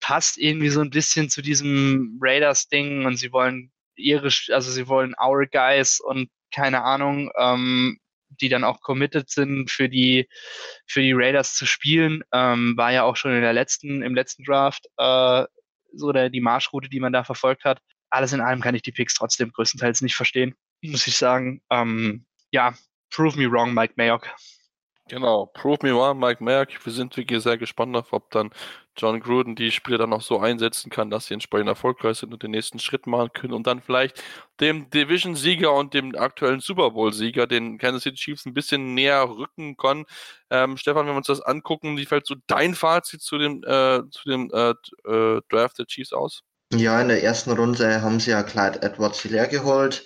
passt 0.00 0.38
irgendwie 0.38 0.68
so 0.68 0.80
ein 0.80 0.90
bisschen 0.90 1.28
zu 1.28 1.42
diesem 1.42 2.18
Raiders-Ding 2.20 3.04
und 3.04 3.16
sie 3.16 3.32
wollen 3.32 3.72
ihre, 3.96 4.28
also 4.50 4.70
sie 4.70 4.88
wollen 4.88 5.14
our 5.22 5.46
guys 5.46 6.00
und 6.00 6.30
keine 6.52 6.82
Ahnung, 6.82 7.30
ähm, 7.38 7.98
die 8.40 8.48
dann 8.48 8.64
auch 8.64 8.80
committed 8.80 9.30
sind 9.30 9.70
für 9.70 9.88
die 9.88 10.28
für 10.86 11.00
die 11.02 11.12
Raiders 11.12 11.54
zu 11.54 11.66
spielen, 11.66 12.22
ähm, 12.32 12.74
war 12.76 12.92
ja 12.92 13.02
auch 13.04 13.16
schon 13.16 13.32
in 13.32 13.42
der 13.42 13.52
letzten 13.52 14.02
im 14.02 14.14
letzten 14.14 14.44
Draft 14.44 14.86
äh, 14.98 15.44
so 15.92 16.12
der 16.12 16.30
die 16.30 16.40
Marschroute, 16.40 16.88
die 16.88 17.00
man 17.00 17.12
da 17.12 17.24
verfolgt 17.24 17.64
hat. 17.64 17.80
Alles 18.10 18.32
in 18.32 18.40
allem 18.40 18.60
kann 18.60 18.74
ich 18.74 18.82
die 18.82 18.92
Picks 18.92 19.14
trotzdem 19.14 19.50
größtenteils 19.52 20.00
nicht 20.02 20.14
verstehen, 20.14 20.54
muss 20.82 21.06
ich 21.06 21.16
sagen. 21.16 21.62
Ähm, 21.70 22.26
ja, 22.50 22.74
prove 23.10 23.38
me 23.38 23.50
wrong, 23.50 23.74
Mike 23.74 23.94
Mayock. 23.96 24.28
Genau, 25.08 25.46
prove 25.46 25.78
me 25.82 25.94
wrong, 25.94 26.18
Mike 26.18 26.42
Mayock. 26.42 26.68
Wir 26.84 26.92
sind 26.92 27.16
wirklich 27.16 27.40
sehr 27.40 27.56
gespannt 27.56 27.94
darauf, 27.94 28.12
ob 28.12 28.28
dann 28.32 28.50
John 28.96 29.20
Gruden 29.20 29.54
die 29.54 29.70
Spieler 29.70 29.98
dann 29.98 30.12
auch 30.12 30.22
so 30.22 30.40
einsetzen 30.40 30.90
kann, 30.90 31.10
dass 31.10 31.26
sie 31.26 31.34
entsprechend 31.34 31.68
erfolgreich 31.68 32.18
sind 32.18 32.32
und 32.32 32.42
den 32.42 32.50
nächsten 32.50 32.80
Schritt 32.80 33.06
machen 33.06 33.30
können 33.32 33.52
und 33.52 33.68
dann 33.68 33.80
vielleicht 33.80 34.20
dem 34.58 34.90
Division-Sieger 34.90 35.72
und 35.72 35.94
dem 35.94 36.16
aktuellen 36.16 36.58
Super 36.58 36.90
Bowl-Sieger, 36.90 37.46
den 37.46 37.78
Kansas 37.78 38.02
City 38.02 38.16
Chiefs, 38.16 38.46
ein 38.46 38.54
bisschen 38.54 38.94
näher 38.94 39.28
rücken 39.28 39.76
können. 39.76 40.06
Ähm, 40.50 40.76
Stefan, 40.76 41.06
wenn 41.06 41.12
wir 41.12 41.18
uns 41.18 41.28
das 41.28 41.40
angucken, 41.40 41.96
wie 41.96 42.06
fällt 42.06 42.26
so 42.26 42.34
dein 42.48 42.74
Fazit 42.74 43.22
zu 43.22 43.38
dem, 43.38 43.62
äh, 43.62 44.02
zu 44.10 44.28
dem 44.28 44.50
äh, 44.52 44.70
äh, 45.08 45.40
Draft 45.48 45.78
der 45.78 45.86
Chiefs 45.86 46.12
aus? 46.12 46.42
Ja, 46.72 47.00
in 47.00 47.06
der 47.08 47.22
ersten 47.22 47.52
Runde 47.52 48.02
haben 48.02 48.18
sie 48.18 48.32
ja 48.32 48.42
Clyde 48.42 48.82
Edwards 48.82 49.22
leer 49.22 49.46
geholt. 49.46 50.04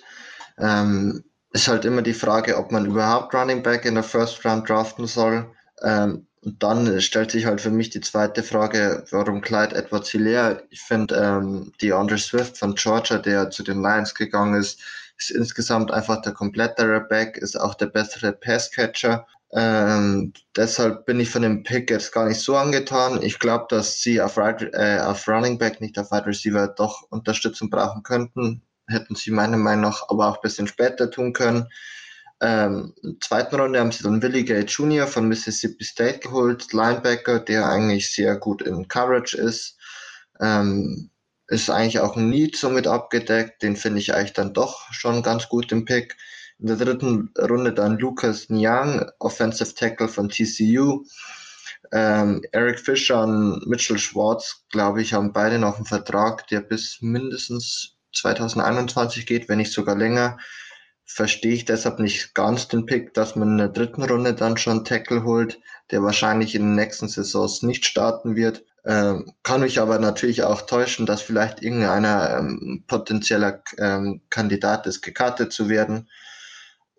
Ähm, 0.59 1.23
ist 1.53 1.67
halt 1.67 1.85
immer 1.85 2.01
die 2.01 2.13
Frage, 2.13 2.57
ob 2.57 2.71
man 2.71 2.85
überhaupt 2.85 3.33
Running 3.33 3.63
Back 3.63 3.85
in 3.85 3.95
der 3.95 4.03
First 4.03 4.45
Round 4.45 4.67
draften 4.69 5.07
soll. 5.07 5.49
Ähm, 5.83 6.27
und 6.43 6.63
dann 6.63 6.99
stellt 7.01 7.31
sich 7.31 7.45
halt 7.45 7.61
für 7.61 7.69
mich 7.69 7.91
die 7.91 8.01
zweite 8.01 8.41
Frage, 8.41 9.05
warum 9.11 9.41
Clyde 9.41 9.75
Edwards 9.75 10.09
Hilaire? 10.09 10.63
Ich 10.71 10.81
finde, 10.81 11.15
ähm, 11.15 11.71
die 11.81 11.93
Andre 11.93 12.17
Swift 12.17 12.57
von 12.57 12.73
Georgia, 12.75 13.19
der 13.19 13.51
zu 13.51 13.63
den 13.63 13.81
Lions 13.81 14.15
gegangen 14.15 14.55
ist, 14.55 14.79
ist 15.17 15.29
insgesamt 15.29 15.91
einfach 15.91 16.21
der 16.21 16.33
komplettere 16.33 17.01
Back, 17.01 17.37
ist 17.37 17.59
auch 17.59 17.75
der 17.75 17.87
bessere 17.87 18.31
Passcatcher. 18.31 19.27
Ähm, 19.53 20.33
deshalb 20.55 21.05
bin 21.05 21.19
ich 21.19 21.29
von 21.29 21.41
dem 21.43 21.63
Pick 21.63 21.91
jetzt 21.91 22.11
gar 22.11 22.27
nicht 22.27 22.39
so 22.39 22.55
angetan. 22.55 23.21
Ich 23.21 23.37
glaube, 23.37 23.65
dass 23.69 24.01
sie 24.01 24.21
auf, 24.21 24.37
right, 24.37 24.61
äh, 24.73 24.99
auf 24.99 25.27
Running 25.27 25.59
Back, 25.59 25.81
nicht 25.81 25.99
auf 25.99 26.11
Wide 26.11 26.25
Receiver, 26.25 26.69
doch 26.69 27.03
Unterstützung 27.11 27.69
brauchen 27.69 28.01
könnten. 28.01 28.63
Hätten 28.91 29.15
sie 29.15 29.31
meiner 29.31 29.57
Meinung 29.57 29.85
nach 29.85 30.09
aber 30.09 30.27
auch 30.27 30.35
ein 30.35 30.41
bisschen 30.41 30.67
später 30.67 31.09
tun 31.09 31.33
können. 31.33 31.67
Ähm, 32.41 32.93
in 33.03 33.11
der 33.11 33.19
zweiten 33.19 33.55
Runde 33.55 33.79
haben 33.79 33.91
sie 33.91 34.03
dann 34.03 34.21
Willie 34.21 34.43
Gay 34.43 34.61
Jr. 34.61 35.05
von 35.05 35.27
Mississippi 35.27 35.83
State 35.83 36.19
geholt, 36.19 36.73
Linebacker, 36.73 37.39
der 37.39 37.69
eigentlich 37.69 38.11
sehr 38.13 38.35
gut 38.35 38.63
in 38.63 38.87
Coverage 38.87 39.37
ist. 39.37 39.77
Ähm, 40.39 41.11
ist 41.47 41.69
eigentlich 41.69 41.99
auch 41.99 42.15
ein 42.15 42.29
Need 42.29 42.55
somit 42.55 42.87
abgedeckt, 42.87 43.61
den 43.61 43.75
finde 43.75 43.99
ich 43.99 44.15
eigentlich 44.15 44.33
dann 44.33 44.53
doch 44.53 44.91
schon 44.91 45.21
ganz 45.21 45.49
gut 45.49 45.71
im 45.71 45.85
Pick. 45.85 46.15
In 46.57 46.67
der 46.67 46.77
dritten 46.77 47.31
Runde 47.37 47.73
dann 47.73 47.97
Lucas 47.99 48.49
Nyang, 48.49 49.11
Offensive 49.19 49.75
Tackle 49.75 50.07
von 50.07 50.29
TCU. 50.29 51.03
Ähm, 51.91 52.41
Eric 52.51 52.79
Fischer 52.79 53.23
und 53.23 53.67
Mitchell 53.67 53.97
Schwartz, 53.97 54.63
glaube 54.69 55.01
ich, 55.01 55.13
haben 55.13 55.33
beide 55.33 55.59
noch 55.59 55.75
einen 55.75 55.85
Vertrag, 55.85 56.47
der 56.47 56.61
bis 56.61 56.99
mindestens 57.01 57.97
2021 58.13 59.25
geht, 59.25 59.49
wenn 59.49 59.57
nicht 59.57 59.73
sogar 59.73 59.95
länger 59.95 60.37
verstehe 61.13 61.53
ich 61.53 61.65
deshalb 61.65 61.99
nicht 61.99 62.33
ganz 62.33 62.67
den 62.67 62.85
Pick, 62.85 63.13
dass 63.13 63.35
man 63.35 63.49
in 63.49 63.57
der 63.57 63.67
dritten 63.69 64.03
Runde 64.03 64.33
dann 64.33 64.57
schon 64.57 64.85
Tackle 64.85 65.23
holt, 65.23 65.59
der 65.91 66.03
wahrscheinlich 66.03 66.55
in 66.55 66.61
den 66.61 66.75
nächsten 66.75 67.07
Saisons 67.07 67.63
nicht 67.63 67.85
starten 67.85 68.35
wird. 68.35 68.63
Ähm, 68.85 69.31
kann 69.43 69.61
mich 69.61 69.79
aber 69.79 69.99
natürlich 69.99 70.43
auch 70.43 70.61
täuschen, 70.61 71.05
dass 71.05 71.21
vielleicht 71.21 71.61
irgendeiner 71.61 72.37
ähm, 72.37 72.83
potenzieller 72.87 73.61
ähm, 73.77 74.21
Kandidat 74.29 74.87
ist, 74.87 75.01
gekartet 75.01 75.53
zu 75.53 75.69
werden. 75.69 76.09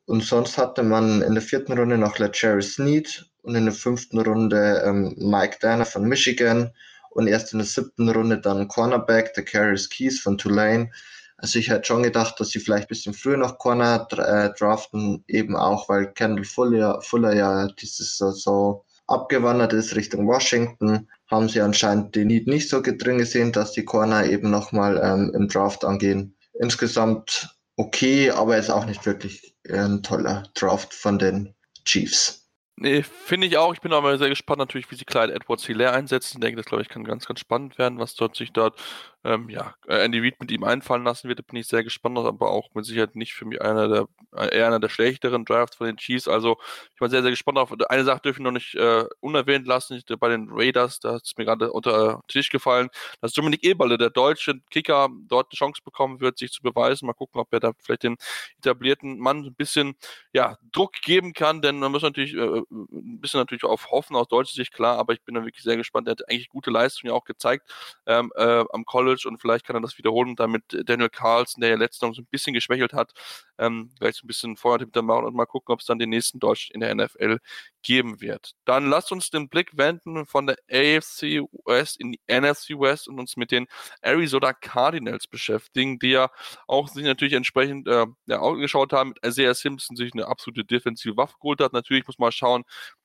Und 0.04 0.22
sonst 0.22 0.58
hatte 0.58 0.82
man 0.82 1.22
in 1.22 1.34
der 1.34 1.42
vierten 1.42 1.72
Runde 1.72 1.96
noch 1.96 2.18
LeCherry 2.18 2.62
Sneed 2.62 3.26
und 3.42 3.54
in 3.54 3.64
der 3.64 3.74
fünften 3.74 4.20
Runde 4.20 4.82
ähm, 4.84 5.14
Mike 5.16 5.58
Danner 5.60 5.86
von 5.86 6.04
Michigan 6.04 6.72
und 7.14 7.26
erst 7.26 7.52
in 7.52 7.58
der 7.58 7.66
siebten 7.66 8.08
Runde 8.08 8.38
dann 8.38 8.68
Cornerback, 8.68 9.34
der 9.34 9.44
Carriers 9.44 9.88
Keys 9.88 10.20
von 10.20 10.38
Tulane. 10.38 10.90
Also 11.36 11.58
ich 11.58 11.70
hätte 11.70 11.86
schon 11.86 12.02
gedacht, 12.02 12.38
dass 12.38 12.50
sie 12.50 12.60
vielleicht 12.60 12.84
ein 12.84 12.88
bisschen 12.88 13.14
früher 13.14 13.36
noch 13.36 13.58
Corner 13.58 14.06
äh, 14.12 14.50
draften, 14.56 15.24
eben 15.26 15.56
auch, 15.56 15.88
weil 15.88 16.12
Kendall 16.12 16.44
Fuller, 16.44 17.00
Fuller 17.02 17.34
ja 17.34 17.66
dieses 17.66 18.16
so 18.16 18.84
abgewandert 19.08 19.72
ist 19.72 19.96
Richtung 19.96 20.26
Washington, 20.26 21.08
haben 21.30 21.48
sie 21.48 21.60
anscheinend 21.60 22.14
den 22.14 22.28
Need 22.28 22.46
nicht 22.46 22.68
so 22.68 22.80
drin 22.80 23.18
gesehen, 23.18 23.52
dass 23.52 23.72
die 23.72 23.84
Corner 23.84 24.24
eben 24.26 24.50
nochmal 24.50 25.00
ähm, 25.02 25.32
im 25.34 25.48
Draft 25.48 25.84
angehen. 25.84 26.36
Insgesamt 26.54 27.56
okay, 27.76 28.30
aber 28.30 28.56
ist 28.56 28.70
auch 28.70 28.86
nicht 28.86 29.04
wirklich 29.06 29.56
ein 29.68 30.02
toller 30.02 30.44
Draft 30.54 30.94
von 30.94 31.18
den 31.18 31.54
Chiefs. 31.84 32.41
Nee, 32.82 33.04
finde 33.04 33.46
ich 33.46 33.56
auch. 33.58 33.72
Ich 33.72 33.80
bin 33.80 33.92
aber 33.92 34.18
sehr 34.18 34.28
gespannt 34.28 34.58
natürlich, 34.58 34.90
wie 34.90 34.96
sie 34.96 35.04
Clyde 35.04 35.32
Edwards 35.32 35.64
Hilaire 35.64 35.92
einsetzen. 35.92 36.38
Ich 36.38 36.40
denke, 36.40 36.56
das 36.56 36.66
glaube 36.66 36.82
ich 36.82 36.88
kann 36.88 37.04
ganz, 37.04 37.26
ganz 37.26 37.38
spannend 37.38 37.78
werden, 37.78 38.00
was 38.00 38.16
dort 38.16 38.34
sich 38.34 38.52
dort 38.52 38.76
ähm, 39.24 39.48
ja, 39.48 39.74
äh, 39.86 40.04
Andy 40.04 40.20
Reid 40.20 40.40
mit 40.40 40.50
ihm 40.50 40.64
einfallen 40.64 41.04
lassen 41.04 41.28
wird. 41.28 41.46
Bin 41.46 41.56
ich 41.56 41.66
sehr 41.68 41.84
gespannt, 41.84 42.18
aber 42.18 42.50
auch 42.50 42.68
mit 42.74 42.84
Sicherheit 42.84 43.14
nicht 43.14 43.34
für 43.34 43.44
mich 43.44 43.62
einer 43.62 43.88
der, 43.88 44.08
äh, 44.36 44.56
eher 44.56 44.66
einer 44.66 44.80
der 44.80 44.88
schlechteren 44.88 45.44
Drafts 45.44 45.76
von 45.76 45.86
den 45.86 45.96
Chiefs. 45.96 46.28
Also 46.28 46.56
ich 46.92 46.98
bin 46.98 47.10
sehr, 47.10 47.22
sehr 47.22 47.30
gespannt 47.30 47.58
auf. 47.58 47.72
Eine 47.88 48.04
Sache 48.04 48.20
dürfen 48.20 48.40
wir 48.40 48.50
noch 48.50 48.52
nicht 48.52 48.74
äh, 48.74 49.04
unerwähnt 49.20 49.66
lassen. 49.66 50.02
Bei 50.18 50.28
den 50.28 50.48
Raiders, 50.50 51.00
da 51.00 51.16
ist 51.16 51.38
mir 51.38 51.44
gerade 51.44 51.72
unter 51.72 52.14
den 52.14 52.26
Tisch 52.28 52.50
gefallen, 52.50 52.88
dass 53.20 53.32
Dominik 53.32 53.62
Eberle, 53.64 53.98
der 53.98 54.10
deutsche 54.10 54.60
Kicker, 54.70 55.08
dort 55.28 55.52
eine 55.52 55.56
Chance 55.56 55.82
bekommen 55.84 56.20
wird, 56.20 56.38
sich 56.38 56.50
zu 56.50 56.62
beweisen. 56.62 57.06
Mal 57.06 57.12
gucken, 57.12 57.40
ob 57.40 57.52
er 57.52 57.60
da 57.60 57.72
vielleicht 57.78 58.02
den 58.02 58.16
etablierten 58.58 59.18
Mann 59.18 59.44
ein 59.44 59.54
bisschen 59.54 59.94
ja, 60.32 60.56
Druck 60.72 60.94
geben 61.02 61.32
kann, 61.32 61.62
denn 61.62 61.78
man 61.78 61.92
muss 61.92 62.02
natürlich 62.02 62.34
äh, 62.34 62.62
ein 62.70 63.20
bisschen 63.20 63.40
natürlich 63.40 63.64
auf 63.64 63.90
hoffen, 63.90 64.16
aus 64.16 64.28
deutscher 64.28 64.54
Sicht 64.54 64.72
klar, 64.72 64.98
aber 64.98 65.12
ich 65.12 65.22
bin 65.22 65.34
da 65.34 65.44
wirklich 65.44 65.62
sehr 65.62 65.76
gespannt. 65.76 66.08
Er 66.08 66.12
hat 66.12 66.28
eigentlich 66.28 66.48
gute 66.48 66.70
Leistungen 66.70 67.12
ja 67.12 67.16
auch 67.16 67.24
gezeigt 67.24 67.70
ähm, 68.06 68.32
äh, 68.36 68.64
am 68.72 68.84
College 68.84 69.11
Coverage 69.12 69.28
und 69.28 69.40
vielleicht 69.40 69.66
kann 69.66 69.76
er 69.76 69.82
das 69.82 69.98
wiederholen 69.98 70.36
damit 70.36 70.64
Daniel 70.86 71.08
Carlson, 71.08 71.60
der 71.60 71.70
ja 71.70 71.76
letztes 71.76 72.00
Jahr 72.00 72.14
so 72.14 72.22
ein 72.22 72.26
bisschen 72.26 72.54
geschwächelt 72.54 72.92
hat, 72.92 73.12
ähm, 73.58 73.90
vielleicht 73.98 74.18
so 74.18 74.24
ein 74.24 74.28
bisschen 74.28 74.56
Feuer 74.56 74.78
hinter 74.78 75.02
machen 75.02 75.24
und 75.26 75.34
mal 75.34 75.46
gucken, 75.46 75.72
ob 75.72 75.80
es 75.80 75.86
dann 75.86 75.98
den 75.98 76.10
nächsten 76.10 76.38
Deutsch 76.38 76.70
in 76.70 76.80
der 76.80 76.94
NFL 76.94 77.38
geben 77.82 78.20
wird. 78.20 78.52
Dann 78.64 78.88
lasst 78.88 79.12
uns 79.12 79.30
den 79.30 79.48
Blick 79.48 79.76
wenden 79.76 80.26
von 80.26 80.46
der 80.46 80.56
AFC 80.70 81.42
West 81.64 82.00
in 82.00 82.12
die 82.12 82.20
NFC 82.28 82.70
West 82.78 83.08
und 83.08 83.18
uns 83.18 83.36
mit 83.36 83.50
den 83.50 83.66
Arizona 84.00 84.52
Cardinals 84.52 85.26
beschäftigen, 85.26 85.98
die 85.98 86.10
ja 86.10 86.30
auch 86.66 86.88
sich 86.88 87.04
natürlich 87.04 87.34
entsprechend 87.34 87.88
äh, 87.88 88.06
ja, 88.26 88.50
geschaut 88.52 88.92
haben, 88.92 89.10
mit 89.10 89.24
Isaiah 89.24 89.54
Simpson 89.54 89.96
sich 89.96 90.12
eine 90.14 90.26
absolute 90.26 90.64
defensive 90.64 91.16
Waffe 91.16 91.34
geholt 91.40 91.60
hat. 91.60 91.72
Natürlich 91.72 92.06
muss 92.06 92.18
man 92.18 92.32
schauen, 92.32 92.64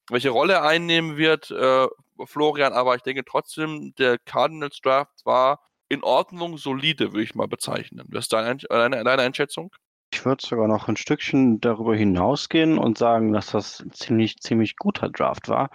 welche 0.09 0.29
Rolle 0.29 0.53
er 0.53 0.63
einnehmen 0.63 1.17
wird, 1.17 1.51
äh, 1.51 1.87
Florian, 2.25 2.73
aber 2.73 2.95
ich 2.95 3.01
denke 3.01 3.23
trotzdem, 3.25 3.93
der 3.95 4.17
Cardinals 4.17 4.79
Draft 4.81 5.25
war 5.25 5.59
in 5.89 6.03
Ordnung, 6.03 6.57
solide, 6.57 7.13
würde 7.13 7.23
ich 7.23 7.35
mal 7.35 7.47
bezeichnen. 7.47 8.05
Was 8.09 8.25
ist 8.25 8.33
deine, 8.33 8.57
deine, 8.57 9.03
deine 9.03 9.21
Einschätzung? 9.21 9.71
Ich 10.11 10.25
würde 10.25 10.45
sogar 10.45 10.67
noch 10.67 10.87
ein 10.87 10.97
Stückchen 10.97 11.59
darüber 11.59 11.95
hinausgehen 11.95 12.77
und 12.77 12.97
sagen, 12.97 13.33
dass 13.33 13.51
das 13.51 13.81
ein 13.81 13.91
ziemlich, 13.91 14.37
ziemlich 14.37 14.77
guter 14.77 15.09
Draft 15.09 15.49
war. 15.49 15.69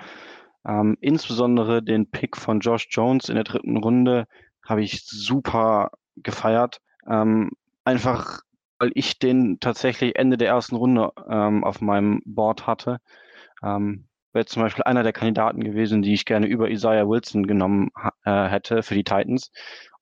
Ähm, 0.67 0.97
insbesondere 1.01 1.83
den 1.83 2.11
Pick 2.11 2.37
von 2.37 2.61
Josh 2.61 2.89
Jones 2.91 3.29
in 3.29 3.35
der 3.35 3.45
dritten 3.45 3.77
Runde 3.77 4.27
habe 4.65 4.83
ich 4.83 5.05
super 5.05 5.91
gefeiert. 6.17 6.81
Ähm, 7.09 7.51
einfach, 7.85 8.41
weil 8.79 8.93
ich 8.95 9.19
den 9.19 9.59
tatsächlich 9.61 10.17
Ende 10.17 10.37
der 10.37 10.49
ersten 10.49 10.77
Runde 10.77 11.11
ähm, 11.29 11.65
auf 11.65 11.81
meinem 11.81 12.23
Board 12.25 12.67
hatte. 12.67 12.99
Ähm, 13.63 14.09
wäre 14.33 14.47
zum 14.47 14.63
Beispiel 14.63 14.85
einer 14.85 15.03
der 15.03 15.13
Kandidaten 15.13 15.63
gewesen, 15.63 16.03
die 16.03 16.15
ich 16.15 16.25
gerne 16.25 16.47
über 16.47 16.71
Isaiah 16.71 17.07
Wilson 17.09 17.47
genommen 17.47 17.91
äh, 18.25 18.49
hätte 18.49 18.83
für 18.83 18.95
die 18.95 19.05
Titans. 19.05 19.51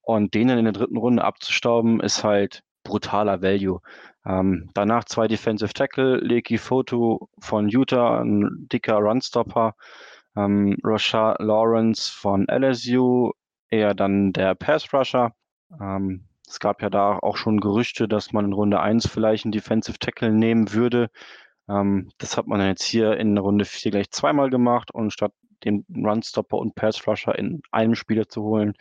Und 0.02 0.34
den 0.34 0.48
in 0.48 0.64
der 0.64 0.72
dritten 0.72 0.96
Runde 0.96 1.24
abzustauben, 1.24 2.00
ist 2.00 2.24
halt 2.24 2.62
brutaler 2.84 3.42
Value. 3.42 3.80
Ähm, 4.26 4.70
danach 4.74 5.04
zwei 5.04 5.28
Defensive 5.28 5.72
Tackle, 5.72 6.16
Leki 6.18 6.58
Foto 6.58 7.28
von 7.38 7.68
Utah, 7.68 8.20
ein 8.20 8.68
dicker 8.70 8.96
Runstopper, 8.96 9.74
ähm, 10.36 10.76
Rashad 10.84 11.38
Lawrence 11.40 12.10
von 12.10 12.46
LSU, 12.48 13.32
eher 13.70 13.94
dann 13.94 14.32
der 14.32 14.54
Pass 14.54 14.92
Rusher. 14.92 15.32
Ähm, 15.80 16.26
es 16.46 16.58
gab 16.58 16.82
ja 16.82 16.90
da 16.90 17.18
auch 17.18 17.36
schon 17.36 17.60
Gerüchte, 17.60 18.08
dass 18.08 18.32
man 18.32 18.46
in 18.46 18.52
Runde 18.52 18.80
1 18.80 19.06
vielleicht 19.06 19.44
einen 19.44 19.52
Defensive 19.52 19.98
Tackle 19.98 20.32
nehmen 20.32 20.72
würde. 20.72 21.10
Ähm, 21.68 22.10
das 22.18 22.36
hat 22.36 22.46
man 22.46 22.60
jetzt 22.60 22.82
hier 22.82 23.16
in 23.16 23.38
Runde 23.38 23.64
4 23.64 23.92
gleich 23.92 24.10
zweimal 24.10 24.50
gemacht 24.50 24.90
und 24.92 25.12
statt 25.12 25.32
den 25.64 25.84
Runstopper 25.94 26.56
und 26.56 26.74
Pass 26.74 27.06
Rusher 27.06 27.38
in 27.38 27.62
einem 27.70 27.94
Spieler 27.94 28.28
zu 28.28 28.42
holen, 28.42 28.74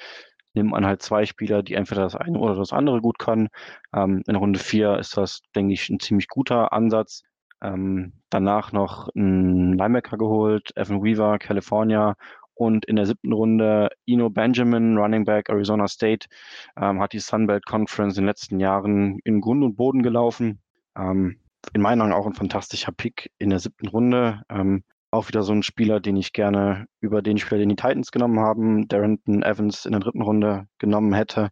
nimmt 0.53 0.71
man 0.71 0.85
halt 0.85 1.01
zwei 1.01 1.25
Spieler, 1.25 1.63
die 1.63 1.75
entweder 1.75 2.03
das 2.03 2.15
eine 2.15 2.39
oder 2.39 2.55
das 2.55 2.73
andere 2.73 3.01
gut 3.01 3.19
können. 3.19 3.49
Ähm, 3.93 4.23
in 4.27 4.35
Runde 4.35 4.59
4 4.59 4.97
ist 4.97 5.17
das, 5.17 5.41
denke 5.55 5.73
ich, 5.73 5.89
ein 5.89 5.99
ziemlich 5.99 6.27
guter 6.27 6.73
Ansatz. 6.73 7.23
Ähm, 7.62 8.13
danach 8.29 8.71
noch 8.71 9.09
einen 9.15 9.73
Linebacker 9.77 10.17
geholt, 10.17 10.71
Evan 10.75 11.03
Weaver, 11.03 11.39
California. 11.39 12.15
Und 12.53 12.85
in 12.85 12.97
der 12.97 13.05
siebten 13.05 13.31
Runde 13.31 13.89
Ino 14.05 14.29
Benjamin, 14.29 14.97
Running 14.97 15.23
Back 15.23 15.49
Arizona 15.49 15.88
State, 15.88 16.27
ähm, 16.77 16.99
hat 16.99 17.13
die 17.13 17.19
Sunbelt 17.19 17.65
Conference 17.65 18.17
in 18.17 18.23
den 18.23 18.27
letzten 18.27 18.59
Jahren 18.59 19.19
in 19.23 19.39
Grund 19.39 19.63
und 19.63 19.75
Boden 19.77 20.03
gelaufen. 20.03 20.59
Ähm, 20.97 21.39
in 21.73 21.81
meinen 21.81 22.01
Augen 22.01 22.13
auch 22.13 22.25
ein 22.25 22.33
fantastischer 22.33 22.91
Pick 22.91 23.31
in 23.38 23.49
der 23.49 23.59
siebten 23.59 23.88
Runde. 23.88 24.41
Ähm, 24.49 24.83
auch 25.11 25.27
wieder 25.27 25.43
so 25.43 25.53
ein 25.53 25.63
Spieler, 25.63 25.99
den 25.99 26.15
ich 26.15 26.33
gerne 26.33 26.85
über 27.01 27.21
den 27.21 27.37
Spieler, 27.37 27.59
den 27.59 27.69
die 27.69 27.75
Titans 27.75 28.11
genommen 28.11 28.39
haben, 28.39 28.87
Darrington 28.87 29.43
Evans 29.43 29.85
in 29.85 29.91
der 29.91 30.01
dritten 30.01 30.21
Runde 30.21 30.67
genommen 30.77 31.13
hätte. 31.13 31.49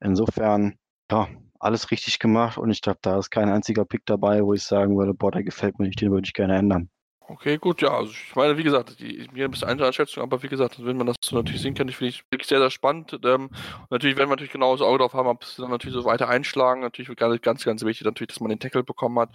Insofern, 0.00 0.76
ja, 1.10 1.28
alles 1.60 1.90
richtig 1.90 2.18
gemacht 2.18 2.58
und 2.58 2.70
ich 2.70 2.82
glaube, 2.82 2.98
da 3.02 3.18
ist 3.18 3.30
kein 3.30 3.48
einziger 3.48 3.84
Pick 3.84 4.04
dabei, 4.06 4.42
wo 4.42 4.54
ich 4.54 4.62
sagen 4.62 4.96
würde, 4.96 5.14
boah, 5.14 5.30
der 5.30 5.44
gefällt 5.44 5.78
mir 5.78 5.86
nicht, 5.86 6.00
den 6.00 6.10
würde 6.10 6.26
ich 6.26 6.34
gerne 6.34 6.56
ändern. 6.56 6.90
Okay, 7.28 7.58
gut, 7.58 7.82
ja. 7.82 7.88
Also 7.90 8.12
ich 8.12 8.36
meine, 8.36 8.56
wie 8.56 8.62
gesagt, 8.62 9.00
die, 9.00 9.26
mir 9.32 9.46
ein 9.46 9.50
bisschen 9.50 9.68
Einschätzung, 9.68 10.22
aber 10.22 10.44
wie 10.44 10.48
gesagt, 10.48 10.84
wenn 10.84 10.96
man 10.96 11.08
das 11.08 11.16
so 11.24 11.34
natürlich 11.34 11.60
sehen 11.60 11.74
kann, 11.74 11.88
finde 11.88 12.10
ich 12.10 12.22
wirklich 12.30 12.46
sehr, 12.46 12.60
sehr 12.60 12.70
spannend. 12.70 13.18
Ähm, 13.24 13.50
natürlich 13.90 14.16
werden 14.16 14.28
wir 14.28 14.36
natürlich 14.36 14.52
genau 14.52 14.76
das 14.76 14.86
Auge 14.86 14.98
drauf 14.98 15.12
haben, 15.12 15.26
ob 15.28 15.44
sie 15.44 15.60
dann 15.60 15.72
natürlich 15.72 15.94
so 15.96 16.04
weiter 16.04 16.28
einschlagen. 16.28 16.82
Natürlich 16.82 17.16
ganz, 17.16 17.40
ganz, 17.40 17.64
ganz 17.64 17.84
wichtig, 17.84 18.04
natürlich, 18.04 18.28
dass 18.28 18.38
man 18.40 18.50
den 18.50 18.60
Tackle 18.60 18.84
bekommen 18.84 19.18
hat, 19.18 19.30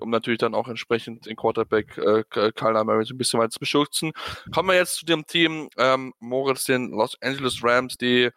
um 0.00 0.10
natürlich 0.10 0.38
dann 0.38 0.54
auch 0.54 0.68
entsprechend 0.68 1.24
den 1.24 1.36
Quarterback 1.36 1.96
äh, 1.96 2.24
Kyle 2.30 2.84
Murray 2.84 3.06
so 3.06 3.14
ein 3.14 3.18
bisschen 3.18 3.40
weiter 3.40 3.50
zu 3.50 3.60
beschützen. 3.60 4.12
Kommen 4.52 4.68
wir 4.68 4.76
jetzt 4.76 4.96
zu 4.96 5.06
dem 5.06 5.24
Team 5.26 5.70
ähm, 5.78 6.12
Moritz, 6.20 6.64
den 6.64 6.90
Los 6.90 7.16
Angeles 7.22 7.60
Rams, 7.62 7.96
die 7.96 8.30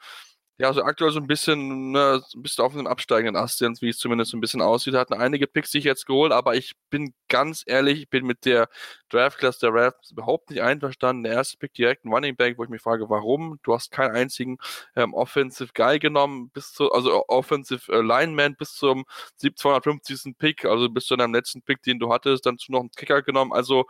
ja, 0.60 0.68
also 0.68 0.82
aktuell 0.84 1.12
so 1.12 1.20
ein 1.20 1.28
bisschen, 1.28 1.92
ne, 1.92 2.22
ein 2.36 2.42
bisschen 2.42 2.64
auf 2.64 2.74
einem 2.74 2.88
absteigenden 2.88 3.36
Ast 3.36 3.62
wie 3.62 3.90
es 3.90 3.98
zumindest 3.98 4.32
so 4.32 4.38
ein 4.38 4.42
bisschen 4.42 4.62
aussieht. 4.62 4.96
Hatten 4.96 5.14
einige 5.14 5.46
Picks 5.46 5.72
sich 5.72 5.84
jetzt 5.84 6.08
geholt, 6.08 6.32
aber 6.32 6.56
ich 6.56 6.74
bin 6.90 7.14
ganz 7.28 7.64
ehrlich, 7.66 8.02
ich 8.02 8.10
bin 8.10 8.26
mit 8.26 8.44
der 8.46 8.68
Draft 9.10 9.38
Class 9.38 9.60
der 9.60 9.74
Rams 9.74 10.12
überhaupt 10.12 10.50
nicht 10.50 10.62
einverstanden. 10.62 11.24
Der 11.24 11.34
erste 11.34 11.58
Pick 11.58 11.74
direkt 11.74 12.06
ein 12.06 12.14
Running 12.14 12.36
Back, 12.36 12.58
wo 12.58 12.64
ich 12.64 12.70
mich 12.70 12.82
frage, 12.82 13.10
warum? 13.10 13.60
Du 13.64 13.74
hast 13.74 13.92
keinen 13.92 14.16
einzigen 14.16 14.58
ähm, 14.96 15.14
Offensive 15.14 15.72
Guy 15.76 16.00
genommen, 16.00 16.50
bis 16.50 16.74
zu, 16.74 16.92
also 16.92 17.26
Offensive 17.28 17.92
äh, 17.92 18.02
Lineman 18.02 18.56
bis 18.56 18.74
zum 18.74 19.06
250. 19.38 20.38
Pick, 20.40 20.66
also 20.66 20.90
bis 20.90 21.06
zu 21.06 21.16
deinem 21.16 21.34
letzten 21.34 21.62
Pick, 21.62 21.84
den 21.84 22.00
du 22.00 22.12
hattest, 22.12 22.46
dann 22.46 22.58
zu 22.58 22.72
noch 22.72 22.80
einen 22.80 22.92
Kicker 22.92 23.22
genommen. 23.22 23.54
Also 23.54 23.86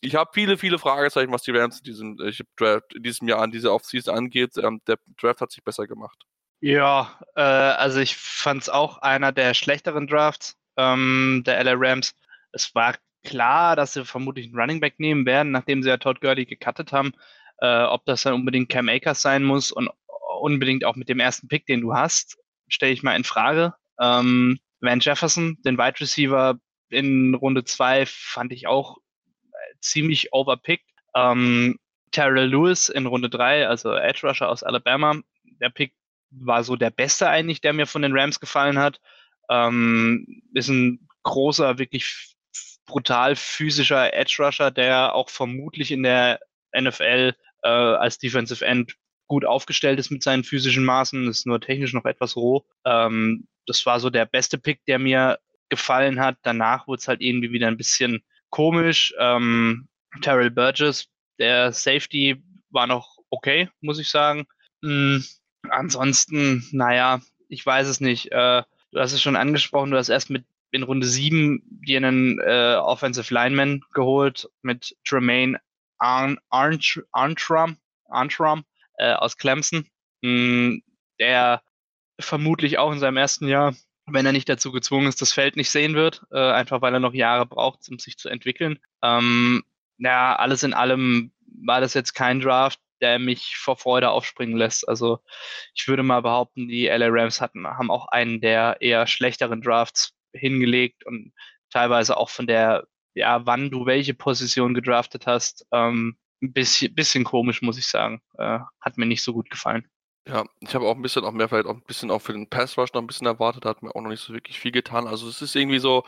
ich 0.00 0.14
habe 0.14 0.30
viele, 0.32 0.56
viele 0.56 0.78
Fragezeichen, 0.78 1.32
was 1.32 1.42
die 1.42 1.50
Rams 1.50 1.78
in 1.78 1.84
diesem, 1.84 2.18
äh, 2.20 2.32
Draft, 2.56 2.94
in 2.94 3.02
diesem 3.02 3.28
Jahr 3.28 3.40
an 3.40 3.50
diese 3.50 3.72
Offseason 3.72 4.14
angeht. 4.14 4.56
Ähm, 4.56 4.80
der 4.86 4.98
Draft 5.20 5.40
hat 5.40 5.50
sich 5.50 5.62
besser 5.62 5.86
gemacht. 5.86 6.18
Ja, 6.60 7.18
äh, 7.36 7.40
also 7.42 8.00
ich 8.00 8.16
fand 8.16 8.62
es 8.62 8.68
auch 8.68 8.98
einer 8.98 9.32
der 9.32 9.54
schlechteren 9.54 10.06
Drafts 10.06 10.56
ähm, 10.76 11.42
der 11.46 11.62
LA 11.64 11.74
Rams. 11.76 12.14
Es 12.52 12.74
war 12.74 12.96
klar, 13.24 13.76
dass 13.76 13.94
sie 13.94 14.04
vermutlich 14.04 14.46
einen 14.46 14.58
Running 14.58 14.80
Back 14.80 14.98
nehmen 14.98 15.26
werden, 15.26 15.52
nachdem 15.52 15.82
sie 15.82 15.88
ja 15.88 15.96
Todd 15.96 16.20
Gurley 16.20 16.44
gecuttet 16.44 16.92
haben. 16.92 17.12
Äh, 17.58 17.84
ob 17.84 18.04
das 18.06 18.22
dann 18.22 18.34
unbedingt 18.34 18.70
Cam 18.70 18.88
Akers 18.88 19.22
sein 19.22 19.44
muss 19.44 19.70
und 19.70 19.90
unbedingt 20.40 20.84
auch 20.84 20.96
mit 20.96 21.08
dem 21.08 21.20
ersten 21.20 21.48
Pick, 21.48 21.66
den 21.66 21.82
du 21.82 21.94
hast, 21.94 22.38
stelle 22.68 22.92
ich 22.92 23.02
mal 23.02 23.16
in 23.16 23.24
Frage. 23.24 23.74
Ähm, 24.00 24.58
Van 24.80 25.00
Jefferson, 25.00 25.58
den 25.64 25.76
Wide 25.76 26.00
Receiver 26.00 26.58
in 26.88 27.34
Runde 27.34 27.64
2, 27.64 28.06
fand 28.06 28.52
ich 28.52 28.66
auch 28.66 28.96
ziemlich 29.80 30.32
overpicked. 30.32 30.86
Ähm, 31.14 31.78
Terrell 32.12 32.48
Lewis 32.48 32.88
in 32.88 33.06
Runde 33.06 33.30
3, 33.30 33.68
also 33.68 33.94
Edge 33.94 34.26
Rusher 34.26 34.48
aus 34.48 34.62
Alabama, 34.62 35.20
der 35.60 35.70
Pick 35.70 35.94
war 36.30 36.64
so 36.64 36.76
der 36.76 36.90
beste 36.90 37.28
eigentlich, 37.28 37.60
der 37.60 37.72
mir 37.72 37.86
von 37.86 38.02
den 38.02 38.16
Rams 38.16 38.40
gefallen 38.40 38.78
hat. 38.78 39.00
Ähm, 39.48 40.42
ist 40.54 40.68
ein 40.68 41.08
großer, 41.22 41.78
wirklich 41.78 42.34
brutal 42.86 43.36
physischer 43.36 44.14
Edge 44.14 44.36
Rusher, 44.40 44.70
der 44.70 45.14
auch 45.14 45.28
vermutlich 45.28 45.90
in 45.92 46.02
der 46.02 46.40
NFL 46.76 47.34
äh, 47.62 47.68
als 47.68 48.18
Defensive 48.18 48.64
End 48.64 48.94
gut 49.26 49.44
aufgestellt 49.44 49.98
ist 49.98 50.10
mit 50.10 50.22
seinen 50.22 50.42
physischen 50.42 50.84
Maßen, 50.84 51.28
ist 51.28 51.46
nur 51.46 51.60
technisch 51.60 51.92
noch 51.92 52.04
etwas 52.04 52.36
roh. 52.36 52.64
Ähm, 52.84 53.46
das 53.66 53.84
war 53.86 54.00
so 54.00 54.10
der 54.10 54.26
beste 54.26 54.58
Pick, 54.58 54.84
der 54.86 54.98
mir 54.98 55.38
gefallen 55.68 56.20
hat. 56.20 56.38
Danach 56.42 56.88
wurde 56.88 57.00
es 57.00 57.08
halt 57.08 57.20
irgendwie 57.20 57.52
wieder 57.52 57.68
ein 57.68 57.76
bisschen 57.76 58.24
komisch. 58.50 59.14
Ähm, 59.18 59.88
Terrell 60.22 60.50
Burgess, 60.50 61.08
der 61.38 61.72
Safety 61.72 62.42
war 62.70 62.86
noch 62.86 63.16
okay, 63.30 63.68
muss 63.80 63.98
ich 63.98 64.08
sagen. 64.08 64.46
Mhm. 64.82 65.24
Ansonsten, 65.68 66.66
naja, 66.72 67.20
ich 67.48 67.64
weiß 67.64 67.88
es 67.88 68.00
nicht. 68.00 68.32
Äh, 68.32 68.62
du 68.92 69.00
hast 69.00 69.12
es 69.12 69.22
schon 69.22 69.36
angesprochen, 69.36 69.90
du 69.90 69.98
hast 69.98 70.08
erst 70.08 70.30
mit 70.30 70.44
in 70.72 70.82
Runde 70.84 71.06
7 71.06 71.62
dir 71.64 71.98
einen 71.98 72.38
äh, 72.40 72.76
Offensive 72.76 73.32
Lineman 73.32 73.82
geholt 73.92 74.48
mit 74.62 74.96
Tremaine 75.04 75.60
Arn 75.98 76.38
äh, 78.98 79.12
aus 79.14 79.36
Clemson, 79.36 79.86
mh, 80.22 80.78
der 81.18 81.62
vermutlich 82.20 82.78
auch 82.78 82.92
in 82.92 82.98
seinem 83.00 83.16
ersten 83.16 83.48
Jahr 83.48 83.74
wenn 84.06 84.26
er 84.26 84.32
nicht 84.32 84.48
dazu 84.48 84.72
gezwungen 84.72 85.06
ist, 85.06 85.20
das 85.20 85.32
Feld 85.32 85.56
nicht 85.56 85.70
sehen 85.70 85.94
wird, 85.94 86.22
äh, 86.32 86.52
einfach 86.52 86.82
weil 86.82 86.94
er 86.94 87.00
noch 87.00 87.14
Jahre 87.14 87.46
braucht, 87.46 87.88
um 87.90 87.98
sich 87.98 88.18
zu 88.18 88.28
entwickeln. 88.28 88.78
Ähm, 89.02 89.62
ja, 89.98 90.36
alles 90.36 90.62
in 90.62 90.74
allem 90.74 91.32
war 91.62 91.80
das 91.80 91.94
jetzt 91.94 92.14
kein 92.14 92.40
Draft, 92.40 92.80
der 93.00 93.18
mich 93.18 93.56
vor 93.56 93.76
Freude 93.76 94.10
aufspringen 94.10 94.56
lässt. 94.56 94.88
Also 94.88 95.20
ich 95.74 95.88
würde 95.88 96.02
mal 96.02 96.22
behaupten, 96.22 96.68
die 96.68 96.86
LA 96.86 97.08
Rams 97.08 97.40
hatten, 97.40 97.66
haben 97.66 97.90
auch 97.90 98.08
einen 98.08 98.40
der 98.40 98.78
eher 98.80 99.06
schlechteren 99.06 99.62
Drafts 99.62 100.12
hingelegt 100.32 101.04
und 101.06 101.32
teilweise 101.70 102.16
auch 102.16 102.30
von 102.30 102.46
der, 102.46 102.86
ja, 103.14 103.44
wann 103.46 103.70
du 103.70 103.86
welche 103.86 104.14
Position 104.14 104.74
gedraftet 104.74 105.26
hast, 105.26 105.66
ähm, 105.72 106.16
ein 106.42 106.52
bisschen, 106.52 106.94
bisschen 106.94 107.24
komisch, 107.24 107.62
muss 107.62 107.78
ich 107.78 107.86
sagen. 107.86 108.22
Äh, 108.38 108.60
hat 108.80 108.96
mir 108.96 109.06
nicht 109.06 109.22
so 109.22 109.32
gut 109.32 109.50
gefallen. 109.50 109.86
Ja, 110.30 110.44
ich 110.60 110.74
habe 110.76 110.86
auch 110.86 110.94
ein 110.94 111.02
bisschen 111.02 111.24
auch 111.24 111.32
mehr 111.32 111.48
vielleicht 111.48 111.66
auch 111.66 111.74
ein 111.74 111.82
bisschen 111.82 112.10
auch 112.12 112.20
für 112.22 112.32
den 112.32 112.48
Pass 112.48 112.78
Rush 112.78 112.92
noch 112.92 113.00
ein 113.02 113.06
bisschen 113.08 113.26
erwartet, 113.26 113.64
da 113.64 113.70
hat 113.70 113.82
mir 113.82 113.90
auch 113.96 114.00
noch 114.00 114.10
nicht 114.10 114.22
so 114.22 114.32
wirklich 114.32 114.60
viel 114.60 114.70
getan. 114.70 115.08
Also 115.08 115.28
es 115.28 115.42
ist 115.42 115.56
irgendwie 115.56 115.80
so, 115.80 116.04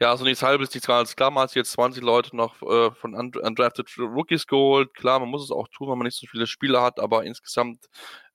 Ja, 0.00 0.10
also 0.10 0.24
nichts 0.24 0.42
halbes, 0.42 0.74
nichts 0.74 0.86
ganz. 0.88 1.16
Klar, 1.16 1.30
man 1.32 1.44
hat 1.44 1.54
jetzt 1.56 1.72
20 1.72 2.02
Leute 2.04 2.36
noch 2.36 2.62
äh, 2.62 2.92
von 2.92 3.14
undrafted 3.14 3.88
Rookies 3.98 4.46
geholt. 4.46 4.94
Klar, 4.94 5.20
man 5.20 5.30
muss 5.30 5.44
es 5.44 5.50
auch 5.52 5.68
tun, 5.68 5.90
wenn 5.90 5.98
man 5.98 6.06
nicht 6.06 6.18
so 6.18 6.26
viele 6.28 6.46
Spieler 6.46 6.82
hat, 6.82 7.00
aber 7.00 7.24
insgesamt, 7.24 7.86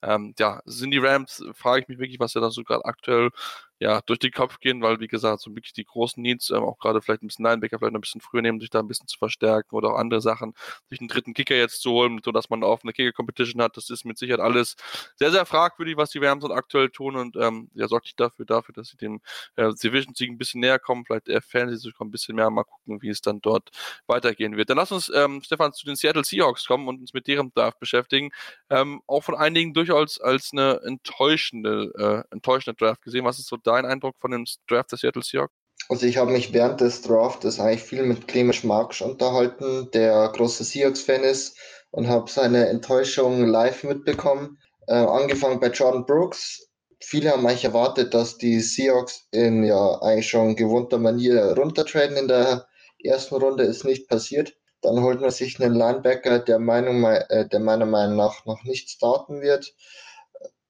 ähm, 0.04 0.34
ja, 0.40 0.62
sind 0.66 0.92
die 0.92 1.00
Rams, 1.00 1.44
frage 1.56 1.84
ich 1.84 1.90
mich 1.90 2.00
wirklich, 2.00 2.20
was 2.20 2.34
ja 2.36 2.42
da 2.42 2.52
so 2.52 2.64
gerade 2.64 2.86
aktuell 2.86 3.32
ja, 3.82 4.00
durch 4.06 4.20
den 4.20 4.32
Kopf 4.32 4.60
gehen, 4.60 4.84
weil, 4.84 5.00
wie 5.00 5.08
gesagt, 5.08 5.42
so 5.42 5.56
wirklich 5.56 5.74
die 5.74 5.86
großen 5.86 6.22
Needs, 6.22 6.52
ähm, 6.52 6.64
auch 6.64 6.78
gerade 6.78 7.02
vielleicht 7.02 7.24
ein 7.24 7.28
bisschen 7.28 7.46
Linebacker 7.46 7.80
vielleicht 7.80 7.96
ein 7.96 8.02
bisschen 8.02 8.22
früher 8.22 8.44
nehmen, 8.44 8.60
sich 8.60 8.70
da 8.70 8.80
ein 8.80 8.88
bisschen 8.88 9.08
zu 9.08 9.18
verstärken 9.18 9.76
oder 9.76 9.90
auch 9.90 9.98
andere 9.98 10.22
Sachen, 10.22 10.54
sich 10.88 11.00
einen 11.00 11.08
dritten 11.08 11.34
Kicker 11.34 11.56
jetzt 11.56 11.82
zu 11.82 11.90
holen, 11.90 12.22
sodass 12.24 12.52
man 12.52 12.64
auch 12.64 12.84
eine 12.84 12.94
Kicker-Competition 12.94 13.60
hat, 13.60 13.76
das 13.78 13.90
ist 13.90 14.06
mit 14.06 14.20
Sicherheit 14.20 14.40
alles 14.40 14.76
sehr, 15.16 15.32
sehr 15.32 15.48
fragwürdig, 15.48 15.98
was 15.98 16.12
die 16.12 16.20
Rams 16.20 16.44
dann 16.44 16.52
aktuell 16.52 16.90
tun 16.90 17.16
und 17.16 17.36
ähm, 17.38 17.72
ja, 17.74 17.88
sorgt 17.88 18.06
sich 18.06 18.16
dafür, 18.16 18.46
dafür, 18.46 18.74
dass 18.74 18.90
sie 18.90 18.98
dem 18.98 19.20
äh, 19.56 19.72
Division-Sieg 19.74 20.30
ein 20.30 20.38
bisschen 20.38 20.62
näher 20.62 20.78
kommen, 20.78 21.04
vielleicht 21.04 21.26
sie 21.26 21.76
sich 21.78 21.94
ein 22.00 22.12
bisschen 22.12 22.36
mehr, 22.36 22.52
mal 22.52 22.64
gucken, 22.64 23.02
wie 23.02 23.10
es 23.10 23.22
dann 23.22 23.42
dort 23.42 23.70
weitergehen 24.06 24.58
wird. 24.58 24.70
Dann 24.70 24.78
lass 24.78 24.92
uns, 24.92 25.12
ähm, 25.14 25.42
Stefan, 25.44 25.74
zu 25.74 25.86
den 25.86 25.96
Seattle 25.96 26.24
Seahawks 26.24 26.68
kommen 26.68 26.88
und 26.88 27.00
uns 27.00 27.14
mit 27.14 27.28
deren 27.28 27.52
Draft 27.54 27.80
beschäftigen. 27.80 28.30
Ähm, 28.70 29.02
auch 29.08 29.24
von 29.24 29.36
einigen 29.36 29.74
durchaus 29.74 30.20
als 30.20 30.52
eine 30.52 30.82
enttäuschende, 30.84 32.26
äh, 32.30 32.34
enttäuschende 32.34 32.78
Draft 32.78 33.02
gesehen. 33.02 33.26
Was 33.26 33.40
ist 33.40 33.48
so 33.48 33.58
dein 33.72 33.86
Eindruck 33.86 34.16
von 34.20 34.32
dem 34.32 34.46
Draft 34.68 34.92
der 34.92 34.98
Seattle 34.98 35.24
Seahawks? 35.24 35.54
Also 35.90 36.06
ich 36.06 36.18
habe 36.18 36.32
mich 36.32 36.54
während 36.54 36.80
des 36.80 37.02
Drafts 37.02 37.60
eigentlich 37.60 37.84
viel 37.84 38.04
mit 38.04 38.28
Clemens 38.28 38.64
Marks 38.64 39.02
unterhalten, 39.02 39.90
der 39.92 40.30
große 40.30 40.64
Seahawks-Fan 40.64 41.24
ist 41.24 41.58
und 41.92 42.08
habe 42.08 42.30
seine 42.30 42.70
Enttäuschung 42.70 43.46
live 43.46 43.84
mitbekommen. 43.84 44.58
Äh, 44.88 44.94
angefangen 44.94 45.60
bei 45.60 45.68
Jordan 45.68 46.06
Brooks. 46.06 46.68
Viele 47.00 47.32
haben 47.32 47.46
eigentlich 47.46 47.66
erwartet, 47.66 48.14
dass 48.14 48.38
die 48.38 48.60
Seahawks 48.60 49.28
in 49.32 49.64
ja 49.64 50.02
eigentlich 50.02 50.30
schon 50.30 50.56
gewohnter 50.56 50.98
Manier 50.98 51.54
runtertraden 51.58 52.16
in 52.16 52.28
der 52.28 52.68
ersten 53.04 53.36
Runde, 53.36 53.64
ist 53.64 53.84
nicht 53.84 54.08
passiert. 54.08 54.54
Dann 54.82 55.02
holt 55.02 55.22
man 55.22 55.32
sich 55.32 55.62
einen 55.62 55.76
Linebacker, 55.76 56.40
der, 56.40 56.60
Meinung, 56.60 57.04
äh, 57.04 57.48
der 57.48 57.60
meiner 57.60 57.86
Meinung 57.86 58.18
nach 58.18 58.46
noch 58.46 58.64
nicht 58.64 58.90
starten 58.90 59.42
wird. 59.42 59.74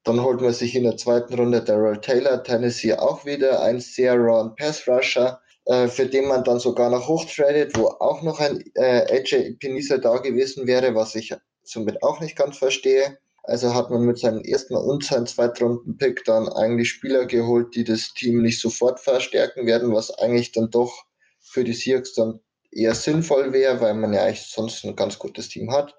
Dann 0.03 0.21
holt 0.23 0.41
man 0.41 0.53
sich 0.53 0.75
in 0.75 0.83
der 0.83 0.97
zweiten 0.97 1.35
Runde 1.35 1.63
Daryl 1.63 2.01
Taylor, 2.01 2.43
Tennessee 2.43 2.93
auch 2.93 3.25
wieder 3.25 3.61
ein 3.61 3.79
sehr 3.79 4.15
rauen 4.15 4.55
Pass 4.55 4.87
Rusher, 4.87 5.41
äh, 5.65 5.87
für 5.87 6.07
den 6.07 6.27
man 6.27 6.43
dann 6.43 6.59
sogar 6.59 6.89
noch 6.89 7.07
hochtradet, 7.07 7.77
wo 7.77 7.87
auch 7.87 8.23
noch 8.23 8.39
ein 8.39 8.63
äh, 8.75 9.05
AJ 9.11 9.57
Pinisa 9.59 9.97
da 9.97 10.17
gewesen 10.17 10.65
wäre, 10.65 10.95
was 10.95 11.13
ich 11.15 11.33
somit 11.63 12.01
auch 12.01 12.19
nicht 12.19 12.35
ganz 12.35 12.57
verstehe. 12.57 13.19
Also 13.43 13.73
hat 13.73 13.89
man 13.89 14.03
mit 14.03 14.19
seinem 14.19 14.41
ersten 14.41 14.75
und 14.75 15.03
seinem 15.03 15.25
Zweitrunden-Pick 15.25 16.23
dann 16.25 16.47
eigentlich 16.49 16.89
Spieler 16.89 17.25
geholt, 17.25 17.75
die 17.75 17.83
das 17.83 18.13
Team 18.13 18.41
nicht 18.41 18.59
sofort 18.59 18.99
verstärken 18.99 19.65
werden, 19.65 19.93
was 19.93 20.11
eigentlich 20.11 20.51
dann 20.51 20.69
doch 20.69 21.05
für 21.39 21.63
die 21.63 21.73
Seahawks 21.73 22.13
dann 22.13 22.39
eher 22.71 22.93
sinnvoll 22.93 23.51
wäre, 23.51 23.81
weil 23.81 23.95
man 23.95 24.13
ja 24.13 24.23
eigentlich 24.23 24.43
sonst 24.43 24.85
ein 24.85 24.95
ganz 24.95 25.17
gutes 25.17 25.49
Team 25.49 25.71
hat. 25.71 25.95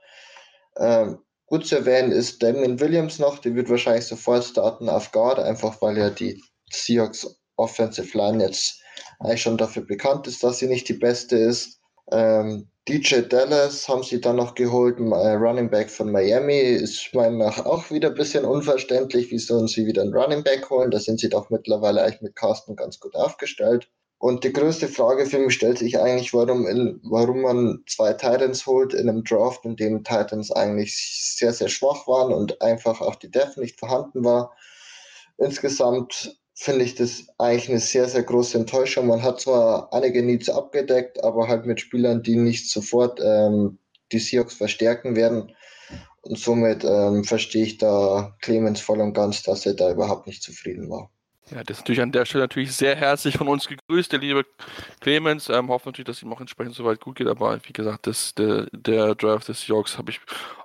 Ähm, 0.78 1.18
Gut 1.52 1.66
zu 1.66 1.76
erwähnen 1.76 2.12
ist 2.12 2.42
Damien 2.42 2.80
Williams 2.80 3.18
noch, 3.18 3.38
der 3.38 3.54
wird 3.54 3.68
wahrscheinlich 3.68 4.06
sofort 4.06 4.42
starten 4.42 4.88
auf 4.88 5.12
Guard, 5.12 5.38
einfach 5.38 5.82
weil 5.82 5.98
ja 5.98 6.08
die 6.08 6.42
Seahawks 6.70 7.42
Offensive 7.56 8.16
Line 8.16 8.42
jetzt 8.42 8.80
eigentlich 9.20 9.42
schon 9.42 9.58
dafür 9.58 9.82
bekannt 9.84 10.26
ist, 10.26 10.42
dass 10.42 10.60
sie 10.60 10.66
nicht 10.66 10.88
die 10.88 10.94
beste 10.94 11.36
ist. 11.36 11.78
Ähm, 12.10 12.70
DJ 12.88 13.20
Dallas 13.28 13.86
haben 13.86 14.02
sie 14.02 14.18
dann 14.18 14.36
noch 14.36 14.54
geholt, 14.54 14.98
äh, 14.98 15.02
Running 15.02 15.68
Back 15.68 15.90
von 15.90 16.10
Miami. 16.10 16.58
Ist 16.58 17.10
meiner 17.12 17.36
Meinung 17.36 17.54
nach 17.54 17.66
auch 17.66 17.90
wieder 17.90 18.08
ein 18.08 18.14
bisschen 18.14 18.46
unverständlich, 18.46 19.30
wieso 19.30 19.66
sie 19.66 19.84
wieder 19.84 20.00
einen 20.00 20.14
Running 20.14 20.42
Back 20.42 20.70
holen. 20.70 20.90
Da 20.90 21.00
sind 21.00 21.20
sie 21.20 21.28
doch 21.28 21.50
mittlerweile 21.50 22.02
eigentlich 22.02 22.22
mit 22.22 22.34
Carsten 22.34 22.76
ganz 22.76 22.98
gut 22.98 23.14
aufgestellt. 23.14 23.90
Und 24.22 24.44
die 24.44 24.52
größte 24.52 24.86
Frage 24.86 25.26
für 25.26 25.40
mich 25.40 25.54
stellt 25.54 25.78
sich 25.78 25.98
eigentlich, 25.98 26.32
warum, 26.32 26.64
in, 26.68 27.00
warum 27.02 27.40
man 27.40 27.82
zwei 27.88 28.12
Titans 28.12 28.66
holt 28.66 28.94
in 28.94 29.08
einem 29.08 29.24
Draft, 29.24 29.64
in 29.64 29.74
dem 29.74 30.04
Titans 30.04 30.52
eigentlich 30.52 30.96
sehr, 31.36 31.52
sehr 31.52 31.68
schwach 31.68 32.06
waren 32.06 32.32
und 32.32 32.62
einfach 32.62 33.00
auch 33.00 33.16
die 33.16 33.32
Def 33.32 33.56
nicht 33.56 33.80
vorhanden 33.80 34.22
war. 34.22 34.56
Insgesamt 35.38 36.38
finde 36.54 36.84
ich 36.84 36.94
das 36.94 37.24
eigentlich 37.38 37.68
eine 37.68 37.80
sehr, 37.80 38.08
sehr 38.08 38.22
große 38.22 38.56
Enttäuschung. 38.58 39.08
Man 39.08 39.24
hat 39.24 39.40
zwar 39.40 39.92
einige 39.92 40.22
Needs 40.22 40.48
abgedeckt, 40.48 41.24
aber 41.24 41.48
halt 41.48 41.66
mit 41.66 41.80
Spielern, 41.80 42.22
die 42.22 42.36
nicht 42.36 42.70
sofort 42.70 43.18
ähm, 43.20 43.80
die 44.12 44.20
Seahawks 44.20 44.54
verstärken 44.54 45.16
werden. 45.16 45.50
Und 46.20 46.38
somit 46.38 46.84
ähm, 46.84 47.24
verstehe 47.24 47.64
ich 47.64 47.78
da 47.78 48.36
Clemens 48.40 48.80
voll 48.80 49.00
und 49.00 49.14
ganz, 49.14 49.42
dass 49.42 49.66
er 49.66 49.74
da 49.74 49.90
überhaupt 49.90 50.28
nicht 50.28 50.44
zufrieden 50.44 50.88
war. 50.88 51.10
Ja, 51.52 51.62
das 51.64 51.78
ist 51.78 51.80
natürlich 51.82 52.00
an 52.00 52.12
der 52.12 52.24
Stelle 52.24 52.44
natürlich 52.44 52.72
sehr 52.74 52.96
herzlich 52.96 53.36
von 53.36 53.46
uns 53.46 53.68
gegrüßt, 53.68 54.10
der 54.12 54.20
liebe 54.20 54.46
Clemens. 55.00 55.50
Ähm, 55.50 55.68
hoffe 55.68 55.88
natürlich, 55.88 56.06
dass 56.06 56.22
ihm 56.22 56.32
auch 56.32 56.40
entsprechend 56.40 56.74
soweit 56.74 57.00
gut 57.00 57.16
geht, 57.16 57.26
aber 57.26 57.58
wie 57.64 57.72
gesagt, 57.74 58.06
das, 58.06 58.34
der, 58.34 58.68
der 58.72 59.14
Draft 59.14 59.48
des 59.48 59.60
Seahawks 59.60 59.98
habe 59.98 60.10
ich 60.12 60.20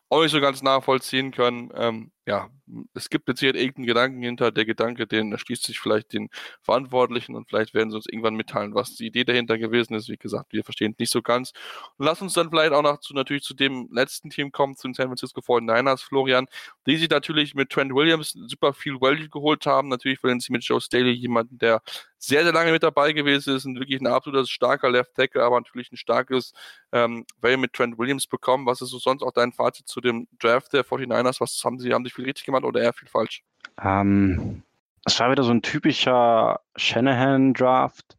auch 0.10 0.22
nicht 0.22 0.32
so 0.32 0.40
ganz 0.40 0.62
nachvollziehen 0.64 1.32
können. 1.32 1.72
Ähm, 1.76 2.12
ja, 2.28 2.50
es 2.94 3.10
gibt 3.10 3.30
jetzt 3.30 3.40
hier 3.40 3.56
irgendeinen 3.56 3.88
Gedanken 3.88 4.22
hinter. 4.22 4.52
Der 4.52 4.66
Gedanke, 4.66 5.08
den 5.08 5.32
erschließt 5.32 5.64
sich 5.64 5.80
vielleicht 5.80 6.12
den 6.12 6.30
Verantwortlichen 6.62 7.36
und 7.36 7.48
vielleicht 7.48 7.74
werden 7.74 7.90
sie 7.90 7.96
uns 7.96 8.06
irgendwann 8.06 8.36
mitteilen, 8.36 8.76
was 8.76 8.96
die 8.96 9.08
Idee 9.08 9.24
dahinter 9.24 9.58
gewesen 9.58 9.94
ist. 9.94 10.10
Wie 10.10 10.18
gesagt, 10.18 10.52
wir 10.52 10.66
verstehen 10.66 10.92
es 10.92 11.00
nicht 11.00 11.12
so 11.12 11.22
ganz. 11.22 11.54
Und 11.98 12.06
lass 12.06 12.22
uns 12.22 12.34
dann 12.34 12.50
vielleicht 12.50 12.74
auch 12.74 12.82
noch 12.82 13.00
zu, 13.00 13.14
natürlich 13.14 13.44
zu 13.44 13.54
dem 13.54 13.88
letzten 13.94 14.30
Team 14.30 14.52
kommen, 14.52 14.76
zu 14.76 14.90
den 14.90 14.94
San 14.94 15.08
Francisco 15.08 15.40
49ers, 15.40 16.04
Florian, 16.04 16.48
die 16.86 16.98
sich 16.98 17.10
natürlich 17.10 17.56
mit 17.56 17.70
Trent 17.70 17.94
Williams 17.96 18.32
super 18.32 18.74
viel 18.74 19.00
Value 19.00 19.30
geholt 19.30 19.66
haben. 19.66 19.88
Natürlich 19.88 20.22
wollen 20.22 20.42
sie 20.42 20.52
mit 20.52 20.66
Joe 20.66 20.82
Staley 20.82 21.12
jemanden, 21.14 21.58
der 21.60 21.82
sehr, 22.20 22.44
sehr 22.44 22.52
lange 22.52 22.72
mit 22.72 22.84
dabei 22.84 23.14
gewesen 23.14 23.56
ist 23.56 23.66
und 23.66 23.80
wirklich 23.80 24.02
ein 24.02 24.08
absolut 24.08 24.50
starker 24.50 24.90
Left 24.90 25.14
Tackle, 25.16 25.44
aber 25.44 25.60
natürlich 25.60 25.92
ein 25.92 25.98
starkes 25.98 26.52
ähm, 26.92 27.26
Value 27.40 27.58
mit 27.58 27.74
Trent 27.74 27.98
Williams 27.98 28.28
bekommen. 28.28 28.66
Was 28.66 28.82
ist 28.82 28.90
so 28.90 28.98
sonst 28.98 29.22
auch 29.22 29.32
dein 29.32 29.54
Fazit 29.54 29.88
zu 29.88 30.02
dem 30.02 30.28
Draft 30.40 30.74
der 30.74 30.84
49ers? 30.84 31.40
Was 31.40 31.62
haben 31.64 31.80
sie, 31.80 31.94
haben 31.94 32.04
sich 32.04 32.17
viel 32.18 32.26
richtig 32.26 32.46
gemacht 32.46 32.64
oder 32.64 32.82
eher 32.82 32.94
viel 32.94 33.08
falsch? 33.08 33.44
Ähm, 33.82 34.64
es 35.06 35.20
war 35.20 35.32
wieder 35.32 35.44
so 35.44 35.52
ein 35.52 35.62
typischer 35.62 36.60
Shanahan-Draft. 36.76 38.18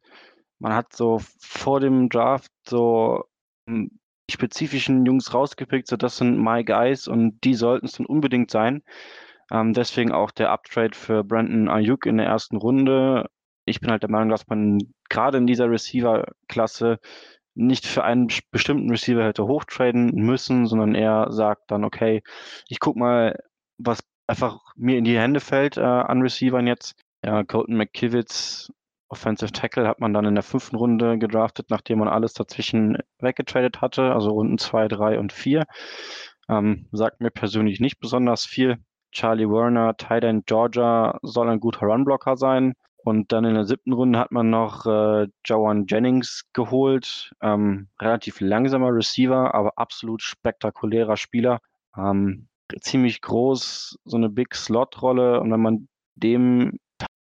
Man 0.59 0.73
hat 0.73 0.95
so 0.95 1.21
vor 1.39 1.81
dem 1.81 2.09
Draft 2.09 2.51
so 2.67 3.25
hm, 3.69 3.91
die 4.29 4.35
spezifischen 4.35 5.07
Jungs 5.07 5.33
rausgepickt, 5.33 5.89
so 5.89 5.97
das 5.97 6.17
sind 6.17 6.39
my 6.39 6.65
guys 6.65 7.09
und 7.09 7.39
die 7.45 7.55
sollten 7.55 7.87
es 7.87 7.93
dann 7.93 8.07
unbedingt 8.07 8.51
sein. 8.51 8.83
Ähm, 9.51 9.73
deswegen 9.73 10.13
auch 10.13 10.31
der 10.31 10.51
Uptrade 10.51 10.97
für 10.97 11.25
Brandon 11.25 11.69
Ayuk 11.69 12.07
in 12.07 12.19
der 12.19 12.27
ersten 12.27 12.57
Runde. 12.57 13.27
Ich 13.65 13.81
bin 13.81 13.91
halt 13.91 14.03
der 14.03 14.11
Meinung, 14.11 14.29
dass 14.29 14.47
man 14.49 14.79
gerade 15.09 15.39
in 15.39 15.47
dieser 15.47 15.71
Receiver-Klasse 15.71 16.99
nicht 17.55 17.87
für 17.87 18.05
einen 18.05 18.29
bestimmten 18.53 18.91
Receiver 18.91 19.25
hätte 19.25 19.47
hochtraden 19.47 20.13
müssen, 20.15 20.67
sondern 20.67 20.95
eher 20.95 21.27
sagt 21.31 21.71
dann, 21.71 21.85
okay, 21.85 22.23
ich 22.69 22.79
guck 22.79 22.97
mal, 22.97 23.37
was 23.79 24.01
einfach 24.26 24.61
mir 24.76 24.99
in 24.99 25.05
die 25.05 25.18
Hände 25.18 25.41
fällt 25.41 25.76
äh, 25.76 25.81
an 25.81 26.22
Receivern 26.22 26.66
jetzt. 26.66 26.95
Ja, 27.24 27.43
Colton 27.43 27.76
McKivitz, 27.76 28.70
Offensive 29.09 29.53
Tackle, 29.53 29.89
hat 29.89 30.01
man 30.01 30.12
dann 30.12 30.26
in 30.26 30.35
der 30.35 30.45
fünften 30.45 30.76
Runde 30.76 31.18
gedraftet, 31.18 31.70
nachdem 31.70 31.99
man 31.99 32.09
alles 32.09 32.35
dazwischen 32.35 32.99
weggetradet 33.18 33.81
hatte, 33.81 34.12
also 34.12 34.31
Runden 34.31 34.59
zwei, 34.59 34.87
drei 34.87 35.18
und 35.18 35.33
vier. 35.33 35.64
Ähm, 36.49 36.89
sagt 36.93 37.20
mir 37.20 37.31
persönlich 37.31 37.81
nicht 37.81 37.99
besonders 37.99 38.45
viel. 38.45 38.79
Charlie 39.11 39.49
Werner, 39.49 39.95
End 40.11 40.47
Georgia, 40.47 41.18
soll 41.22 41.49
ein 41.49 41.61
guter 41.61 41.87
Runblocker 41.87 42.37
sein. 42.37 42.74
Und 43.05 43.33
dann 43.33 43.45
in 43.45 43.55
der 43.55 43.64
siebten 43.64 43.93
Runde 43.93 44.18
hat 44.18 44.33
man 44.33 44.51
noch 44.51 44.85
äh, 44.85 45.29
Joan 45.45 45.87
Jennings 45.87 46.45
geholt. 46.53 47.33
Ähm, 47.41 47.89
relativ 48.01 48.41
langsamer 48.41 48.95
Receiver, 48.95 49.55
aber 49.55 49.72
absolut 49.76 50.20
spektakulärer 50.22 51.16
Spieler. 51.16 51.61
Ähm, 51.97 52.49
ziemlich 52.81 53.21
groß, 53.21 53.99
so 54.05 54.16
eine 54.16 54.29
Big 54.29 54.55
Slot-Rolle. 54.55 55.41
Und 55.41 55.51
wenn 55.51 55.61
man 55.61 55.89
dem 56.14 56.79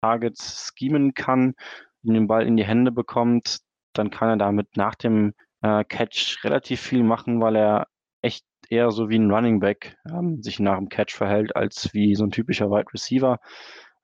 Targets 0.02 0.72
schemen 0.76 1.14
kann 1.14 1.54
und 2.02 2.14
den 2.14 2.26
Ball 2.26 2.46
in 2.46 2.56
die 2.56 2.64
Hände 2.64 2.92
bekommt, 2.92 3.58
dann 3.94 4.10
kann 4.10 4.28
er 4.30 4.36
damit 4.36 4.76
nach 4.76 4.94
dem 4.94 5.34
äh, 5.62 5.84
Catch 5.84 6.44
relativ 6.44 6.80
viel 6.80 7.02
machen, 7.02 7.40
weil 7.40 7.56
er 7.56 7.86
echt 8.22 8.44
eher 8.68 8.90
so 8.90 9.08
wie 9.08 9.18
ein 9.18 9.30
Running 9.30 9.60
Back 9.60 9.96
ähm, 10.08 10.42
sich 10.42 10.60
nach 10.60 10.78
dem 10.78 10.88
Catch 10.88 11.12
verhält, 11.14 11.56
als 11.56 11.92
wie 11.92 12.14
so 12.14 12.24
ein 12.24 12.30
typischer 12.30 12.70
Wide 12.70 12.92
Receiver. 12.92 13.38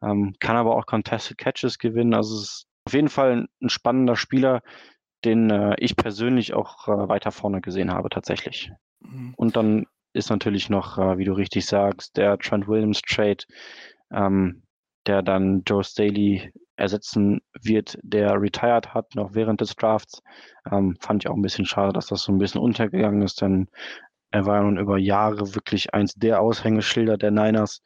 Ähm, 0.02 0.34
kann 0.40 0.56
aber 0.56 0.76
auch 0.76 0.86
Contested 0.86 1.38
Catches 1.38 1.78
gewinnen. 1.78 2.14
Also 2.14 2.36
es 2.36 2.42
ist 2.42 2.66
auf 2.84 2.92
jeden 2.92 3.08
Fall 3.08 3.32
ein, 3.32 3.46
ein 3.62 3.68
spannender 3.68 4.16
Spieler, 4.16 4.62
den 5.24 5.50
äh, 5.50 5.74
ich 5.78 5.96
persönlich 5.96 6.54
auch 6.54 6.88
äh, 6.88 7.08
weiter 7.08 7.32
vorne 7.32 7.60
gesehen 7.60 7.92
habe, 7.92 8.10
tatsächlich. 8.10 8.70
Mhm. 9.00 9.34
Und 9.36 9.56
dann 9.56 9.86
ist 10.16 10.30
natürlich 10.30 10.68
noch, 10.68 10.98
äh, 10.98 11.18
wie 11.18 11.24
du 11.24 11.32
richtig 11.32 11.66
sagst, 11.66 12.16
der 12.16 12.38
Trent 12.38 12.66
Williams 12.68 13.00
Trade, 13.02 13.44
ähm, 14.12 14.62
der 15.06 15.22
dann 15.22 15.62
Joe 15.66 15.84
Staley 15.84 16.52
ersetzen 16.76 17.40
wird, 17.62 17.98
der 18.02 18.40
retired 18.40 18.92
hat, 18.92 19.14
noch 19.14 19.34
während 19.34 19.60
des 19.60 19.74
Drafts. 19.76 20.22
Ähm, 20.70 20.96
fand 21.00 21.24
ich 21.24 21.30
auch 21.30 21.36
ein 21.36 21.42
bisschen 21.42 21.64
schade, 21.64 21.92
dass 21.92 22.06
das 22.06 22.22
so 22.22 22.32
ein 22.32 22.38
bisschen 22.38 22.60
untergegangen 22.60 23.22
ist, 23.22 23.40
denn 23.40 23.68
er 24.30 24.44
war 24.44 24.56
ja 24.56 24.62
nun 24.62 24.78
über 24.78 24.98
Jahre 24.98 25.54
wirklich 25.54 25.94
eins 25.94 26.14
der 26.14 26.40
Aushängeschilder 26.40 27.16
der 27.16 27.30
Niners. 27.30 27.82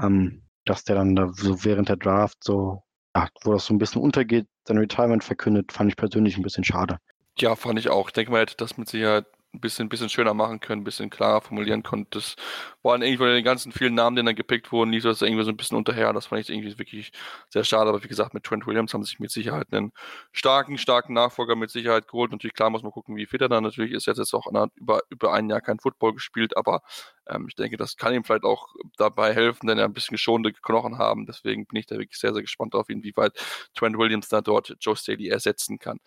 Ähm, 0.00 0.42
dass 0.64 0.84
der 0.84 0.94
dann 0.94 1.16
da 1.16 1.28
so 1.32 1.64
während 1.64 1.88
der 1.88 1.96
Draft 1.96 2.44
so 2.44 2.82
ja, 3.14 3.28
wo 3.42 3.52
das 3.52 3.66
so 3.66 3.74
ein 3.74 3.78
bisschen 3.78 4.00
untergeht, 4.00 4.46
sein 4.66 4.78
Retirement 4.78 5.22
verkündet, 5.22 5.72
fand 5.72 5.90
ich 5.90 5.96
persönlich 5.96 6.36
ein 6.36 6.42
bisschen 6.42 6.64
schade. 6.64 6.98
Ja, 7.38 7.56
fand 7.56 7.78
ich 7.78 7.90
auch. 7.90 8.08
Ich 8.08 8.12
denke, 8.12 8.32
man 8.32 8.40
hätte 8.40 8.56
das 8.56 8.76
mit 8.78 8.88
Sicherheit 8.88 9.26
ein 9.54 9.60
bisschen, 9.60 9.88
bisschen 9.88 10.08
schöner 10.08 10.34
machen 10.34 10.60
können, 10.60 10.80
ein 10.82 10.84
bisschen 10.84 11.10
klarer 11.10 11.42
formulieren 11.42 11.82
konnte. 11.82 12.18
Das 12.18 12.36
waren 12.82 13.02
irgendwie 13.02 13.18
von 13.18 13.26
den 13.28 13.44
ganzen 13.44 13.70
vielen 13.72 13.94
Namen, 13.94 14.16
die 14.16 14.24
dann 14.24 14.34
gepickt 14.34 14.72
wurden, 14.72 14.92
lief 14.92 15.04
das 15.04 15.20
irgendwie 15.22 15.44
so 15.44 15.50
ein 15.50 15.56
bisschen 15.56 15.76
unterher. 15.76 16.12
Das 16.12 16.26
fand 16.26 16.40
ich 16.40 16.50
irgendwie 16.50 16.78
wirklich 16.78 17.12
sehr 17.50 17.64
schade. 17.64 17.90
Aber 17.90 18.02
wie 18.02 18.08
gesagt, 18.08 18.34
mit 18.34 18.44
Trent 18.44 18.66
Williams 18.66 18.94
haben 18.94 19.02
sie 19.04 19.10
sich 19.10 19.20
mit 19.20 19.30
Sicherheit 19.30 19.66
einen 19.72 19.92
starken, 20.32 20.78
starken 20.78 21.12
Nachfolger 21.12 21.54
mit 21.54 21.70
Sicherheit 21.70 22.08
geholt. 22.08 22.32
Natürlich, 22.32 22.54
klar 22.54 22.70
muss 22.70 22.82
man 22.82 22.92
gucken, 22.92 23.16
wie 23.16 23.26
fit 23.26 23.42
er 23.42 23.48
dann 23.48 23.62
natürlich 23.62 23.92
ist. 23.92 24.06
Jetzt 24.06 24.18
jetzt 24.18 24.34
auch 24.34 24.46
über, 24.76 25.00
über 25.10 25.32
ein 25.32 25.50
Jahr 25.50 25.60
kein 25.60 25.78
Football 25.78 26.14
gespielt, 26.14 26.56
aber 26.56 26.82
ähm, 27.28 27.46
ich 27.48 27.54
denke, 27.54 27.76
das 27.76 27.96
kann 27.96 28.14
ihm 28.14 28.24
vielleicht 28.24 28.44
auch 28.44 28.68
dabei 28.96 29.34
helfen, 29.34 29.66
denn 29.66 29.78
er 29.78 29.84
ein 29.84 29.92
bisschen 29.92 30.14
geschonte 30.14 30.52
Knochen 30.52 30.98
haben. 30.98 31.26
Deswegen 31.26 31.66
bin 31.66 31.78
ich 31.78 31.86
da 31.86 31.96
wirklich 31.96 32.18
sehr, 32.18 32.32
sehr 32.32 32.42
gespannt 32.42 32.74
darauf, 32.74 32.88
inwieweit 32.88 33.32
Trent 33.74 33.98
Williams 33.98 34.28
da 34.28 34.40
dort 34.40 34.74
Joe 34.80 34.96
Staley 34.96 35.28
ersetzen 35.28 35.78
kann. 35.78 35.98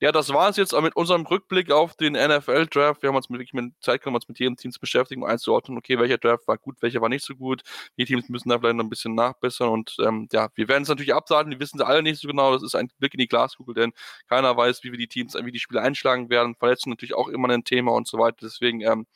Ja, 0.00 0.12
das 0.12 0.32
war 0.32 0.48
es 0.48 0.56
jetzt 0.56 0.80
mit 0.80 0.94
unserem 0.94 1.26
Rückblick 1.26 1.72
auf 1.72 1.96
den 1.96 2.12
NFL-Draft. 2.12 3.02
Wir 3.02 3.08
haben 3.08 3.16
uns 3.16 3.28
wirklich 3.30 3.52
mit 3.52 3.72
Zeit 3.80 4.00
genommen, 4.00 4.14
uns 4.16 4.28
mit 4.28 4.38
jedem 4.38 4.56
Team 4.56 4.70
zu 4.70 4.78
beschäftigen, 4.78 5.22
um 5.24 5.28
einzuordnen, 5.28 5.76
okay, 5.76 5.98
welcher 5.98 6.18
Draft 6.18 6.46
war 6.46 6.56
gut, 6.56 6.76
welcher 6.82 7.00
war 7.00 7.08
nicht 7.08 7.24
so 7.24 7.34
gut. 7.34 7.62
Die 7.96 8.04
Teams 8.04 8.28
müssen 8.28 8.48
da 8.48 8.60
vielleicht 8.60 8.76
noch 8.76 8.84
ein 8.84 8.90
bisschen 8.90 9.16
nachbessern 9.16 9.68
und 9.70 9.96
ähm, 10.00 10.28
ja, 10.32 10.50
wir 10.54 10.68
werden 10.68 10.84
es 10.84 10.88
natürlich 10.88 11.14
absagen, 11.14 11.50
die 11.50 11.58
wissen 11.58 11.78
sie 11.78 11.86
alle 11.86 12.04
nicht 12.04 12.20
so 12.20 12.28
genau. 12.28 12.52
Das 12.52 12.62
ist 12.62 12.76
ein 12.76 12.88
Blick 13.00 13.14
in 13.14 13.18
die 13.18 13.26
Glaskugel, 13.26 13.74
denn 13.74 13.92
keiner 14.28 14.56
weiß, 14.56 14.84
wie 14.84 14.92
wir 14.92 14.98
die 14.98 15.08
Teams, 15.08 15.34
wie 15.34 15.50
die 15.50 15.58
Spiele 15.58 15.82
einschlagen 15.82 16.30
werden. 16.30 16.54
Verletzungen 16.54 16.92
natürlich 16.92 17.14
auch 17.14 17.26
immer 17.26 17.48
ein 17.48 17.64
Thema 17.64 17.90
und 17.92 18.06
so 18.06 18.18
weiter. 18.18 18.36
Deswegen 18.42 18.82
ähm, 18.82 19.06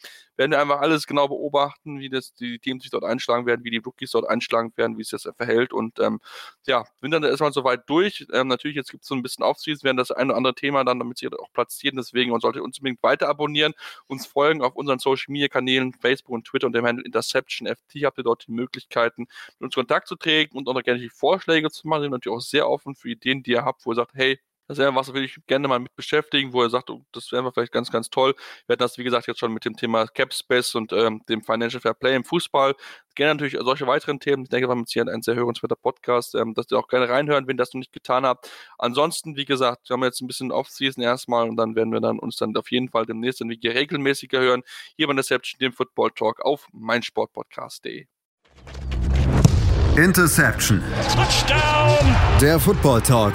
werden 0.42 0.50
wir 0.52 0.60
einfach 0.60 0.80
alles 0.80 1.06
genau 1.06 1.28
beobachten, 1.28 2.00
wie 2.00 2.08
das 2.08 2.34
die 2.34 2.58
Teams 2.58 2.82
sich 2.82 2.90
dort 2.90 3.04
einschlagen 3.04 3.46
werden, 3.46 3.64
wie 3.64 3.70
die 3.70 3.78
Rookies 3.78 4.10
dort 4.10 4.28
einschlagen 4.28 4.72
werden, 4.76 4.98
wie 4.98 5.02
es 5.02 5.12
jetzt 5.12 5.28
verhält. 5.36 5.72
Und 5.72 6.00
ähm, 6.00 6.20
ja, 6.66 6.84
sind 7.00 7.12
dann 7.12 7.22
erstmal 7.22 7.52
soweit 7.52 7.88
durch. 7.88 8.26
Ähm, 8.32 8.48
natürlich, 8.48 8.76
jetzt 8.76 8.90
gibt 8.90 9.04
es 9.04 9.08
so 9.08 9.14
ein 9.14 9.22
bisschen 9.22 9.44
Aufziehen, 9.44 9.78
werden 9.82 9.96
das 9.96 10.10
ein 10.10 10.28
oder 10.28 10.36
andere 10.36 10.54
Thema 10.54 10.84
dann, 10.84 10.98
damit 10.98 11.18
sie 11.18 11.28
auch 11.28 11.52
platzieren. 11.52 11.96
Deswegen 11.96 12.32
und 12.32 12.40
solltet 12.40 12.62
uns 12.62 12.78
unbedingt 12.78 13.02
weiter 13.02 13.28
abonnieren, 13.28 13.72
uns 14.08 14.26
folgen 14.26 14.62
auf 14.62 14.74
unseren 14.74 14.98
Social 14.98 15.30
Media 15.32 15.48
Kanälen, 15.48 15.92
Facebook 15.92 16.34
und 16.34 16.44
Twitter 16.44 16.66
und 16.66 16.72
dem 16.74 16.84
Handle 16.84 17.04
Interception 17.04 17.68
FT. 17.68 18.04
Habt 18.04 18.18
ihr 18.18 18.24
dort 18.24 18.46
die 18.48 18.52
Möglichkeiten, 18.52 19.22
mit 19.58 19.66
uns 19.66 19.74
Kontakt 19.74 20.08
zu 20.08 20.16
treten 20.16 20.56
und 20.56 20.68
auch 20.68 20.74
noch 20.74 20.82
gerne 20.82 21.00
die 21.00 21.08
Vorschläge 21.08 21.70
zu 21.70 21.86
machen. 21.86 22.00
Wir 22.00 22.04
sind 22.06 22.12
natürlich 22.12 22.36
auch 22.36 22.42
sehr 22.42 22.68
offen 22.68 22.94
für 22.96 23.10
Ideen, 23.10 23.42
die 23.42 23.52
ihr 23.52 23.64
habt, 23.64 23.86
wo 23.86 23.92
ihr 23.92 23.96
sagt, 23.96 24.14
hey, 24.14 24.40
das 24.68 24.78
wäre 24.78 24.94
was, 24.94 25.08
würde 25.08 25.24
ich 25.24 25.38
gerne 25.46 25.68
mal 25.68 25.78
mit 25.78 25.94
beschäftigen, 25.96 26.52
wo 26.52 26.62
er 26.62 26.70
sagt, 26.70 26.88
oh, 26.90 27.04
das 27.12 27.30
wäre 27.32 27.52
vielleicht 27.52 27.72
ganz, 27.72 27.90
ganz 27.90 28.08
toll. 28.10 28.34
Wir 28.66 28.74
hatten 28.74 28.82
das, 28.82 28.96
wie 28.96 29.04
gesagt, 29.04 29.26
jetzt 29.26 29.40
schon 29.40 29.52
mit 29.52 29.64
dem 29.64 29.76
Thema 29.76 30.06
Cap 30.06 30.32
Space 30.32 30.74
und 30.74 30.92
ähm, 30.92 31.22
dem 31.28 31.42
Financial 31.42 31.80
Fair 31.80 31.94
Play 31.94 32.14
im 32.14 32.24
Fußball. 32.24 32.74
Gerne 33.14 33.34
natürlich 33.34 33.58
solche 33.62 33.86
weiteren 33.86 34.20
Themen. 34.20 34.44
Ich 34.44 34.48
denke, 34.48 34.68
wir 34.68 34.70
haben 34.70 34.80
jetzt 34.80 34.92
hier 34.92 35.06
ein 35.06 35.22
sehr 35.22 35.34
hörenswerter 35.34 35.76
Podcast, 35.76 36.34
ähm, 36.34 36.54
dass 36.54 36.66
ihr 36.70 36.78
auch 36.78 36.88
gerne 36.88 37.08
reinhören, 37.08 37.46
wenn 37.46 37.56
ihr 37.56 37.58
das 37.58 37.74
noch 37.74 37.80
nicht 37.80 37.92
getan 37.92 38.24
habt. 38.24 38.50
Ansonsten, 38.78 39.36
wie 39.36 39.44
gesagt, 39.44 39.88
wir 39.90 39.94
haben 39.94 40.04
jetzt 40.04 40.22
ein 40.22 40.26
bisschen 40.26 40.52
Off-Season 40.52 41.02
erstmal 41.02 41.48
und 41.48 41.56
dann 41.56 41.74
werden 41.74 41.92
wir 41.92 42.00
dann 42.00 42.18
uns 42.18 42.36
dann 42.36 42.56
auf 42.56 42.70
jeden 42.70 42.88
Fall 42.88 43.04
demnächst 43.04 43.40
dann 43.40 43.50
wie 43.50 43.66
regelmäßiger 43.66 44.40
hören. 44.40 44.62
Hier 44.96 45.06
bei 45.06 45.12
Interception, 45.12 45.58
dem 45.58 45.72
Football 45.72 46.10
Talk 46.12 46.40
auf 46.40 46.66
meinsportpodcast.de. 46.72 48.06
Interception. 49.96 50.82
Touchdown. 51.14 52.16
Der 52.40 52.58
Football 52.58 53.02
Talk 53.02 53.34